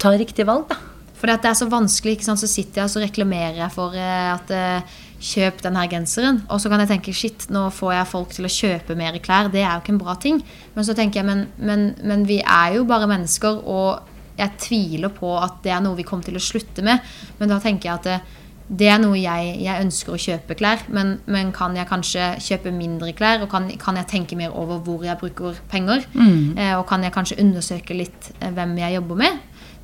ta 0.00 0.16
riktige 0.16 0.48
valg, 0.48 0.70
da? 0.72 0.80
For 1.20 1.28
det 1.28 1.44
er 1.44 1.56
så 1.58 1.68
vanskelig. 1.68 2.16
ikke 2.16 2.28
sant? 2.30 2.40
Så 2.40 2.48
sitter 2.50 2.80
jeg 2.80 2.88
og 2.88 2.94
så 2.94 3.04
reklamerer 3.04 3.60
jeg 3.60 3.74
for 3.74 3.96
eh, 3.96 4.32
at 4.32 4.52
uh, 4.56 4.98
kjøp 5.20 5.60
denne 5.66 5.84
genseren. 5.92 6.42
Og 6.48 6.62
så 6.62 6.72
kan 6.72 6.80
jeg 6.82 6.94
tenke 6.94 7.14
shit, 7.16 7.46
nå 7.52 7.66
får 7.76 7.94
jeg 7.98 8.10
folk 8.14 8.32
til 8.36 8.48
å 8.48 8.54
kjøpe 8.54 8.96
mer 8.98 9.20
klær. 9.22 9.52
Det 9.52 9.62
er 9.62 9.74
jo 9.74 9.84
ikke 9.84 9.94
en 9.98 10.02
bra 10.02 10.16
ting. 10.20 10.40
Men 10.74 10.88
så 10.88 10.96
tenker 10.96 11.20
jeg, 11.20 11.28
men, 11.28 11.44
men, 11.60 11.90
men 12.00 12.24
vi 12.28 12.40
er 12.40 12.78
jo 12.78 12.88
bare 12.88 13.10
mennesker, 13.10 13.60
og 13.68 14.08
jeg 14.40 14.56
tviler 14.62 15.12
på 15.12 15.34
at 15.36 15.60
det 15.64 15.74
er 15.74 15.82
noe 15.84 15.98
vi 15.98 16.06
kommer 16.08 16.24
til 16.24 16.40
å 16.40 16.44
slutte 16.44 16.84
med. 16.86 17.04
Men 17.40 17.52
da 17.52 17.60
tenker 17.60 17.90
jeg 17.90 17.98
at 18.00 18.08
det, 18.08 18.40
det 18.80 18.86
er 18.86 19.00
noe 19.02 19.18
jeg, 19.18 19.54
jeg, 19.64 19.82
ønsker 19.82 20.14
å 20.14 20.20
kjøpe 20.22 20.54
klær, 20.56 20.84
men, 20.94 21.16
men, 21.26 21.50
kan 21.54 21.74
jeg 21.74 21.88
kanskje 21.90 22.28
kjøpe 22.44 22.72
mindre 22.72 23.10
klær? 23.18 23.42
Og 23.44 23.50
kan, 23.50 23.66
kan, 23.82 23.98
jeg 23.98 24.08
tenke 24.12 24.38
mer 24.38 24.54
over 24.56 24.78
hvor 24.86 25.02
jeg 25.04 25.18
bruker 25.20 25.58
penger? 25.72 26.06
Mm. 26.14 26.54
Eh, 26.54 26.74
og 26.78 26.86
kan 26.88 27.02
jeg 27.04 27.14
kanskje 27.16 27.40
undersøke 27.42 27.98
litt 27.98 28.30
eh, 28.38 28.52
hvem 28.54 28.78
jeg 28.78 29.00
jobber 29.00 29.18
med? 29.24 29.40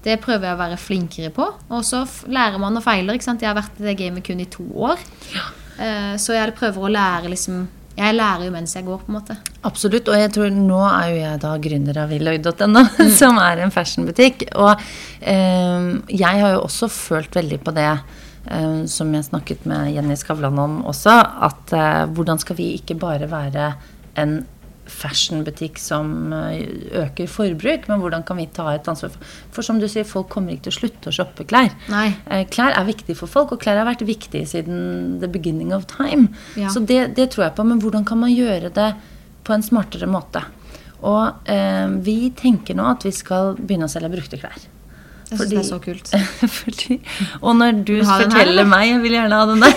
Det 0.06 0.20
prøver 0.22 0.46
jeg 0.46 0.56
å 0.56 0.60
være 0.60 0.78
flinkere 0.78 1.32
på. 1.34 1.46
Og 1.74 1.86
så 1.86 2.04
lærer 2.30 2.60
man 2.62 2.78
og 2.78 2.84
feiler. 2.84 3.18
Jeg 3.18 3.42
har 3.42 3.58
vært 3.58 3.80
i 3.80 3.88
det 3.88 3.96
gamet 3.98 4.26
kun 4.26 4.42
i 4.42 4.50
to 4.50 4.66
år. 4.86 5.02
Ja. 5.34 5.48
Eh, 5.82 6.12
så 6.22 6.36
jeg 6.36 6.54
prøver 6.56 6.86
å 6.86 6.92
lære 6.94 7.32
liksom 7.32 7.66
jeg 7.96 8.12
lærer 8.12 8.44
jo 8.44 8.52
mens 8.52 8.74
jeg 8.76 8.84
går, 8.84 8.98
på 9.00 9.08
en 9.08 9.16
måte. 9.16 9.34
Absolutt. 9.64 10.10
Og 10.12 10.18
jeg 10.20 10.28
tror 10.36 10.52
nå 10.52 10.82
er 10.84 11.06
jo 11.08 11.16
jeg 11.16 11.40
da 11.46 11.54
gründer 11.64 12.00
av 12.02 12.12
villoy.no, 12.12 12.82
mm. 12.98 13.12
som 13.16 13.40
er 13.40 13.62
en 13.64 13.72
fashionbutikk. 13.72 14.44
Og 14.52 14.84
eh, 15.24 15.88
jeg 16.12 16.42
har 16.42 16.56
jo 16.58 16.66
også 16.66 16.90
følt 16.92 17.38
veldig 17.40 17.60
på 17.64 17.74
det. 17.76 17.88
Eh, 18.46 18.82
som 18.92 19.14
jeg 19.16 19.26
snakket 19.30 19.64
med 19.66 19.94
Jenny 19.94 20.16
Skavlan 20.20 20.60
om 20.60 20.76
også, 20.86 21.16
at 21.48 21.72
eh, 21.74 22.02
hvordan 22.12 22.42
skal 22.42 22.60
vi 22.60 22.74
ikke 22.76 22.98
bare 23.00 23.30
være 23.32 23.72
en 24.20 24.38
fashionbutikk 24.90 25.78
som 25.80 26.32
eh, 26.32 26.66
øker 27.02 27.30
forbruk, 27.30 27.88
men 27.90 28.00
hvordan 28.02 28.24
kan 28.26 28.38
vi 28.40 28.46
ta 28.54 28.68
et 28.72 28.88
ansvar 28.88 29.12
for 29.14 29.34
For 29.56 29.66
som 29.66 29.80
du 29.80 29.88
sier, 29.90 30.06
folk 30.08 30.28
kommer 30.32 30.54
ikke 30.54 30.68
til 30.68 30.74
å 30.74 30.78
slutte 30.78 31.10
å 31.10 31.16
shoppe 31.16 31.46
klær. 31.48 31.72
Nei. 31.92 32.08
Eh, 32.30 32.44
klær 32.52 32.76
er 32.76 32.88
viktig 32.88 33.16
for 33.18 33.30
folk, 33.30 33.54
og 33.54 33.62
klær 33.62 33.80
har 33.80 33.88
vært 33.88 34.06
viktig 34.06 34.44
siden 34.48 35.18
the 35.22 35.30
beginning 35.30 35.74
of 35.74 35.88
time. 35.90 36.30
Ja. 36.56 36.70
Så 36.72 36.84
det, 36.86 37.16
det, 37.16 37.30
tror 37.34 37.48
jeg 37.48 37.56
på. 37.58 37.66
Men 37.66 37.82
hvordan 37.82 38.06
kan 38.08 38.20
man 38.22 38.34
gjøre 38.34 38.72
det 38.74 38.92
på 39.46 39.56
en 39.56 39.66
smartere 39.66 40.08
måte? 40.10 40.44
Og 41.06 41.50
eh, 41.50 41.86
vi 42.04 42.32
tenker 42.36 42.78
nå 42.78 42.86
at 42.94 43.06
vi 43.06 43.14
skal 43.14 43.56
begynne 43.58 43.88
å 43.88 43.92
selge 43.92 44.12
brukte 44.14 44.40
klær. 44.40 44.70
Jeg 45.36 45.50
syns 45.50 45.52
det 45.52 45.60
er 45.60 45.68
så 45.68 45.80
kult. 45.82 46.12
fordi, 46.60 46.98
og 47.40 47.56
når 47.60 47.82
du 47.86 47.94
forteller 48.04 48.64
her, 48.64 48.70
meg 48.70 48.88
Jeg 48.88 49.02
vil 49.04 49.18
gjerne 49.18 49.40
ha 49.40 49.46
den 49.50 49.66
der. 49.66 49.76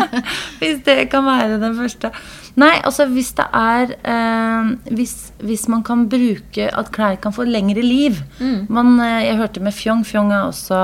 Hvis 0.60 0.84
det 0.86 0.98
kan 1.12 1.26
være 1.26 1.60
den 1.62 1.76
første. 1.78 2.12
Nei, 2.58 2.72
altså 2.82 3.06
hvis 3.06 3.30
det 3.38 3.44
er 3.54 3.92
eh, 4.10 4.70
hvis, 4.96 5.14
hvis, 5.38 5.66
man 5.70 5.84
kan 5.86 6.08
bruke 6.10 6.66
at 6.66 6.90
klær 6.94 7.18
kan 7.22 7.34
få 7.34 7.46
lengre 7.46 7.82
liv 7.84 8.18
mm. 8.40 8.66
man, 8.68 8.96
eh, 9.04 9.28
Jeg 9.28 9.38
hørte 9.38 9.62
med 9.62 9.74
Fjong. 9.76 10.02
Fjong 10.06 10.32
er 10.34 10.48
også 10.48 10.80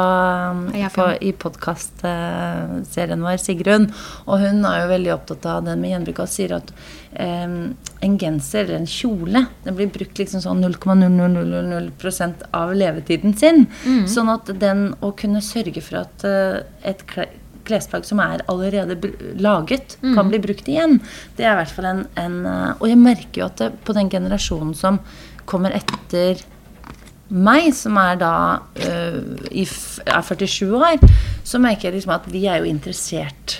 um, 0.52 0.62
på, 0.94 1.08
i 1.20 1.32
podkastserien 1.34 3.18
eh, 3.18 3.24
vår, 3.26 3.40
Sigrun. 3.42 3.90
Og 4.26 4.44
hun 4.44 4.62
er 4.68 4.84
jo 4.84 4.92
veldig 4.94 5.12
opptatt 5.16 5.48
av 5.50 5.66
den 5.66 5.82
med 5.82 5.92
gjenbruk 5.92 6.22
og 6.22 6.30
sier 6.30 6.56
at 6.60 6.72
eh, 7.18 7.50
en 8.06 8.18
genser 8.20 8.64
eller 8.64 8.78
en 8.80 8.88
kjole 8.90 9.46
den 9.64 9.76
blir 9.76 9.90
brukt 9.92 10.20
liksom 10.20 10.44
sånn 10.44 10.62
0,0000% 10.64 12.46
av 12.56 12.74
levetiden 12.78 13.34
sin. 13.36 13.66
Mm. 13.84 14.05
Sånn 14.10 14.30
at 14.32 14.50
den 14.60 14.88
å 15.04 15.12
kunne 15.18 15.42
sørge 15.44 15.82
for 15.84 16.02
at 16.04 16.26
uh, 16.26 16.62
et 16.86 17.04
klesplagg 17.66 18.06
som 18.06 18.20
er 18.22 18.44
allerede 18.50 18.98
laget, 19.42 19.96
mm. 20.02 20.12
kan 20.14 20.28
bli 20.30 20.40
brukt 20.42 20.68
igjen. 20.70 21.00
Det 21.38 21.46
er 21.46 21.56
i 21.56 21.60
hvert 21.62 21.72
fall 21.74 21.88
en, 21.90 22.04
en 22.14 22.36
eh, 22.46 22.76
Og 22.78 22.86
jeg 22.86 23.00
merker 23.00 23.40
jo 23.40 23.48
at 23.48 23.58
det, 23.58 23.72
på 23.82 23.96
den 23.96 24.10
generasjonen 24.12 24.70
som 24.78 25.00
kommer 25.50 25.74
etter 25.74 26.44
meg, 27.26 27.72
som 27.74 27.98
er 27.98 28.20
da 28.20 28.32
i, 29.50 29.64
er 29.66 30.22
47 30.22 30.76
år, 30.78 31.02
så 31.42 31.58
merker 31.58 31.88
jeg 31.88 31.96
liksom 31.96 32.14
at 32.14 32.30
vi 32.30 32.44
er 32.46 32.62
jo 32.62 32.70
interessert. 32.70 33.58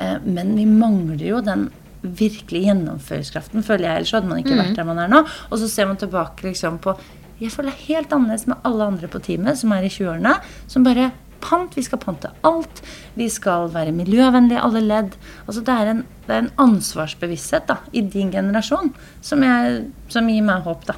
Uh, 0.00 0.18
men 0.26 0.56
vi 0.58 0.66
mangler 0.66 1.22
jo 1.22 1.38
den 1.46 1.68
virkelig 2.04 2.66
gjennomføringskraften, 2.66 3.64
føler 3.64 3.88
jeg. 3.88 4.00
Ellers 4.00 4.14
hadde 4.16 4.30
man 4.30 4.40
ikke 4.42 4.54
mm. 4.54 4.62
vært 4.62 4.80
der 4.80 4.88
man 4.88 5.00
er 5.00 5.12
nå. 5.12 5.22
Og 5.50 5.60
så 5.60 5.70
ser 5.70 5.88
man 5.88 6.00
tilbake 6.00 6.46
liksom 6.46 6.80
på 6.84 6.96
Jeg 7.40 7.52
føler 7.54 7.72
det 7.72 7.88
helt 7.88 8.12
annerledes 8.14 8.46
med 8.50 8.66
alle 8.66 8.86
andre 8.92 9.10
på 9.10 9.20
teamet 9.24 9.58
som 9.58 9.72
er 9.74 9.86
i 9.86 9.90
20-årene, 9.92 10.34
som 10.70 10.86
bare 10.86 11.10
pant. 11.44 11.74
Vi 11.76 11.84
skal 11.84 12.00
pante 12.02 12.30
alt. 12.46 12.82
Vi 13.18 13.28
skal 13.32 13.68
være 13.74 13.94
miljøvennlige 13.96 14.60
i 14.60 14.64
alle 14.64 14.84
ledd. 14.84 15.16
Altså 15.46 15.64
det, 15.66 15.74
er 15.74 15.90
en, 15.92 16.04
det 16.26 16.36
er 16.36 16.44
en 16.44 16.54
ansvarsbevissthet 16.68 17.66
da, 17.70 17.80
i 17.92 18.04
din 18.14 18.32
generasjon 18.34 18.94
som, 19.20 19.44
jeg, 19.44 19.82
som, 20.12 20.30
gir 20.30 20.46
meg 20.46 20.64
håp. 20.66 20.86
da. 20.88 20.96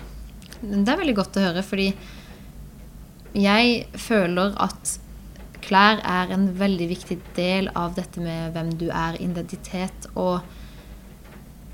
Det 0.61 0.87
er 0.92 1.03
veldig 1.03 1.16
godt 1.16 1.40
å 1.40 1.49
høre, 1.49 1.64
fordi 1.66 1.90
jeg 3.37 3.83
føler 4.01 4.55
at 4.64 4.96
klær 5.66 6.01
er 6.07 6.31
en 6.33 6.46
veldig 6.57 6.87
viktig 6.92 7.18
del 7.37 7.68
av 7.75 7.96
dette 7.96 8.22
med 8.22 8.55
hvem 8.55 8.70
du 8.79 8.87
er, 8.87 9.18
identitet 9.20 10.07
og 10.14 10.38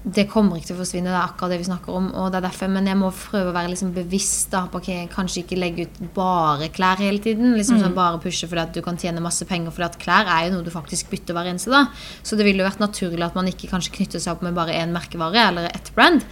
det 0.02 0.24
kommer 0.26 0.58
ikke 0.58 0.72
til 0.72 0.74
å 0.74 0.80
forsvinne. 0.80 1.10
Det 1.12 1.14
er 1.14 1.22
akkurat 1.22 1.52
det 1.52 1.60
vi 1.60 1.66
snakker 1.68 1.94
om. 1.94 2.08
og 2.18 2.32
det 2.32 2.40
er 2.40 2.48
derfor, 2.48 2.68
Men 2.68 2.86
jeg 2.86 2.96
må 2.98 3.10
prøve 3.10 3.50
å 3.50 3.54
være 3.54 3.70
liksom 3.70 3.92
bevisst 3.94 4.50
da, 4.50 4.66
på 4.66 4.78
okay, 4.78 5.06
kanskje 5.06 5.44
ikke 5.44 5.58
legge 5.58 5.86
ut 5.86 6.14
bare 6.14 6.68
klær 6.68 6.98
hele 6.98 7.18
tiden. 7.18 7.54
liksom 7.54 7.76
sånn 7.76 7.84
mm. 7.84 7.86
sånn 7.86 7.94
Bare 7.94 8.18
pushe 8.18 8.48
fordi 8.48 8.62
at 8.62 8.74
du 8.74 8.82
kan 8.82 8.96
tjene 8.96 9.22
masse 9.22 9.46
penger. 9.46 9.70
fordi 9.70 9.84
at 9.84 9.98
klær 9.98 10.26
er 10.26 10.48
jo 10.48 10.56
noe 10.56 10.64
du 10.64 10.70
faktisk 10.70 11.08
bytter 11.10 11.34
hver 11.34 11.46
eneste 11.46 11.70
dag. 11.70 11.86
Så 12.22 12.36
det 12.36 12.44
ville 12.44 12.58
jo 12.58 12.68
vært 12.68 12.82
naturlig 12.82 13.22
at 13.22 13.34
man 13.34 13.46
ikke 13.46 13.70
kanskje 13.70 13.94
knytter 13.94 14.18
seg 14.18 14.34
opp 14.34 14.42
med 14.42 14.54
bare 14.54 14.74
én 14.74 14.90
merkevare 14.90 15.48
eller 15.48 15.70
ett 15.70 15.94
brand. 15.94 16.26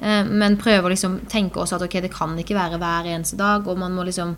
Eh, 0.00 0.22
men 0.22 0.56
prøve 0.56 0.86
å 0.86 0.94
liksom 0.94 1.26
tenke 1.26 1.58
også 1.58 1.80
at 1.80 1.82
ok, 1.82 2.00
det 2.06 2.14
kan 2.14 2.38
ikke 2.38 2.54
være 2.54 2.78
hver 2.78 3.10
eneste 3.10 3.36
dag. 3.36 3.66
Og 3.66 3.76
man 3.76 3.92
må 3.92 4.06
liksom 4.06 4.36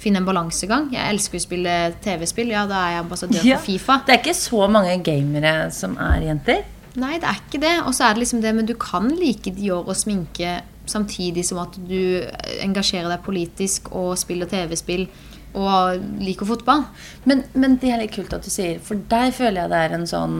finne 0.00 0.20
en 0.20 0.24
balansegang. 0.24 0.88
Jeg 0.96 1.12
elsker 1.12 1.36
å 1.36 1.44
spille 1.44 1.74
TV-spill. 2.00 2.56
Ja, 2.56 2.64
da 2.64 2.86
er 2.86 2.96
jeg 2.96 3.04
ambassadør 3.04 3.44
ja, 3.44 3.58
for 3.58 3.68
Fifa. 3.68 4.00
Det 4.06 4.16
er 4.16 4.24
ikke 4.24 4.38
så 4.38 4.64
mange 4.64 4.96
gamere 5.04 5.58
som 5.76 5.98
er 6.00 6.24
jenter? 6.30 6.64
Nei, 7.00 7.16
det 7.18 7.26
er 7.26 7.40
ikke 7.40 7.62
det. 7.62 7.74
Og 7.88 7.94
så 7.96 8.06
er 8.06 8.14
det 8.14 8.24
liksom 8.24 8.42
det, 8.44 8.54
men 8.54 8.68
du 8.68 8.74
kan 8.78 9.10
like 9.18 9.50
Dior 9.56 9.88
og 9.88 9.98
sminke 9.98 10.60
samtidig 10.86 11.46
som 11.48 11.62
at 11.62 11.76
du 11.88 12.22
engasjerer 12.62 13.08
deg 13.10 13.24
politisk 13.24 13.88
og 13.96 14.18
spiller 14.20 14.50
TV-spill 14.50 15.06
og 15.54 16.02
liker 16.22 16.48
fotball. 16.48 16.84
Men, 17.28 17.44
men, 17.54 17.76
det 17.82 17.92
er 17.92 18.02
litt 18.02 18.14
kult 18.14 18.34
at 18.34 18.44
du 18.44 18.50
sier, 18.52 18.80
for 18.82 19.00
deg 19.10 19.34
føler 19.36 19.62
jeg 19.62 19.72
det 19.72 19.82
er 19.84 19.94
en 19.96 20.08
sånn 20.08 20.34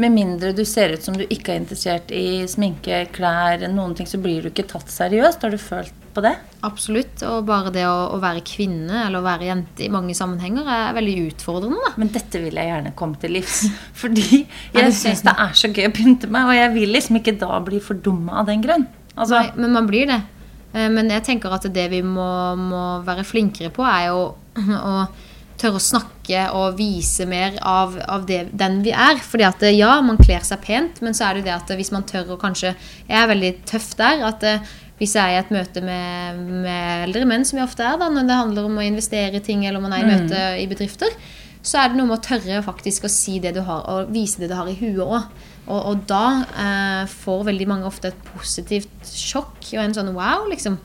Med 0.00 0.14
mindre 0.14 0.54
du 0.56 0.64
ser 0.66 0.96
ut 0.96 1.04
som 1.04 1.14
du 1.14 1.22
ikke 1.28 1.52
er 1.52 1.60
interessert 1.60 2.10
i 2.14 2.44
sminke, 2.50 3.04
klær, 3.14 3.62
noen 3.70 3.94
ting, 3.94 4.08
så 4.10 4.18
blir 4.18 4.42
du 4.42 4.50
ikke 4.50 4.66
tatt 4.72 4.90
seriøst. 4.90 5.44
Har 5.44 5.54
du 5.54 5.60
følt 5.60 5.94
på 6.14 6.22
det? 6.24 6.32
Absolutt. 6.66 7.22
Og 7.28 7.46
bare 7.46 7.72
det 7.74 7.84
å, 7.86 8.08
å, 8.14 8.18
være 8.22 8.42
kvinne 8.46 9.04
eller 9.04 9.20
å 9.20 9.26
være 9.26 9.48
jente 9.50 9.86
i 9.86 9.92
mange 9.92 10.16
sammenhenger 10.16 10.66
er 10.66 10.96
veldig 10.96 11.16
utfordrende. 11.28 11.80
Da. 11.84 11.94
Men 12.00 12.12
dette 12.14 12.42
vil 12.42 12.58
jeg 12.58 12.70
gjerne 12.72 12.94
komme 12.98 13.20
til 13.22 13.36
livs. 13.36 13.64
Fordi 14.02 14.44
jeg 14.74 14.98
syns 14.98 15.24
det 15.26 15.36
er 15.46 15.56
så 15.58 15.70
gøy 15.70 15.88
å 15.90 15.94
pynte 15.94 16.30
meg, 16.30 16.50
og 16.50 16.58
jeg 16.58 16.74
vil 16.74 16.94
liksom 16.94 17.20
ikke 17.20 17.38
da 17.42 17.58
bli 17.64 17.80
for 17.80 17.94
fordumma 17.94 18.40
av 18.42 18.50
den 18.50 18.64
grunn. 18.64 18.88
Altså, 19.14 19.38
Nei, 19.38 19.52
men 19.62 19.74
man 19.76 19.86
blir 19.86 20.08
det. 20.10 20.18
Eh, 20.74 20.90
men 20.92 21.12
jeg 21.14 21.26
tenker 21.30 21.54
at 21.54 21.68
det 21.72 21.86
vi 21.92 22.02
må, 22.04 22.30
må 22.58 22.84
være 23.06 23.26
flinkere 23.26 23.72
på, 23.74 23.86
er 23.86 24.10
jo 24.10 24.26
å 24.34 24.96
tørre 25.54 25.78
å 25.78 25.82
snakke 25.82 26.48
og 26.58 26.74
vise 26.78 27.24
mer 27.30 27.54
av, 27.62 27.94
av 28.10 28.24
det, 28.26 28.48
den 28.58 28.80
vi 28.84 28.90
er. 28.90 29.20
Fordi 29.22 29.46
at 29.46 29.62
ja, 29.72 29.96
man 30.04 30.18
kler 30.20 30.42
seg 30.46 30.64
pent, 30.66 31.02
men 31.04 31.14
så 31.14 31.28
er 31.28 31.34
det 31.34 31.44
jo 31.44 31.50
det 31.50 31.58
at 31.58 31.76
hvis 31.78 31.92
man 31.94 32.06
tør 32.08 32.34
å 32.34 32.40
kanskje 32.40 32.74
Jeg 32.74 33.20
er 33.20 33.30
veldig 33.30 33.52
tøff 33.70 33.92
der. 34.00 34.24
at 34.26 34.48
hvis 34.98 35.16
jeg 35.18 35.26
er 35.26 35.34
i 35.34 35.40
et 35.42 35.54
møte 35.54 35.82
med, 35.82 36.42
med, 36.64 37.06
eldre 37.08 37.26
menn, 37.26 37.46
som 37.46 37.58
jeg 37.58 37.66
ofte 37.66 37.86
er 37.86 37.96
da, 37.98 38.10
når 38.12 38.28
det 38.28 38.36
handler 38.38 38.68
om 38.68 38.76
å 38.78 38.84
investere 38.86 39.40
i 39.40 39.42
ting, 39.42 39.64
eller 39.66 39.80
om 39.80 39.88
man 39.88 39.96
er 39.96 40.04
i 40.04 40.06
mm. 40.06 40.12
møte 40.12 40.44
i 40.62 40.68
bedrifter, 40.70 41.16
så 41.64 41.80
er 41.80 41.90
det 41.90 41.98
noe 41.98 42.10
med 42.10 42.20
å 42.20 42.24
tørre 42.24 42.60
faktisk 42.62 43.08
å 43.08 43.10
si 43.10 43.40
det 43.42 43.54
du 43.56 43.62
har, 43.66 43.82
og 43.90 44.12
vise 44.14 44.42
det 44.42 44.50
du 44.52 44.56
har 44.56 44.68
i 44.70 44.76
huet 44.78 45.02
òg. 45.02 45.50
Og, 45.64 45.78
og, 45.78 46.02
da 46.08 46.24
eh, 46.44 47.06
får 47.08 47.46
veldig 47.48 47.70
mange 47.70 47.88
ofte 47.88 48.10
et 48.10 48.28
positivt 48.34 49.08
sjokk 49.08 49.72
og 49.72 49.82
en 49.84 49.96
sånn 49.96 50.12
wow, 50.16 50.44
liksom. 50.50 50.76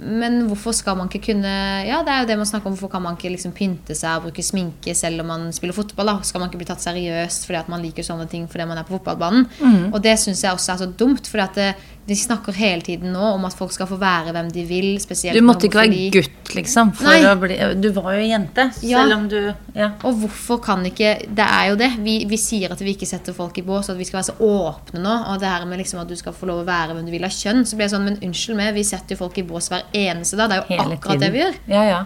Men 0.00 0.46
hvorfor 0.48 0.72
skal 0.72 0.96
man 0.96 1.10
ikke 1.10 1.26
kunne 1.26 1.50
Ja, 1.84 1.98
det 2.06 2.12
er 2.12 2.22
jo 2.22 2.28
det 2.30 2.36
man 2.40 2.48
snakker 2.48 2.70
om. 2.70 2.76
Hvorfor 2.76 2.92
kan 2.94 3.02
man 3.04 3.18
ikke 3.18 3.34
liksom 3.34 3.52
pynte 3.52 3.92
seg 3.98 4.16
og 4.16 4.28
bruke 4.28 4.44
sminke 4.44 4.94
selv 4.96 5.20
om 5.20 5.28
man 5.28 5.48
spiller 5.52 5.76
fotball? 5.76 6.08
da? 6.08 6.14
Skal 6.24 6.40
man 6.40 6.48
ikke 6.48 6.62
bli 6.62 6.68
tatt 6.70 6.84
seriøst 6.84 7.44
fordi 7.44 7.60
at 7.60 7.68
man 7.72 7.84
liker 7.84 8.06
sånne 8.06 8.24
ting 8.30 8.46
fordi 8.48 8.68
man 8.70 8.80
er 8.80 8.88
på 8.88 8.96
fotballbanen? 8.96 9.44
Mm. 9.60 9.90
Og 9.90 10.00
det 10.04 10.16
syns 10.22 10.44
jeg 10.46 10.56
også 10.56 10.72
er 10.72 10.80
så 10.84 10.88
dumt. 11.02 11.28
fordi 11.28 11.44
at 11.44 11.60
det, 11.60 11.68
Vi 12.06 12.16
snakker 12.16 12.52
hele 12.56 12.82
tiden 12.82 13.12
nå 13.12 13.22
om 13.36 13.44
at 13.46 13.54
folk 13.54 13.70
skal 13.70 13.86
få 13.86 13.94
være 14.00 14.32
hvem 14.34 14.48
de 14.50 14.64
vil. 14.66 14.86
Du 14.98 15.40
måtte 15.46 15.68
ikke 15.68 15.78
være 15.82 15.98
gutt, 16.10 16.48
liksom. 16.56 16.90
Bli, 16.96 17.58
du 17.78 17.90
var 17.94 18.16
jo 18.16 18.24
jente, 18.26 18.64
Ja. 18.82 19.02
selv 19.02 19.14
om 19.14 19.28
du 19.30 19.36
ja. 19.76 19.90
Og 20.02 20.16
hvorfor 20.18 20.58
kan 20.64 20.82
ikke 20.88 21.12
Det 21.28 21.44
er 21.44 21.68
jo 21.68 21.76
det. 21.76 21.90
Vi, 22.02 22.24
vi 22.26 22.36
sier 22.40 22.72
at 22.72 22.80
vi 22.80 22.94
ikke 22.96 23.06
setter 23.06 23.36
folk 23.36 23.58
i 23.58 23.62
bås, 23.62 23.90
at 23.90 23.98
vi 24.00 24.04
skal 24.08 24.18
være 24.22 24.30
så 24.32 24.36
åpne 24.40 25.02
nå. 25.04 25.16
Og 25.30 25.38
det 25.40 25.48
her 25.52 25.66
med 25.66 25.78
liksom 25.78 26.00
at 26.00 26.08
du 26.08 26.16
skal 26.16 26.32
få 26.34 26.46
lov 26.50 26.64
å 26.64 26.66
være 26.66 26.96
hvem 26.96 27.06
du 27.06 27.12
vil 27.12 27.24
av 27.28 27.30
kjønn. 27.36 27.62
Så 27.64 27.76
blir 27.76 27.86
det 27.86 27.94
sånn, 27.94 28.08
men 28.08 28.18
unnskyld 28.18 28.56
meg, 28.58 28.74
vi 28.74 28.82
setter 28.88 29.14
jo 29.14 29.20
folk 29.20 29.38
i 29.38 29.46
bås 29.46 29.70
hver 29.70 29.84
eneste 29.92 30.40
dag. 30.40 30.50
Det 30.50 30.56
er 30.58 30.64
jo 30.64 30.80
Hele 30.80 30.96
akkurat 30.98 31.20
det 31.20 31.30
vi 31.36 31.44
gjør. 31.44 31.60
Ja, 31.68 31.84
ja. 31.84 32.00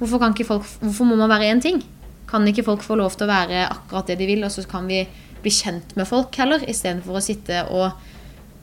Hvorfor, 0.00 0.18
kan 0.18 0.34
ikke 0.34 0.48
folk, 0.48 0.66
hvorfor 0.80 1.06
må 1.08 1.14
man 1.16 1.30
være 1.30 1.52
én 1.54 1.62
ting? 1.62 1.78
Kan 2.26 2.48
ikke 2.48 2.64
folk 2.66 2.82
få 2.82 2.96
lov 2.98 3.14
til 3.14 3.28
å 3.28 3.30
være 3.30 3.68
akkurat 3.70 4.10
det 4.10 4.18
de 4.18 4.26
vil, 4.26 4.42
og 4.44 4.50
så 4.50 4.66
kan 4.68 4.88
vi 4.90 5.04
bli 5.44 5.50
kjent 5.54 5.94
med 5.96 6.08
folk 6.08 6.34
heller, 6.40 6.64
istedenfor 6.66 7.20
å 7.20 7.22
sitte 7.22 7.62
og 7.70 7.92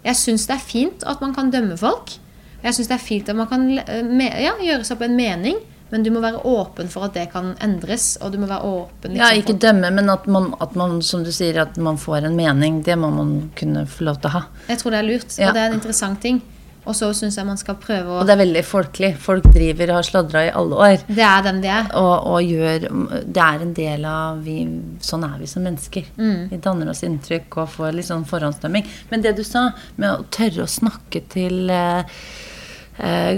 Jeg 0.04 0.16
syns 0.20 0.48
det 0.50 0.56
er 0.58 0.64
fint 0.66 1.04
at 1.08 1.22
man 1.24 1.34
kan 1.36 1.52
dømme 1.54 1.78
folk. 1.80 2.18
Jeg 2.64 2.76
syns 2.78 2.90
det 2.90 2.96
er 2.98 3.04
fint 3.04 3.30
at 3.32 3.36
man 3.36 3.48
kan 3.52 3.68
eh, 3.80 4.42
ja, 4.44 4.54
gjøre 4.60 4.84
seg 4.88 4.98
opp 4.98 5.06
en 5.08 5.16
mening, 5.20 5.58
men 5.92 6.04
du 6.04 6.10
må 6.16 6.22
være 6.24 6.40
åpen 6.50 6.88
for 6.90 7.06
at 7.06 7.14
det 7.14 7.28
kan 7.34 7.52
endres. 7.62 8.18
Og 8.24 8.32
du 8.34 8.40
må 8.42 8.48
være 8.50 8.64
åpen 8.66 9.14
ja, 9.16 9.30
liksom, 9.30 9.42
ikke 9.44 9.58
dømme, 9.68 9.92
men 9.94 10.10
at 10.10 10.26
man, 10.32 10.54
at 10.64 10.74
man, 10.80 10.96
som 11.06 11.24
du 11.24 11.32
sier, 11.36 11.60
at 11.62 11.78
man 11.78 12.00
får 12.02 12.26
en 12.30 12.36
mening. 12.40 12.82
Det 12.88 12.96
må 12.98 13.12
man 13.14 13.36
kunne 13.60 13.86
få 13.88 14.08
lov 14.10 14.18
til 14.24 14.32
å 14.32 14.38
ha. 14.40 14.44
Jeg 14.72 14.82
tror 14.82 14.96
det 14.96 15.00
er 15.04 15.10
lurt, 15.12 15.38
Ja. 15.38 15.48
og 15.50 15.54
det 15.58 15.62
er 15.62 15.70
en 15.72 15.78
interessant 15.80 16.22
ting. 16.24 16.42
Og 16.84 16.96
så 16.98 17.10
syns 17.16 17.38
jeg 17.40 17.48
man 17.48 17.60
skal 17.60 17.78
prøve 17.80 18.12
å 18.12 18.20
Og 18.22 18.28
det 18.28 18.36
er 18.36 18.42
veldig 18.44 18.64
folkelig. 18.68 19.12
Folk 19.24 19.48
driver 19.56 19.94
og 19.94 20.00
har 20.00 20.08
sladra 20.08 20.44
i 20.48 20.54
alle 20.62 20.80
år. 20.88 21.06
Det 21.08 21.26
er 21.28 21.46
dem 21.48 21.62
de 21.64 21.72
er. 21.72 21.90
Og, 22.00 22.14
og 22.34 22.50
gjør 22.50 22.88
Det 23.24 23.44
er 23.46 23.66
en 23.66 23.76
del 23.78 24.08
av 24.10 24.42
vi, 24.44 24.58
Sånn 25.04 25.28
er 25.28 25.38
vi 25.40 25.50
som 25.50 25.64
mennesker. 25.68 26.10
Mm. 26.18 26.50
Vi 26.52 26.62
danner 26.64 26.92
oss 26.92 27.04
inntrykk 27.08 27.60
og 27.64 27.72
får 27.78 27.96
litt 27.96 28.10
sånn 28.10 28.28
forhåndsdømming. 28.30 28.90
Men 29.12 29.24
det 29.24 29.36
du 29.40 29.44
sa 29.48 29.70
med 29.96 30.10
å 30.12 30.26
tørre 30.34 30.66
å 30.66 30.72
snakke 30.72 31.24
til 31.34 31.72
eh, 31.72 32.20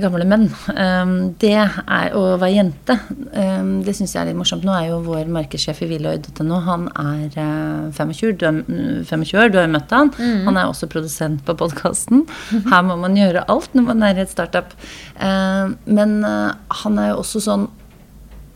gamle 0.01 0.25
menn, 0.27 0.49
eh, 0.75 1.11
det 1.39 1.53
er 1.55 2.15
å 2.17 2.23
være 2.39 2.55
jente. 2.55 2.97
Eh, 3.31 3.63
det 3.85 3.95
syns 3.95 4.15
jeg 4.15 4.21
er 4.21 4.29
litt 4.29 4.39
morsomt. 4.39 4.65
Nå 4.67 4.73
er 4.75 4.89
jo 4.89 5.01
vår 5.05 5.29
markedssjef 5.31 5.81
i 5.85 5.89
Willoid.no 5.93 6.59
Han 6.65 6.87
er 6.89 7.37
eh, 7.39 7.91
25, 7.95 8.37
du 8.37 8.45
er, 8.45 8.59
mm, 8.63 9.05
25 9.05 9.39
år, 9.39 9.51
du 9.51 9.59
har 9.59 9.71
møtt 9.71 9.91
han. 9.95 10.11
Han 10.47 10.57
er 10.57 10.67
også 10.67 10.89
produsent 10.91 11.45
på 11.45 11.55
podkasten. 11.55 12.25
Her 12.71 12.83
må 12.83 12.97
man 12.99 13.15
gjøre 13.15 13.45
alt 13.47 13.71
når 13.73 13.87
man 13.93 14.03
er 14.03 14.19
i 14.19 14.25
et 14.25 14.33
startup. 14.33 14.75
Eh, 15.19 15.71
men 15.85 16.19
eh, 16.23 16.51
han 16.83 16.99
er 16.99 17.13
jo 17.13 17.21
også 17.23 17.43
sånn 17.47 17.69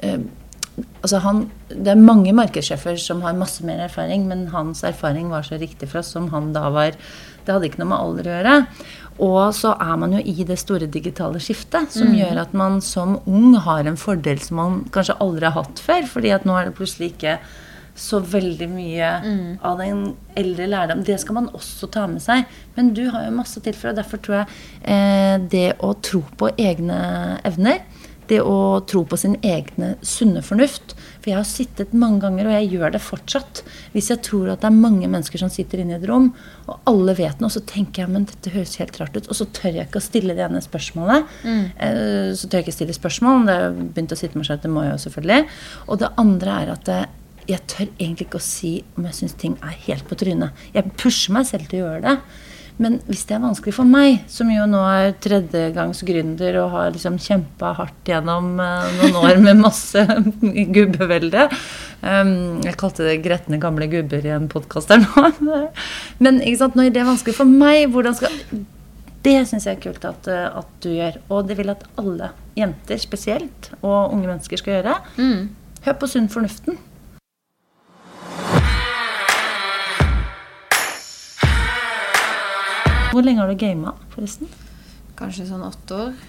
eh, 0.04 0.20
altså 1.02 1.20
han, 1.24 1.42
Det 1.70 1.92
er 1.94 2.02
mange 2.02 2.34
markedssjefer 2.36 2.98
som 3.02 3.24
har 3.26 3.38
masse 3.38 3.66
mer 3.66 3.82
erfaring, 3.86 4.28
men 4.28 4.48
hans 4.54 4.84
erfaring 4.88 5.30
var 5.32 5.48
så 5.48 5.60
riktig 5.60 5.90
for 5.92 6.02
oss 6.02 6.12
som 6.16 6.30
han 6.34 6.52
da 6.56 6.70
var. 6.74 6.98
Det 7.46 7.54
hadde 7.56 7.70
ikke 7.70 7.82
noe 7.82 7.92
med 7.92 8.00
alder 8.00 8.28
å 8.30 8.34
gjøre. 8.36 8.56
Og 9.20 9.54
så 9.56 9.74
er 9.76 9.96
man 10.00 10.14
jo 10.16 10.22
i 10.24 10.46
det 10.48 10.60
store 10.62 10.88
digitale 10.88 11.42
skiftet, 11.44 11.92
som 11.92 12.14
gjør 12.16 12.44
at 12.46 12.54
man 12.56 12.80
som 12.84 13.18
ung 13.28 13.58
har 13.60 13.88
en 13.88 14.00
fordel 14.00 14.40
som 14.44 14.62
man 14.62 14.78
kanskje 14.96 15.18
aldri 15.20 15.50
har 15.50 15.58
hatt 15.58 15.82
før. 15.84 16.08
fordi 16.08 16.32
at 16.36 16.46
nå 16.48 16.56
er 16.56 16.70
det 16.70 16.78
plutselig 16.78 17.14
ikke 17.14 17.40
så 18.00 18.22
veldig 18.24 18.68
mye 18.72 19.08
av 19.60 19.82
den 19.82 20.04
eldre 20.40 20.68
lærdom. 20.72 21.04
Det 21.04 21.20
skal 21.20 21.36
man 21.36 21.50
også 21.54 21.90
ta 21.92 22.06
med 22.08 22.24
seg. 22.24 22.46
Men 22.78 22.94
du 22.96 23.10
har 23.12 23.26
jo 23.26 23.36
masse 23.36 23.60
til 23.60 23.76
for, 23.76 23.92
og 23.92 24.00
derfor 24.00 24.24
tror 24.24 24.38
jeg 24.38 24.48
eh, 24.84 25.36
det 25.52 25.74
å 25.84 25.94
tro 26.00 26.24
på 26.40 26.54
egne 26.56 27.00
evner 27.44 27.84
det 28.30 28.42
å 28.46 28.80
tro 28.90 29.04
på 29.10 29.18
sin 29.20 29.38
egne 29.46 29.96
sunne 30.06 30.44
fornuft. 30.46 30.96
For 31.30 31.36
jeg 31.36 31.44
har 31.44 31.50
sittet 31.50 31.92
mange 31.94 32.24
ganger, 32.24 32.48
og 32.50 32.56
jeg 32.56 32.70
gjør 32.74 32.94
det 32.96 33.02
fortsatt. 33.06 33.62
Hvis 33.94 34.10
jeg 34.10 34.22
tror 34.26 34.48
at 34.50 34.64
det 34.64 34.70
er 34.72 34.80
mange 34.80 35.06
mennesker 35.06 35.42
som 35.42 35.52
sitter 35.54 35.84
inne 35.84 35.94
i 35.94 35.98
et 36.00 36.08
rom, 36.10 36.32
og 36.66 36.90
alle 36.90 37.14
vet 37.20 37.44
noe, 37.44 37.54
så 37.54 37.62
tenker 37.70 38.02
jeg 38.02 38.14
men 38.16 38.26
dette 38.30 38.54
høres 38.54 38.80
helt 38.82 38.98
rart 38.98 39.14
ut. 39.14 39.30
Og 39.30 39.38
så 39.38 39.46
tør 39.54 39.78
jeg 39.78 39.86
ikke 39.86 40.02
å 40.02 40.08
stille 40.08 40.34
det 40.34 40.46
ene 40.48 40.64
spørsmålet. 40.66 41.30
Mm. 41.46 41.64
Så 42.34 42.50
tør 42.50 42.64
jeg 42.64 42.66
ikke 42.66 42.78
stille 42.80 42.98
spørsmål. 42.98 43.46
Det 43.46 43.60
har 43.60 43.78
begynt 43.78 44.18
å 44.18 44.20
sitte 44.20 44.42
med 44.42 44.50
seg 44.50 44.66
det 44.66 44.74
må 44.74 44.88
jeg 44.88 44.96
jo 44.96 45.02
selvfølgelig. 45.06 45.58
Og 45.86 46.02
det 46.02 46.14
andre 46.26 46.60
er 46.64 46.74
at 46.74 46.94
eh, 46.96 47.08
jeg 47.50 47.66
tør 47.70 47.88
egentlig 47.92 48.28
ikke 48.28 48.42
å 48.42 48.50
si 48.50 48.74
om 48.98 49.06
jeg 49.06 49.20
syns 49.22 49.38
ting 49.38 49.58
er 49.66 49.78
helt 49.86 50.10
på 50.10 50.18
trynet. 50.18 50.66
Jeg 50.74 50.98
pusher 50.98 51.38
meg 51.38 51.46
selv 51.50 51.70
til 51.70 51.84
å 51.84 51.92
gjøre 51.92 52.06
det. 52.10 52.18
Men 52.80 52.96
hvis 53.10 53.26
det 53.28 53.36
er 53.36 53.44
vanskelig 53.44 53.74
for 53.76 53.88
meg, 53.88 54.22
som 54.32 54.48
jo 54.54 54.64
nå 54.70 54.80
er 54.88 55.12
tredjegangsgründer 55.20 56.62
og 56.62 56.72
har 56.78 56.94
liksom 56.96 57.18
kjempa 57.20 57.74
hardt 57.76 58.08
gjennom 58.08 58.54
eh, 58.64 58.94
noen 59.02 59.18
år 59.20 59.42
med 59.44 59.60
masse 59.60 60.06
gubbevelde 60.78 61.50
um, 61.50 62.32
Jeg 62.64 62.78
kalte 62.80 63.04
det 63.04 63.18
'gretne 63.26 63.60
gamle 63.60 63.90
gubber' 63.92 64.24
i 64.24 64.32
en 64.32 64.48
podkast 64.52 64.96
her 64.96 65.04
nå. 65.04 65.26
Men 66.24 66.40
sant, 66.56 66.80
når 66.80 66.94
det 66.96 67.04
er 67.04 67.12
vanskelig 67.12 67.36
for 67.36 67.52
meg, 67.52 67.90
hvordan 67.92 68.16
skal 68.16 68.40
Det 69.28 69.36
syns 69.50 69.68
jeg 69.68 69.76
er 69.76 69.84
kult 69.84 70.06
at, 70.08 70.32
eh, 70.32 70.48
at 70.48 70.76
du 70.80 70.94
gjør. 70.96 71.20
Og 71.28 71.50
det 71.50 71.60
vil 71.60 71.76
at 71.76 71.84
alle 72.00 72.32
jenter 72.56 73.00
spesielt, 73.02 73.74
og 73.82 74.14
unge 74.16 74.30
mennesker 74.30 74.62
skal 74.62 74.80
gjøre. 74.80 74.96
Mm. 75.20 75.50
Hør 75.84 76.00
på 76.00 76.08
sunn 76.08 76.32
fornuften. 76.32 76.80
Hvor 83.12 83.26
lenge 83.26 83.42
har 83.42 83.50
du 83.50 83.58
gama, 83.60 83.94
forresten? 84.14 84.50
Kanskje 85.20 85.48
sånn 85.50 85.64
åtte 85.66 85.98
år. 85.98 86.20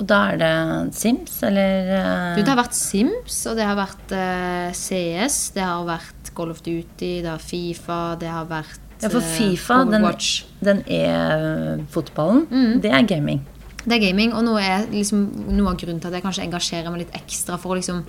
Og 0.00 0.06
da 0.08 0.18
er 0.32 0.38
det 0.40 0.50
Sims, 0.96 1.34
eller 1.44 1.88
eh, 1.92 2.36
Du, 2.38 2.42
det 2.44 2.48
har 2.48 2.60
vært 2.60 2.76
Sims, 2.78 3.40
og 3.50 3.58
det 3.58 3.66
har 3.68 3.76
vært 3.76 4.14
uh, 4.16 4.70
CS, 4.76 5.38
det 5.56 5.64
har 5.66 5.82
vært 5.88 6.30
Call 6.36 6.52
of 6.54 6.62
Duty, 6.64 7.10
det 7.24 7.28
har 7.28 7.42
Fifa, 7.42 7.98
det 8.20 8.30
har 8.32 8.46
vært 8.48 8.78
Ja, 9.02 9.10
for 9.10 9.20
eh, 9.20 9.32
Fifa, 9.34 9.80
den, 9.88 10.00
Overwatch. 10.04 10.30
den 10.64 10.82
er 10.88 11.82
fotballen. 11.92 12.46
Det 12.80 12.92
er 12.92 13.04
gaming. 13.08 13.42
Det 13.80 13.96
er 13.96 14.02
gaming, 14.06 14.32
og 14.36 14.44
noe, 14.44 14.60
er 14.60 14.88
liksom, 14.92 15.26
noe 15.56 15.72
av 15.72 15.78
grunnen 15.80 16.00
til 16.00 16.10
at 16.10 16.18
jeg 16.18 16.24
kanskje 16.24 16.46
engasjerer 16.46 16.92
meg 16.92 17.06
litt 17.06 17.14
ekstra 17.20 17.56
for 17.60 17.74
å 17.74 17.80
liksom 17.80 18.02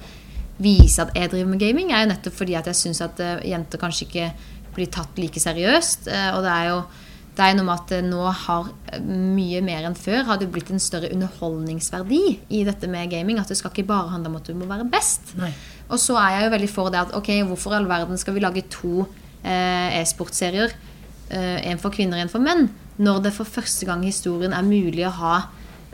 vise 0.61 1.01
at 1.01 1.15
jeg 1.17 1.31
driver 1.31 1.49
med 1.55 1.61
gaming, 1.63 1.91
er 1.91 2.03
jo 2.05 2.11
nettopp 2.11 2.35
fordi 2.37 2.55
at 2.59 2.67
jeg 2.69 2.77
syns 2.77 2.99
at 3.03 3.19
uh, 3.23 3.37
jenter 3.47 3.81
kanskje 3.81 4.07
ikke 4.07 4.27
blir 4.75 4.91
tatt 4.91 5.17
like 5.19 5.39
seriøst. 5.43 6.07
eh, 6.07 6.29
og 6.35 6.43
det 6.45 6.51
er 6.51 6.67
jo 6.69 6.81
det 7.41 7.47
er 7.49 7.57
noe 7.57 7.65
med 7.65 7.79
at 7.79 7.89
det 7.89 8.01
nå 8.05 8.21
har 8.43 8.67
eh, 8.93 9.01
mye 9.01 9.63
mer 9.65 9.87
enn 9.89 9.97
før 9.97 10.27
har 10.27 10.37
det 10.37 10.51
blitt 10.53 10.69
en 10.73 10.81
større 10.81 11.09
underholdningsverdi 11.15 12.21
i 12.53 12.61
dette 12.67 12.89
med 12.91 13.09
gaming. 13.09 13.39
At 13.41 13.49
det 13.49 13.57
skal 13.57 13.73
ikke 13.73 13.89
bare 13.89 14.11
handle 14.13 14.29
om 14.29 14.37
at 14.37 14.49
du 14.49 14.53
må 14.57 14.69
være 14.69 14.85
best. 14.91 15.33
Nei. 15.41 15.49
Og 15.89 15.97
så 15.99 16.15
er 16.21 16.37
jeg 16.37 16.45
jo 16.45 16.53
veldig 16.53 16.69
for 16.71 16.93
det 16.93 17.01
at 17.01 17.15
ok, 17.17 17.33
hvorfor 17.49 17.73
i 17.73 17.79
all 17.81 17.89
verden 17.89 18.19
skal 18.21 18.37
vi 18.37 18.43
lage 18.43 18.63
to 18.71 19.07
eh, 19.41 19.97
e-sportserier? 19.99 20.75
Eh, 21.31 21.57
en 21.71 21.81
for 21.81 21.93
kvinner 21.95 22.19
og 22.19 22.27
en 22.27 22.31
for 22.31 22.43
menn. 22.43 22.69
Når 23.01 23.25
det 23.25 23.33
for 23.35 23.49
første 23.49 23.87
gang 23.89 24.03
i 24.05 24.11
historien 24.11 24.53
er 24.53 24.67
mulig 24.67 25.07
å 25.07 25.15
ha 25.17 25.35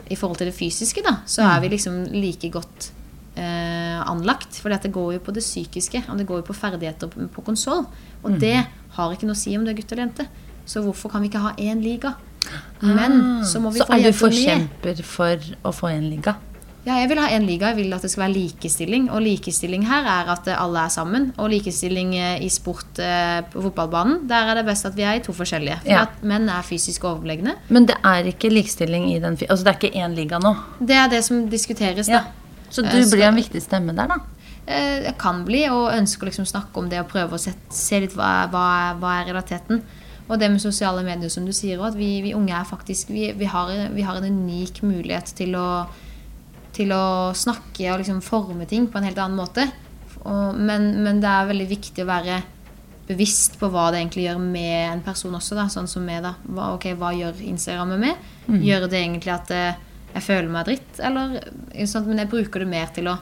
i 0.08 0.16
forhold 0.16 0.40
til 0.40 0.50
det 0.50 0.56
fysiske, 0.56 1.02
da, 1.04 1.18
så 1.28 1.44
er 1.46 1.62
vi 1.62 1.70
liksom 1.72 2.00
like 2.14 2.48
godt 2.52 2.90
eh, 3.38 3.98
anlagt. 4.02 4.60
For 4.60 4.72
det 4.72 4.92
går 4.92 5.14
jo 5.16 5.22
på 5.24 5.34
det 5.36 5.44
psykiske, 5.44 6.04
og 6.08 6.20
det 6.20 6.26
går 6.28 6.42
jo 6.42 6.48
på 6.48 6.56
ferdigheter 6.56 7.10
på, 7.12 7.44
konsoll. 7.46 7.86
Og 8.24 8.36
det 8.40 8.56
har 8.96 9.14
ikke 9.14 9.28
noe 9.28 9.36
å 9.36 9.40
si 9.40 9.54
om 9.56 9.64
du 9.64 9.72
er 9.72 9.78
gutt 9.78 9.92
eller 9.94 10.08
jente. 10.08 10.28
Så 10.68 10.82
hvorfor 10.84 11.10
kan 11.14 11.22
vi 11.24 11.30
ikke 11.32 11.40
ha 11.46 11.54
én 11.56 11.80
liga? 11.82 12.14
Men 12.82 13.44
så 13.44 13.60
må 13.60 13.72
vi 13.72 13.80
Ah. 13.80 13.86
Så 13.86 13.88
få 13.88 13.94
er 13.94 13.98
du 13.98 14.04
jenter 14.04 14.12
med. 14.12 14.20
forkjemper 14.20 15.02
for 15.04 15.36
å 15.64 15.72
få 15.74 15.88
en 15.94 16.10
liga? 16.10 16.34
Ja, 16.86 16.94
jeg 17.02 17.08
vil 17.10 17.18
ha 17.20 17.26
en 17.28 17.44
liga. 17.46 17.66
Jeg 17.68 17.76
vil 17.76 17.92
at 17.92 18.02
det 18.02 18.10
skal 18.10 18.22
være 18.28 18.34
likestilling. 18.38 19.10
Og 19.12 19.20
likestilling 19.20 19.82
her 19.84 20.06
er 20.08 20.30
at 20.32 20.46
eh, 20.48 20.56
alle 20.62 20.84
er 20.86 20.88
sammen. 20.88 21.32
Og 21.36 21.50
likestilling 21.50 22.14
eh, 22.16 22.38
i 22.44 22.48
sport 22.48 22.98
eh, 22.98 23.42
på 23.52 23.60
fotballbanen, 23.66 24.22
der 24.30 24.52
er 24.52 24.54
det 24.54 24.64
best 24.70 24.86
at 24.86 24.94
vi 24.96 25.02
er 25.02 25.18
i 25.18 25.20
to 25.20 25.32
forskjellige. 25.36 25.80
For 25.82 25.90
Ja. 25.90 26.02
at 26.06 26.22
menn 26.22 26.48
er 26.48 26.62
fysisk 26.62 27.04
overlegne. 27.04 27.56
Men 27.68 27.84
det 27.86 27.96
er 28.04 28.24
ikke 28.30 28.48
likestilling 28.52 29.10
i 29.12 29.18
den 29.18 29.36
Altså 29.50 29.64
det 29.64 29.74
er 29.74 29.78
ikke 29.88 29.96
én 30.00 30.14
liga 30.16 30.38
nå? 30.38 30.54
Det 30.80 30.96
er 30.96 31.08
det 31.08 31.24
som 31.24 31.48
diskuteres, 31.50 32.08
Ja. 32.08 32.20
da. 32.20 32.24
Så 32.70 32.82
du 32.82 32.88
Eh, 32.96 33.04
blir 33.10 33.22
en 33.28 33.34
viktig 33.36 33.60
stemme 33.62 33.94
der, 33.94 34.06
da? 34.06 34.14
Eh, 34.66 35.02
Jeg 35.04 35.18
kan 35.18 35.44
bli, 35.44 35.66
og 35.68 35.92
ønsker 35.92 36.24
liksom 36.26 36.44
å 36.44 36.52
snakke 36.52 36.76
om 36.78 36.88
det 36.88 37.00
og 37.00 37.08
prøve 37.08 37.32
å 37.32 37.38
se, 37.38 37.52
se 37.70 38.00
litt 38.00 38.14
hva, 38.14 38.44
er- 38.44 38.48
hva, 38.48 38.92
er- 38.92 38.96
hva 39.00 39.20
er 39.20 39.32
realiteten. 39.32 39.82
Og 40.28 40.36
det 40.40 40.50
med 40.52 40.60
sosiale 40.60 41.02
medier, 41.06 41.30
som 41.32 41.46
du 41.48 41.54
sier, 41.56 41.80
òg, 41.80 41.94
at 41.94 41.98
vi, 41.98 42.10
vi 42.24 42.34
unge 42.36 42.52
er 42.52 42.68
faktisk 42.68 43.12
vi, 43.14 43.30
vi, 43.36 43.48
har, 43.48 43.72
vi 43.94 44.04
har 44.04 44.18
en 44.18 44.28
unik 44.28 44.82
mulighet 44.84 45.32
til 45.38 45.56
å, 45.56 45.68
til 46.76 46.92
å 46.92 47.32
snakke 47.36 47.88
og 47.92 48.02
liksom 48.02 48.20
forme 48.24 48.68
ting 48.68 48.90
på 48.92 49.00
en 49.00 49.08
helt 49.08 49.20
annen 49.22 49.40
måte. 49.40 49.64
Og, 50.20 50.58
men, 50.58 50.90
men 51.04 51.22
det 51.24 51.32
er 51.32 51.48
veldig 51.48 51.68
viktig 51.70 52.04
å 52.04 52.10
være 52.10 52.42
bevisst 53.08 53.56
på 53.56 53.70
hva 53.72 53.86
det 53.88 54.02
egentlig 54.02 54.26
gjør 54.26 54.40
med 54.42 54.76
en 54.90 55.02
person 55.04 55.36
også, 55.38 55.56
da, 55.56 55.64
sånn 55.72 55.88
som 55.88 56.04
meg. 56.04 56.20
da. 56.26 56.34
Hva, 56.44 56.74
ok, 56.76 56.90
hva 57.00 57.14
gjør 57.16 57.40
Instagram 57.48 57.94
med 57.94 58.04
meg? 58.04 58.28
Gjør 58.68 58.88
det 58.88 59.00
egentlig 59.00 59.32
at 59.32 59.52
eh, 59.56 59.80
jeg 60.12 60.26
føler 60.26 60.52
meg 60.52 60.68
dritt? 60.68 61.00
Eller, 61.00 61.38
sånn, 61.88 62.08
men 62.10 62.20
jeg 62.20 62.32
bruker 62.34 62.64
det 62.64 62.68
mer 62.68 62.92
til 62.92 63.08
å 63.08 63.16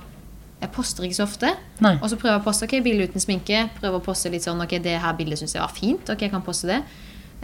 Jeg 0.60 0.70
poster 0.72 1.04
ikke 1.04 1.18
så 1.18 1.26
ofte. 1.26 1.50
Nei. 1.84 1.96
Og 2.00 2.08
så 2.08 2.16
prøver 2.16 2.36
jeg 2.38 2.40
å 2.40 2.46
poste 2.46 2.64
ok, 2.64 2.78
bilde 2.84 3.10
uten 3.10 3.20
sminke. 3.20 3.66
Prøver 3.80 4.00
å 4.00 4.04
poste 4.04 4.30
litt 4.32 4.46
sånn 4.46 4.62
Ok, 4.64 4.78
det 4.82 4.96
her 5.02 5.12
bildet 5.18 5.38
syns 5.42 5.52
jeg 5.54 5.60
var 5.62 5.74
fint. 5.74 6.08
Ok, 6.14 6.24
jeg 6.24 6.32
kan 6.32 6.44
poste 6.46 6.70
det. 6.70 6.78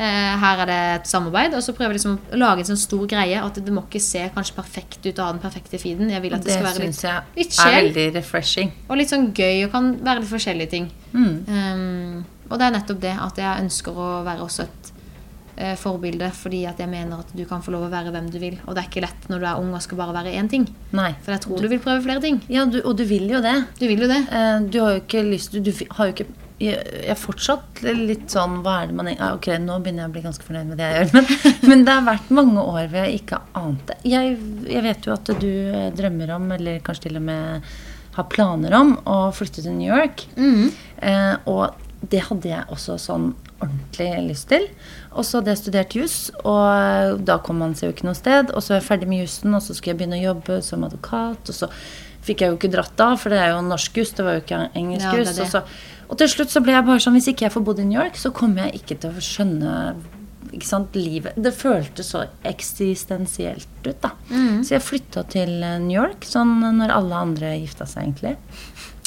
Eh, 0.01 0.37
her 0.41 0.63
er 0.65 0.71
det 0.71 0.79
et 0.95 1.11
samarbeid. 1.11 1.53
Og 1.59 1.61
så 1.65 1.75
prøver 1.77 1.93
jeg 1.93 2.01
liksom 2.01 2.15
å 2.33 2.41
lage 2.41 2.65
en 2.65 2.71
sånn 2.71 2.81
stor 2.81 3.05
greie. 3.11 3.37
At 3.45 3.61
det 3.61 3.75
må 3.75 3.85
ikke 3.85 4.01
se 4.01 4.25
kanskje 4.33 4.57
perfekt 4.57 5.05
ut 5.05 5.21
å 5.21 5.27
ha 5.29 5.35
den 5.37 5.43
perfekte 5.45 5.81
feeden. 5.83 6.09
Jeg 6.11 6.25
vil 6.25 6.33
at 6.39 6.41
det, 6.41 6.55
Det 6.55 6.57
skal 6.57 6.69
være 6.71 6.87
litt, 6.87 7.03
jeg 7.03 7.43
litt 7.43 7.53
er 7.53 7.59
sjel. 7.59 7.77
veldig 7.83 8.07
refreshing. 8.17 8.73
Og 8.89 8.97
litt 9.03 9.13
sånn 9.13 9.29
gøy, 9.37 9.67
og 9.67 9.75
kan 9.77 9.93
være 10.01 10.25
litt 10.25 10.33
forskjellige 10.33 10.71
ting. 10.73 10.89
Mm. 11.13 11.35
Um, 11.53 12.25
og 12.49 12.59
det 12.59 12.67
er 12.67 12.75
nettopp 12.79 13.01
det 13.05 13.13
at 13.29 13.37
jeg 13.45 13.67
ønsker 13.67 13.93
å 13.93 14.09
være 14.25 14.45
også 14.49 14.65
et 14.65 14.92
eh, 15.63 15.75
forbilde 15.79 16.29
fordi 16.37 16.65
at 16.69 16.81
jeg 16.83 16.91
mener 16.91 17.23
at 17.23 17.33
du 17.37 17.45
kan 17.49 17.63
få 17.65 17.75
lov 17.75 17.87
å 17.87 17.93
være 17.93 18.13
hvem 18.15 18.29
du 18.33 18.39
vil. 18.43 18.59
Og 18.67 18.75
det 18.75 18.83
er 18.85 18.91
ikke 18.91 19.05
lett 19.07 19.29
når 19.31 19.43
du 19.43 19.49
er 19.49 19.63
ung 19.63 19.73
og 19.77 19.85
skal 19.85 20.01
bare 20.03 20.17
være 20.19 20.35
én 20.39 20.51
ting. 20.51 20.67
Nei. 20.97 21.13
For 21.25 21.37
jeg 21.37 21.45
tror 21.47 21.63
du 21.63 21.71
vil 21.71 21.83
prøve 21.83 22.05
flere 22.05 22.25
ting. 22.25 22.41
Ja, 22.53 22.67
du, 22.69 22.81
og 22.83 22.97
du 22.99 23.05
vil 23.09 23.29
jo 23.31 23.43
det. 23.45 23.57
Du 23.81 23.87
vil 23.89 24.05
jo 24.05 24.11
det. 24.11 24.23
Eh, 24.29 24.55
Du 24.73 24.81
har 24.83 24.97
jo 24.97 25.03
ikke 25.03 25.23
lyst 25.27 25.53
Du, 25.55 25.61
du 25.65 25.73
har 25.97 26.09
jo 26.09 26.17
ikke 26.17 26.31
jeg 26.63 26.79
er 27.11 27.19
fortsatt 27.19 27.81
litt 27.83 28.31
sånn 28.31 28.61
Hva 28.63 28.77
er 28.83 28.91
det 28.91 28.95
man 28.95 29.09
ja, 29.11 29.33
Ok, 29.35 29.49
nå 29.59 29.81
begynner 29.83 30.05
jeg 30.05 30.11
å 30.13 30.15
bli 30.15 30.23
ganske 30.23 30.47
fornøyd 30.47 30.69
med 30.71 30.79
det 30.79 30.87
jeg 30.87 31.01
gjør. 31.01 31.15
Men, 31.17 31.31
men 31.73 31.83
det 31.89 31.97
har 31.97 32.05
vært 32.07 32.29
mange 32.39 32.63
år 32.63 32.85
hvor 32.93 32.99
jeg 33.01 33.17
ikke 33.19 33.41
har 33.41 33.65
ant 33.65 33.83
det. 33.89 33.97
Jeg, 34.07 34.37
jeg 34.71 34.85
vet 34.87 35.09
jo 35.09 35.15
at 35.17 35.33
du 35.43 35.49
eh, 35.51 35.89
drømmer 35.99 36.37
om, 36.37 36.47
eller 36.55 36.85
kanskje 36.87 37.09
til 37.09 37.19
og 37.19 37.27
med 37.27 37.73
har 38.13 38.29
planer 38.29 38.77
om, 38.77 38.93
å 39.09 39.17
flytte 39.35 39.65
til 39.65 39.75
New 39.75 39.89
York. 39.89 40.27
Eh, 40.37 41.35
og 41.51 41.81
det 42.13 42.21
hadde 42.29 42.51
jeg 42.51 42.69
også 42.75 42.99
sånn 43.01 43.31
ordentlig 43.65 44.09
lyst 44.29 44.49
til. 44.53 44.69
Og 45.13 45.27
så 45.27 45.39
hadde 45.41 45.53
jeg 45.53 45.61
studert 45.63 45.97
juss, 45.97 46.17
og 46.43 47.21
da 47.29 47.39
kom 47.45 47.61
man 47.63 47.77
seg 47.79 47.91
jo 47.91 47.97
ikke 47.97 48.09
noe 48.09 48.19
sted. 48.19 48.53
Og 48.53 48.65
så 48.65 48.75
er 48.75 48.81
jeg 48.81 48.89
ferdig 48.89 49.11
med 49.11 49.25
jussen, 49.25 49.55
og 49.57 49.65
så 49.65 49.77
skulle 49.77 49.95
jeg 49.95 50.03
begynne 50.03 50.21
å 50.21 50.27
jobbe 50.31 50.61
som 50.65 50.87
advokat. 50.89 51.53
Og 51.53 51.59
så 51.63 51.69
fikk 52.23 52.45
jeg 52.45 52.53
jo 52.53 52.59
ikke 52.61 52.73
dratt 52.73 52.95
da, 52.99 53.13
for 53.19 53.35
det 53.35 53.41
er 53.43 53.53
jo 53.55 53.65
norsk 53.67 53.99
juss, 53.99 54.15
det 54.17 54.27
var 54.27 54.39
jo 54.39 54.45
ikke 54.45 54.65
engelsk 54.79 55.09
Ja, 55.09 55.15
juss. 55.19 55.55
Og, 55.59 55.77
og 56.13 56.19
til 56.21 56.31
slutt 56.31 56.53
så 56.55 56.63
ble 56.63 56.77
jeg 56.77 56.87
bare 56.87 57.03
sånn 57.03 57.17
Hvis 57.17 57.31
ikke 57.33 57.49
jeg 57.49 57.55
får 57.55 57.65
bodd 57.67 57.81
i 57.83 57.87
New 57.89 57.99
York, 57.99 58.19
så 58.21 58.31
kommer 58.37 58.67
jeg 58.69 58.83
ikke 58.83 58.99
til 59.03 59.17
å 59.17 59.25
skjønne 59.25 59.77
ikke 60.53 60.69
sant, 60.69 60.97
livet 60.99 61.37
Det 61.41 61.53
føltes 61.57 62.11
så 62.13 62.27
eksistensielt 62.45 63.87
ut, 63.87 63.99
da. 64.05 64.11
Så 64.67 64.75
jeg 64.77 64.85
flytta 64.85 65.23
til 65.33 65.55
eh, 65.65 65.79
New 65.81 65.97
York 65.97 66.27
sånn 66.29 66.61
når 66.77 66.93
alle 66.95 67.21
andre 67.27 67.53
gifta 67.63 67.87
seg, 67.89 68.05
egentlig. 68.11 68.35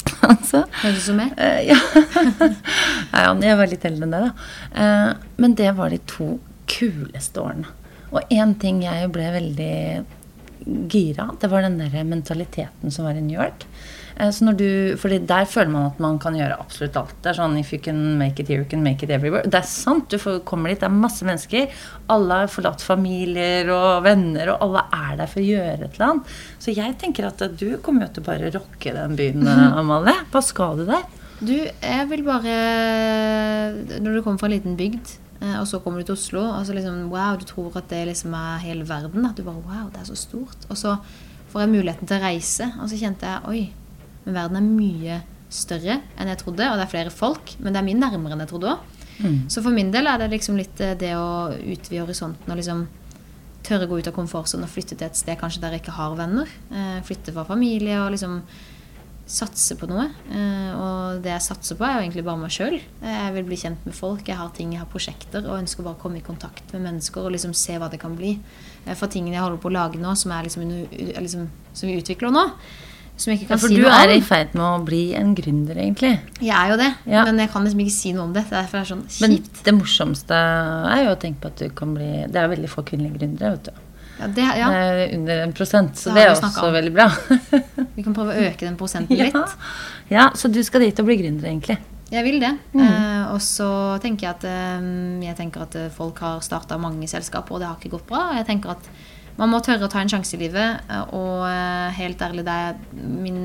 altså, 0.30 0.64
Høres 0.82 1.00
ut 1.00 1.06
som 1.08 1.18
meg. 1.20 1.32
Eh, 1.38 1.66
ja. 1.70 1.78
Nei, 3.12 3.22
ja, 3.24 3.32
jeg 3.48 3.58
var 3.60 3.72
litt 3.72 3.88
eldre 3.88 4.06
enn 4.06 4.14
det, 4.14 4.22
da. 4.26 4.50
Eh, 4.82 5.32
men 5.42 5.56
det 5.58 5.72
var 5.78 5.94
de 5.94 6.00
to 6.10 6.28
kuleste 6.70 7.42
årene. 7.42 7.72
Og 8.14 8.32
én 8.32 8.54
ting 8.62 8.82
jeg 8.84 9.10
ble 9.14 9.26
veldig 9.34 9.76
gira, 10.66 11.28
det 11.40 11.48
var 11.52 11.62
den 11.62 11.78
der 11.78 12.02
mentaliteten 12.04 12.90
som 12.92 13.06
var 13.06 13.14
i 13.18 13.22
New 13.22 13.38
York. 13.38 13.66
Eh, 14.18 14.30
Så 14.32 14.44
når 14.46 14.56
du, 14.56 14.96
fordi 14.96 15.18
Der 15.28 15.44
føler 15.44 15.68
man 15.70 15.86
at 15.90 15.98
man 16.00 16.18
kan 16.18 16.34
gjøre 16.34 16.56
absolutt 16.58 16.96
alt. 16.96 17.14
Det 17.22 17.30
er 17.30 17.38
sånn 17.38 17.58
If 17.60 17.72
you 17.72 17.78
can 17.84 18.16
make 18.18 18.40
it 18.40 18.48
here, 18.48 18.62
you 18.62 18.68
can 18.68 18.82
make 18.82 19.02
it 19.04 19.10
everywhere. 19.10 19.44
Det 19.44 19.58
er 19.60 19.68
sant. 19.68 20.08
Du 20.10 20.16
får, 20.18 20.40
kommer 20.44 20.70
dit, 20.72 20.80
det 20.80 20.88
er 20.88 20.94
masse 20.96 21.22
mennesker. 21.24 21.68
Alle 22.08 22.40
har 22.42 22.48
forlatt 22.48 22.80
familier 22.82 23.68
og 23.74 24.02
venner, 24.04 24.54
og 24.54 24.62
alle 24.66 24.86
er 25.12 25.16
der 25.20 25.26
for 25.30 25.40
å 25.40 25.46
gjøre 25.46 25.84
et 25.84 25.94
eller 26.00 26.06
annet. 26.08 26.34
Så 26.58 26.74
jeg 26.74 26.96
tenker 26.98 27.28
at 27.28 27.44
du 27.60 27.76
kommer 27.84 28.06
jo 28.06 28.14
til 28.16 28.24
å 28.24 28.30
bare 28.30 28.50
rocke 28.56 28.96
den 28.96 29.16
byen, 29.20 29.46
Amalie. 29.82 30.16
Hva 30.32 30.42
skal 30.42 30.80
du 30.80 30.86
der? 30.88 31.04
Du, 31.36 31.52
jeg 31.52 32.04
vil 32.08 32.22
bare 32.24 32.52
Når 34.00 34.14
du 34.16 34.22
kommer 34.24 34.38
fra 34.40 34.48
en 34.48 34.54
liten 34.56 34.76
bygd, 34.78 35.04
eh, 35.04 35.25
og 35.40 35.66
så 35.68 35.80
kommer 35.84 36.00
du 36.00 36.08
til 36.08 36.16
Oslo, 36.16 36.42
og 36.48 36.66
så 36.66 36.74
liksom 36.76 37.10
Wow, 37.12 37.36
du 37.36 37.44
tror 37.48 37.74
at 37.76 37.90
det 37.92 38.06
liksom 38.08 38.34
er 38.38 38.62
hele 38.64 38.86
verden. 38.88 39.26
At 39.28 39.36
du 39.36 39.44
bare 39.44 39.60
Wow, 39.62 39.90
det 39.92 40.00
er 40.00 40.08
så 40.08 40.16
stort. 40.16 40.68
Og 40.70 40.78
så 40.80 40.96
får 41.52 41.64
jeg 41.64 41.74
muligheten 41.74 42.08
til 42.08 42.18
å 42.18 42.24
reise, 42.24 42.70
og 42.80 42.88
så 42.90 43.00
kjente 43.00 43.28
jeg 43.28 43.50
Oi, 43.52 43.62
men 44.24 44.38
verden 44.38 44.58
er 44.58 44.68
mye 44.68 45.18
større 45.52 46.00
enn 46.18 46.30
jeg 46.32 46.40
trodde, 46.40 46.66
og 46.66 46.78
det 46.78 46.86
er 46.86 46.90
flere 46.90 47.12
folk, 47.14 47.54
men 47.60 47.72
det 47.72 47.80
er 47.80 47.86
mye 47.86 48.00
nærmere 48.00 48.34
enn 48.34 48.42
jeg 48.46 48.50
trodde 48.50 48.72
òg. 48.74 48.94
Så 49.48 49.62
for 49.64 49.72
min 49.72 49.90
del 49.94 50.08
er 50.10 50.20
det 50.20 50.30
liksom 50.34 50.58
litt 50.58 50.80
eh, 50.84 50.96
det 50.98 51.14
å 51.16 51.48
utvide 51.56 52.02
horisonten 52.04 52.52
og 52.52 52.58
liksom 52.58 52.82
tørre 53.66 53.86
å 53.86 53.90
gå 53.90 54.00
ut 54.02 54.10
av 54.10 54.14
komfortsonen 54.14 54.66
og 54.66 54.70
flytte 54.70 54.94
til 54.94 55.08
et 55.08 55.18
sted 55.18 55.38
kanskje 55.40 55.62
der 55.62 55.74
jeg 55.74 55.82
ikke 55.82 55.96
har 55.96 56.16
venner. 56.18 56.50
Eh, 56.70 56.98
flytte 57.06 57.34
fra 57.34 57.46
familie 57.48 57.96
og 58.02 58.12
liksom 58.14 58.42
satse 59.26 59.74
på 59.78 59.88
noe. 59.90 60.04
Eh, 60.30 60.70
og 60.78 61.22
det 61.24 61.32
jeg 61.32 61.42
satser 61.48 61.74
på, 61.78 61.82
er 61.84 61.96
jo 61.96 62.04
egentlig 62.06 62.24
bare 62.24 62.38
meg 62.38 62.52
sjøl. 62.54 62.76
Jeg 63.02 63.34
vil 63.34 63.44
bli 63.48 63.56
kjent 63.58 63.84
med 63.88 63.94
folk, 63.98 64.22
jeg 64.30 64.36
har 64.38 64.50
ting, 64.54 64.72
jeg 64.76 64.80
har 64.84 64.90
prosjekter, 64.92 65.44
og 65.50 65.58
ønsker 65.58 65.82
bare 65.82 65.98
å 65.98 66.02
komme 66.02 66.20
i 66.20 66.26
kontakt 66.26 66.72
med 66.72 66.82
mennesker 66.86 67.26
og 67.26 67.32
liksom 67.34 67.54
se 67.58 67.76
hva 67.78 67.90
det 67.90 67.98
kan 68.02 68.14
bli. 68.16 68.36
Eh, 68.86 68.94
for 68.94 69.08
tingene 69.10 69.34
jeg 69.34 69.42
holder 69.42 69.58
på 69.62 69.68
å 69.72 69.76
lage 69.78 69.98
nå, 69.98 70.14
som, 70.16 70.30
er 70.36 70.46
liksom, 70.46 70.62
liksom, 71.18 71.48
som 71.74 71.88
vi 71.90 71.98
utvikler 71.98 72.30
nå, 72.30 72.44
som 73.16 73.32
jeg 73.32 73.40
ikke 73.40 73.46
Ja, 73.46 73.48
kan 73.54 73.58
for 73.62 73.68
si 73.72 73.76
du 73.76 73.82
noe 73.82 73.96
er 74.04 74.10
i 74.12 74.16
om. 74.20 74.24
ferd 74.28 74.54
med 74.54 74.62
å 74.66 74.84
bli 74.84 75.02
en 75.16 75.34
gründer, 75.34 75.78
egentlig. 75.80 76.20
Jeg 76.38 76.52
er 76.54 76.68
jo 76.70 76.76
det, 76.76 76.90
Ja. 77.10 77.24
men 77.24 77.38
jeg 77.38 77.50
kan 77.50 77.64
liksom 77.64 77.80
ikke 77.80 77.94
si 77.96 78.12
noe 78.12 78.24
om 78.28 78.32
det. 78.34 78.44
Det 78.50 78.52
er 78.52 78.62
derfor 78.62 78.78
det 78.84 78.90
sånn 78.92 79.20
Men 79.22 79.42
det 79.64 79.74
morsomste 79.74 80.36
er 80.36 81.02
jo 81.04 81.14
å 81.16 81.18
tenke 81.18 81.40
på 81.40 81.46
at 81.48 81.56
du 81.56 81.68
kan 81.70 81.94
bli 81.94 82.26
Det 82.30 82.36
er 82.36 82.48
veldig 82.52 82.68
få 82.68 82.84
kvinnelige 82.84 83.18
gründere, 83.18 83.56
vet 83.56 83.64
du. 83.64 83.72
Ja, 84.16 84.28
det, 84.32 84.46
ja, 84.60 84.68
er 84.72 85.02
under 85.16 85.42
en 85.44 85.52
prosent, 85.56 85.98
så 86.00 86.14
Det 86.14 86.22
det 86.22 86.28
er 86.30 86.36
også 86.36 86.70
veldig 86.72 86.92
bra. 86.94 87.10
vi 87.96 88.04
kan 88.06 88.14
prøve 88.16 88.32
å 88.32 88.46
øke 88.46 88.64
den 88.64 88.78
prosenten 88.80 89.18
litt. 89.18 89.36
ja. 89.36 89.44
ja, 90.08 90.30
så 90.34 90.48
du 90.48 90.62
skal 90.64 90.86
dit 90.86 91.02
og 91.02 91.08
bli 91.08 91.18
gründer, 91.20 91.50
egentlig. 91.50 91.76
Jeg 92.12 92.22
vil 92.22 92.38
det. 92.38 92.52
Mm. 92.72 92.84
Eh, 92.86 93.22
og 93.34 93.40
så 93.42 93.68
tenker 94.02 94.28
jeg 94.28 94.36
at 94.36 94.44
eh, 94.46 94.88
jeg 95.26 95.36
tenker 95.40 95.66
at 95.66 95.74
eh, 95.74 95.92
folk 95.92 96.20
har 96.22 96.40
starta 96.44 96.78
mange 96.78 97.08
selskaper, 97.10 97.56
og 97.56 97.62
det 97.62 97.68
har 97.68 97.80
ikke 97.80 97.96
gått 97.96 98.06
bra. 98.08 98.28
Jeg 98.38 98.46
tenker 98.46 98.76
at 98.76 98.90
man 99.36 99.50
må 99.52 99.60
tørre 99.64 99.88
å 99.88 99.92
ta 99.92 100.00
en 100.00 100.10
sjanse 100.10 100.36
i 100.36 100.40
livet. 100.40 100.86
eh, 100.88 101.14
og 101.16 101.46
eh, 101.50 101.96
helt 101.98 102.22
ærlig, 102.22 102.46
det 102.46 102.58
er 102.68 102.78
min, 102.94 103.40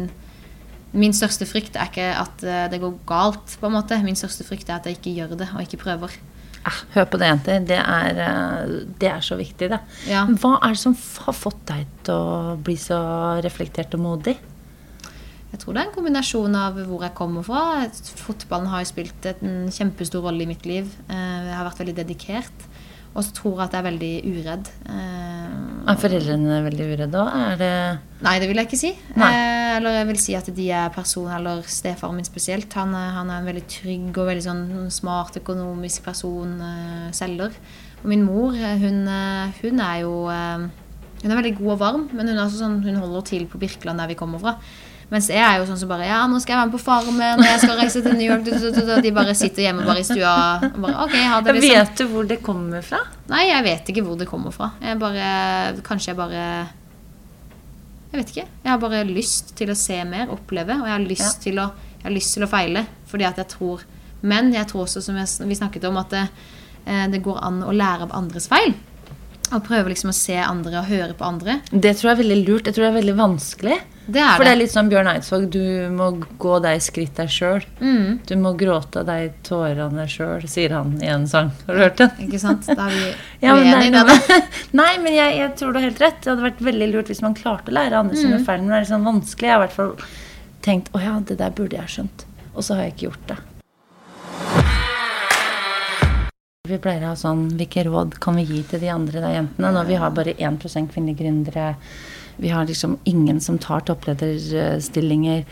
min 0.94 1.16
største 1.16 1.48
frykt 1.50 1.76
er 1.76 1.90
ikke 1.90 2.12
at 2.16 2.46
eh, 2.46 2.68
det 2.72 2.82
går 2.84 3.00
galt, 3.10 3.58
på 3.60 3.68
en 3.68 3.76
måte. 3.80 3.98
Min 4.06 4.20
største 4.20 4.46
frykt 4.48 4.70
er 4.70 4.80
at 4.80 4.88
jeg 4.88 5.00
ikke 5.00 5.18
gjør 5.18 5.36
det, 5.42 5.50
og 5.56 5.66
ikke 5.66 5.82
prøver. 5.82 6.16
Eh, 6.66 6.80
hør 6.94 7.06
på 7.10 7.18
det, 7.22 7.28
jenter. 7.32 7.60
Det 7.66 7.78
er, 7.80 8.20
eh, 8.22 8.74
det 9.02 9.10
er 9.10 9.22
så 9.26 9.38
viktig, 9.40 9.70
det. 9.74 9.80
Ja. 10.08 10.26
Hva 10.28 10.58
er 10.62 10.76
det 10.76 10.82
som 10.84 10.96
har 11.26 11.34
fått 11.34 11.66
deg 11.72 11.88
til 12.06 12.14
å 12.14 12.56
bli 12.62 12.76
så 12.78 13.00
reflektert 13.44 13.94
og 13.98 14.04
modig? 14.06 14.38
Jeg 15.52 15.60
tror 15.60 15.74
det 15.76 15.82
er 15.82 15.88
en 15.90 15.96
kombinasjon 15.96 16.54
av 16.56 16.78
hvor 16.88 17.02
jeg 17.04 17.14
kommer 17.18 17.44
fra. 17.44 17.64
Fotballen 18.22 18.70
har 18.72 18.86
jo 18.86 18.92
spilt 18.94 19.26
en 19.34 19.68
kjempestor 19.74 20.24
rolle 20.24 20.46
i 20.46 20.48
mitt 20.48 20.64
liv. 20.66 20.88
Eh, 21.10 21.48
Jeg 21.50 21.56
har 21.58 21.66
vært 21.68 21.82
veldig 21.84 21.96
dedikert. 21.98 22.68
Og 23.12 23.26
så 23.28 23.34
tror 23.36 23.58
jeg 23.60 23.66
at 23.66 23.74
jeg 23.76 23.82
er 23.82 23.90
veldig 23.90 24.12
uredd. 24.32 24.68
Eh, 24.88 25.90
Er 25.92 25.98
foreldrene 26.00 26.60
veldig 26.64 26.86
uredde 26.94 27.20
òg? 27.20 27.32
Er 27.52 27.58
det 27.60 27.72
Nei, 28.24 28.36
det 28.40 28.48
vil 28.48 28.56
jeg 28.62 28.68
ikke 28.70 28.80
si. 28.80 28.92
Eh, 29.18 29.78
eller 29.78 29.98
jeg 29.98 30.08
vil 30.08 30.20
si 30.22 30.36
at 30.38 30.48
de 30.56 30.68
er 30.72 30.90
person, 30.96 31.28
eller 31.32 31.62
stefaren 31.68 32.16
min 32.16 32.28
spesielt. 32.28 32.72
Han, 32.80 32.94
er- 32.96 33.12
han 33.18 33.30
er 33.30 33.40
en 33.42 33.50
veldig 33.50 33.66
trygg 33.68 34.18
og 34.18 34.28
veldig 34.30 34.46
sånn 34.46 34.92
smart 34.92 35.36
økonomisk 35.42 36.04
person, 36.04 36.54
eh, 36.62 37.10
selger. 37.12 37.52
Og 38.02 38.06
min 38.14 38.24
mor, 38.24 38.54
eh, 38.56 38.78
hun, 38.80 39.02
eh, 39.08 39.52
hun 39.62 39.80
er 39.80 40.00
jo 40.06 40.30
eh, 40.30 40.70
Hun 41.22 41.30
er 41.30 41.38
veldig 41.38 41.58
god 41.60 41.72
og 41.76 41.78
varm, 41.80 42.08
men 42.18 42.28
hun, 42.32 42.38
er 42.40 42.48
sånn, 42.50 42.80
hun 42.82 42.96
holder 42.98 43.22
til 43.28 43.44
på 43.46 43.60
Birkeland, 43.62 44.00
der 44.00 44.08
vi 44.08 44.16
kommer 44.18 44.40
fra. 44.42 44.56
Mens 45.12 45.28
jeg 45.28 45.42
er 45.44 45.58
jo 45.60 45.66
sånn 45.68 45.80
som 45.82 45.90
bare 45.92 46.06
Ja, 46.08 46.22
nå 46.32 46.38
skal 46.40 46.54
jeg 46.54 46.60
være 46.62 46.70
med 46.70 46.76
på 46.78 46.84
Farmen, 46.86 47.42
og 47.42 47.44
jeg 47.44 47.60
skal 47.60 47.80
reise 47.82 48.02
til 48.06 48.14
New 48.16 48.30
York. 48.30 48.46
De 49.04 49.12
bare 49.16 49.34
sitter 49.36 49.66
hjemme 49.66 49.84
bare 49.84 50.00
i 50.00 50.08
stua 50.08 50.36
og 50.70 50.78
bare 50.86 51.02
OK, 51.04 51.16
ha 51.28 51.42
det, 51.44 51.56
liksom. 51.58 51.74
Vet 51.76 51.98
du 52.00 52.06
hvor 52.14 52.30
det 52.30 52.38
kommer 52.46 52.86
fra? 52.86 53.02
Nei, 53.32 53.42
jeg 53.50 53.66
vet 53.68 53.92
ikke 53.92 54.06
hvor 54.08 54.20
det 54.22 54.30
kommer 54.30 54.56
fra. 54.56 54.72
Jeg 54.80 55.02
bare 55.02 55.26
Kanskje 55.84 56.14
jeg 56.14 56.20
bare 56.22 56.46
Jeg 58.14 58.22
vet 58.22 58.32
ikke. 58.32 58.48
Jeg 58.64 58.72
har 58.72 58.80
bare 58.80 59.04
lyst 59.10 59.52
til 59.60 59.74
å 59.74 59.78
se 59.80 60.00
mer, 60.08 60.32
oppleve, 60.32 60.80
og 60.80 60.88
jeg 60.88 60.96
har 60.96 61.06
lyst, 61.10 61.42
til, 61.44 61.60
å, 61.60 61.68
jeg 62.00 62.08
har 62.08 62.16
lyst 62.16 62.38
til 62.38 62.48
å 62.48 62.52
feile. 62.52 62.88
Fordi 63.12 63.28
at 63.28 63.44
jeg 63.44 63.52
tror 63.58 63.84
Men 64.24 64.54
jeg 64.56 64.68
tror 64.72 64.86
også, 64.88 65.04
som 65.04 65.20
jeg, 65.20 65.28
vi 65.50 65.60
snakket 65.60 65.92
om, 65.92 66.00
at 66.00 66.12
det, 66.16 66.26
eh, 66.86 67.08
det 67.12 67.24
går 67.26 67.44
an 67.44 67.64
å 67.68 67.76
lære 67.76 68.08
av 68.08 68.16
andres 68.16 68.48
feil. 68.48 68.78
Og 69.52 69.64
prøve 69.68 69.92
liksom 69.92 70.14
å 70.14 70.16
se 70.16 70.38
andre 70.40 70.80
og 70.80 70.88
høre 70.88 71.16
på 71.20 71.28
andre. 71.28 71.60
Det 71.72 71.98
tror 71.98 72.14
jeg 72.14 72.16
er 72.16 72.22
veldig 72.24 72.44
lurt. 72.46 72.70
Jeg 72.70 72.78
tror 72.78 72.86
det 72.86 72.92
er 72.94 73.02
veldig 73.02 73.18
vanskelig. 73.20 73.80
Det 74.08 74.20
er 74.20 74.34
For 74.36 74.44
det 74.44 74.50
det. 74.50 74.52
er 74.56 74.60
litt 74.60 74.72
sånn 74.74 74.88
Bjørn 74.90 75.08
Eidsvåg, 75.12 75.44
du 75.54 75.62
må 75.94 76.08
gå 76.42 76.56
deg 76.64 76.82
skritt 76.82 77.14
deg 77.20 77.30
sjøl. 77.32 77.62
Mm, 77.80 78.20
Du 78.28 78.34
må 78.42 78.52
gråte 78.58 79.04
deg 79.08 79.36
tårene 79.46 80.08
sjøl, 80.10 80.42
sier 80.50 80.74
han 80.74 80.96
i 81.04 81.08
en 81.14 81.28
sang. 81.30 81.52
Har 81.68 81.78
du 81.78 81.84
hørt 81.86 81.98
den? 82.02 82.10
ikke 82.26 82.40
sant? 82.42 82.66
Da 82.66 82.88
er 82.90 82.96
vi 82.98 83.12
Ja, 83.46 83.54
men 83.56 83.70
det 83.70 83.76
uenige. 83.78 83.92
noe 83.94 84.08
da. 84.10 84.40
Nei, 84.82 84.98
men 85.06 85.14
jeg, 85.14 85.38
jeg 85.38 85.54
tror 85.60 85.72
du 85.72 85.80
har 85.80 85.86
helt 85.88 86.02
rett. 86.02 86.18
Det 86.24 86.32
hadde 86.34 86.48
vært 86.50 86.66
veldig 86.66 86.90
lurt 86.96 87.14
hvis 87.14 87.22
man 87.22 87.38
klarte 87.38 87.70
å 87.72 87.78
lære 87.78 88.02
andre 88.02 88.18
sine 88.18 88.42
feil. 88.44 88.60
Men 88.66 88.74
det 88.74 88.80
er 88.80 88.86
litt 88.88 88.94
sånn 88.96 89.06
vanskelig. 89.08 89.48
Jeg 89.48 89.56
har 89.56 89.62
i 89.62 89.66
hvert 89.68 89.78
fall 89.78 89.94
tenkt 90.66 90.92
å 90.98 91.00
ja, 91.06 91.16
det 91.30 91.38
der 91.40 91.54
burde 91.62 91.78
jeg 91.78 91.94
skjønt. 91.96 92.26
Og 92.56 92.66
så 92.66 92.76
har 92.76 92.88
jeg 92.90 92.96
ikke 92.98 93.08
gjort 93.12 93.28
det. 93.32 93.40
Vi 96.70 96.78
pleier 96.80 97.04
å 97.04 97.12
ha 97.12 97.18
sånn 97.20 97.48
Hvilke 97.60 97.84
råd 97.88 98.14
kan 98.24 98.38
vi 98.40 98.44
gi 98.48 98.62
til 98.70 98.80
de 98.84 98.92
andre 98.94 99.20
der 99.24 99.34
jentene 99.40 99.72
når 99.76 99.88
vi 99.90 99.98
har 100.00 100.14
bare 100.16 100.36
1% 100.38 100.92
kvinnelige 100.94 101.24
gründere? 101.24 101.72
Vi 102.42 102.50
har 102.50 102.66
liksom 102.66 102.98
ingen 103.04 103.42
som 103.42 103.60
tar 103.62 103.84
topplederstillinger. 103.86 105.46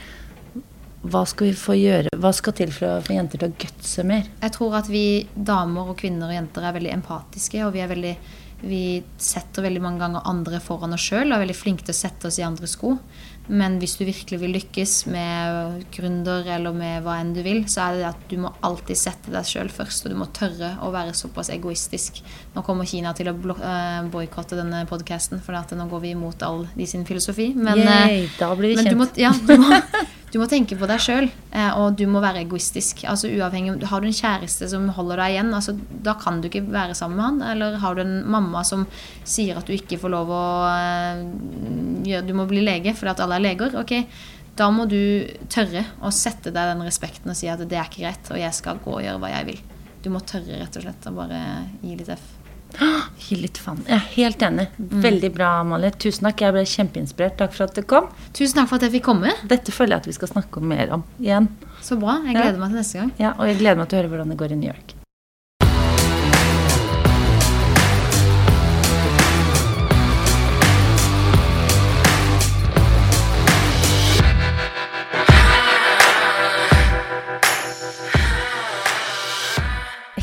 Hva 1.05 1.21
skal 1.29 1.51
vi 1.51 1.55
få 1.55 1.75
gjøre? 1.77 2.11
Hva 2.17 2.31
skal 2.35 2.55
til 2.57 2.73
for 2.73 2.97
å 2.97 3.03
få 3.05 3.13
jenter 3.13 3.39
til 3.39 3.51
å 3.51 3.57
gutse 3.61 4.03
mer? 4.03 4.25
Jeg 4.41 4.55
tror 4.57 4.79
at 4.81 4.89
vi 4.91 5.03
damer 5.33 5.93
og 5.93 5.99
kvinner 6.01 6.31
og 6.31 6.35
jenter 6.35 6.65
er 6.65 6.75
veldig 6.75 6.95
empatiske, 6.97 7.61
og 7.67 7.75
vi 7.77 7.85
veldig 7.93 8.15
vi 8.59 8.99
setter 9.15 9.63
veldig 9.63 9.81
mange 9.81 10.01
ganger 10.03 10.25
andre 10.27 10.59
foran 10.59 10.91
oss 10.95 11.05
sjøl 11.07 11.29
og 11.29 11.37
er 11.37 11.45
veldig 11.45 11.55
flinke 11.55 11.85
til 11.85 11.95
å 11.95 11.99
sette 12.01 12.27
oss 12.27 12.39
i 12.41 12.43
andres 12.43 12.73
sko. 12.75 12.97
Men 13.49 13.79
hvis 13.81 13.95
du 13.97 14.03
virkelig 14.05 14.37
vil 14.43 14.53
lykkes 14.53 14.93
med 15.09 15.85
gründer 15.93 16.45
eller 16.55 16.75
med 16.75 17.01
hva 17.05 17.15
enn 17.17 17.31
du 17.33 17.41
vil, 17.45 17.63
så 17.71 17.87
er 17.87 17.97
det 17.97 18.05
at 18.11 18.27
du 18.29 18.35
må 18.43 18.51
alltid 18.65 18.99
sette 18.99 19.33
deg 19.33 19.47
sjøl 19.47 19.71
først, 19.73 20.05
og 20.05 20.13
du 20.13 20.19
må 20.19 20.27
tørre 20.35 20.75
å 20.85 20.91
være 20.93 21.15
såpass 21.17 21.49
egoistisk. 21.55 22.21
Nå 22.53 22.61
kommer 22.67 22.89
Kina 22.89 23.15
til 23.17 23.31
å 23.31 23.33
uh, 23.33 24.05
boikotte 24.13 24.59
denne 24.59 24.83
podkasten, 24.89 25.41
for 25.41 25.57
nå 25.57 25.89
går 25.89 26.05
vi 26.05 26.13
imot 26.13 26.45
all 26.45 26.67
de 26.75 26.87
sin 26.89 27.07
filosofi. 27.09 27.51
Men, 27.57 27.81
eh, 27.81 28.13
Yay, 28.13 28.29
da 28.37 28.53
blir 28.53 28.75
vi 28.75 28.79
men 28.79 28.85
du 28.85 28.93
kjent. 28.93 29.01
må, 29.01 29.09
ja, 29.17 29.33
du, 29.33 29.55
må, 29.65 29.81
Du 30.29 30.37
må 30.37 30.45
tenke 30.49 30.77
på 30.77 30.85
deg 30.89 31.01
sjøl, 31.01 31.27
eh, 31.57 31.69
og 31.73 31.95
du 31.97 32.03
må 32.09 32.21
være 32.21 32.43
egoistisk. 32.43 33.01
Altså 33.09 33.31
uavhengig 33.33 33.79
Har 33.89 34.01
du 34.01 34.09
en 34.09 34.13
kjæreste 34.13 34.67
som 34.69 34.85
holder 34.93 35.23
deg 35.23 35.35
igjen, 35.35 35.53
altså, 35.57 35.73
da 36.05 36.13
kan 36.21 36.37
du 36.41 36.49
ikke 36.49 36.67
være 36.69 36.97
sammen 36.97 37.17
med 37.17 37.25
han. 37.25 37.39
Eller 37.53 37.79
har 37.81 37.97
du 37.97 38.03
en 38.03 38.19
mamma 38.29 38.61
som 38.67 38.85
sier 39.23 39.57
at 39.57 39.65
du 39.65 39.73
ikke 39.73 39.97
får 40.01 40.13
lov 40.13 40.33
å 40.33 40.43
eh, 40.69 42.21
Du 42.25 42.35
må 42.37 42.45
bli 42.49 42.61
lege 42.65 42.93
fordi 42.93 43.15
at 43.15 43.23
alle 43.25 43.39
er 43.39 43.47
leger. 43.47 43.73
Ok, 43.81 43.95
da 44.59 44.69
må 44.75 44.85
du 44.91 45.25
tørre 45.49 45.85
å 46.03 46.13
sette 46.13 46.53
deg 46.53 46.73
den 46.73 46.85
respekten 46.85 47.31
og 47.31 47.37
si 47.39 47.49
at 47.49 47.63
det 47.65 47.79
er 47.79 47.89
ikke 47.89 48.05
greit, 48.05 48.29
og 48.29 48.41
jeg 48.41 48.57
skal 48.57 48.81
gå 48.83 48.97
og 48.99 49.05
gjøre 49.05 49.21
hva 49.23 49.33
jeg 49.33 49.49
vil. 49.49 49.61
Du 50.03 50.11
må 50.13 50.21
tørre 50.23 50.61
rett 50.61 50.77
og 50.77 50.85
slett 50.85 51.09
å 51.09 51.15
bare 51.15 51.41
gi 51.81 51.95
litt 51.97 52.11
F. 52.13 52.38
Gi 53.29 53.49
faen. 53.61 53.81
Jeg 53.87 53.95
er 53.97 54.05
helt 54.15 54.43
enig. 54.45 54.67
Veldig 54.77 55.31
bra, 55.35 55.49
Amalie. 55.63 55.91
Tusen 56.01 56.27
takk. 56.29 56.41
Jeg 56.45 56.55
ble 56.55 56.63
kjempeinspirert. 56.69 57.37
Takk 57.41 57.53
for 57.55 57.67
at 57.67 57.75
du 57.77 57.81
kom. 57.85 58.09
Tusen 58.33 58.61
takk 58.61 58.69
for 58.71 58.79
at 58.79 58.87
jeg 58.87 58.95
fikk 58.97 59.07
komme. 59.09 59.33
Dette 59.49 59.73
føler 59.75 59.97
jeg 59.97 60.05
at 60.05 60.11
vi 60.11 60.17
skal 60.17 60.31
snakke 60.33 60.63
mer 60.63 60.93
om 60.99 61.03
igjen. 61.19 61.49
Så 61.85 61.99
bra. 61.99 62.19
Jeg 62.25 62.37
gleder 62.37 62.61
meg 62.61 62.73
til 62.73 62.81
neste 62.81 63.01
gang. 63.03 63.11
Ja, 63.21 63.33
Og 63.37 63.49
jeg 63.51 63.59
gleder 63.61 63.81
meg 63.83 63.89
til 63.91 63.99
å 63.99 64.01
høre 64.03 64.13
hvordan 64.15 64.33
det 64.33 64.39
går 64.41 64.55
i 64.55 64.61
New 64.61 64.71
York. 64.71 64.98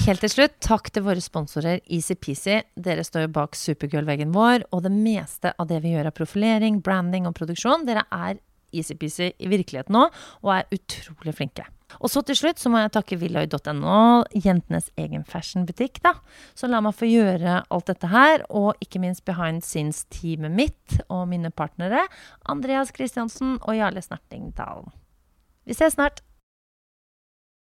Helt 0.06 0.20
til 0.22 0.30
slutt, 0.30 0.52
takk 0.62 0.86
til 0.94 1.02
våre 1.02 1.18
sponsorer 1.18 1.80
EasyPeasy. 1.82 2.60
Dere 2.78 3.02
står 3.02 3.24
jo 3.24 3.30
bak 3.34 3.56
Supergirl-veggen 3.58 4.30
vår, 4.30 4.62
og 4.70 4.84
det 4.84 4.92
meste 4.94 5.50
av 5.58 5.66
det 5.66 5.80
vi 5.82 5.96
gjør 5.96 6.12
av 6.12 6.14
profilering, 6.14 6.76
branding 6.78 7.24
og 7.26 7.34
produksjon, 7.34 7.82
dere 7.88 8.04
er 8.14 8.38
EasyPeasy 8.70 9.32
i 9.34 9.48
virkeligheten 9.50 9.96
nå, 9.96 10.04
og 10.44 10.52
er 10.54 10.76
utrolig 10.76 11.34
flinke. 11.34 11.64
Og 11.98 12.12
så 12.12 12.22
til 12.22 12.38
slutt 12.38 12.62
så 12.62 12.70
må 12.70 12.84
jeg 12.84 12.92
takke 12.94 13.18
Villoy.no, 13.18 13.98
jentenes 14.30 14.92
egen 14.94 15.26
fashionbutikk, 15.26 15.98
da. 16.06 16.14
Så 16.54 16.70
la 16.70 16.78
meg 16.86 16.94
få 16.94 17.10
gjøre 17.10 17.64
alt 17.66 17.90
dette 17.90 18.12
her, 18.14 18.46
og 18.46 18.78
ikke 18.86 19.02
minst 19.02 19.26
behind 19.26 19.66
scenes-teamet 19.66 20.54
mitt 20.54 21.00
og 21.08 21.26
mine 21.34 21.50
partnere, 21.50 22.06
Andreas 22.46 22.94
Christiansen 22.94 23.58
og 23.58 23.74
Jarle 23.74 24.06
Snertingdalen. 24.06 24.94
Vi 25.66 25.74
ses 25.74 25.98
snart! 25.98 26.22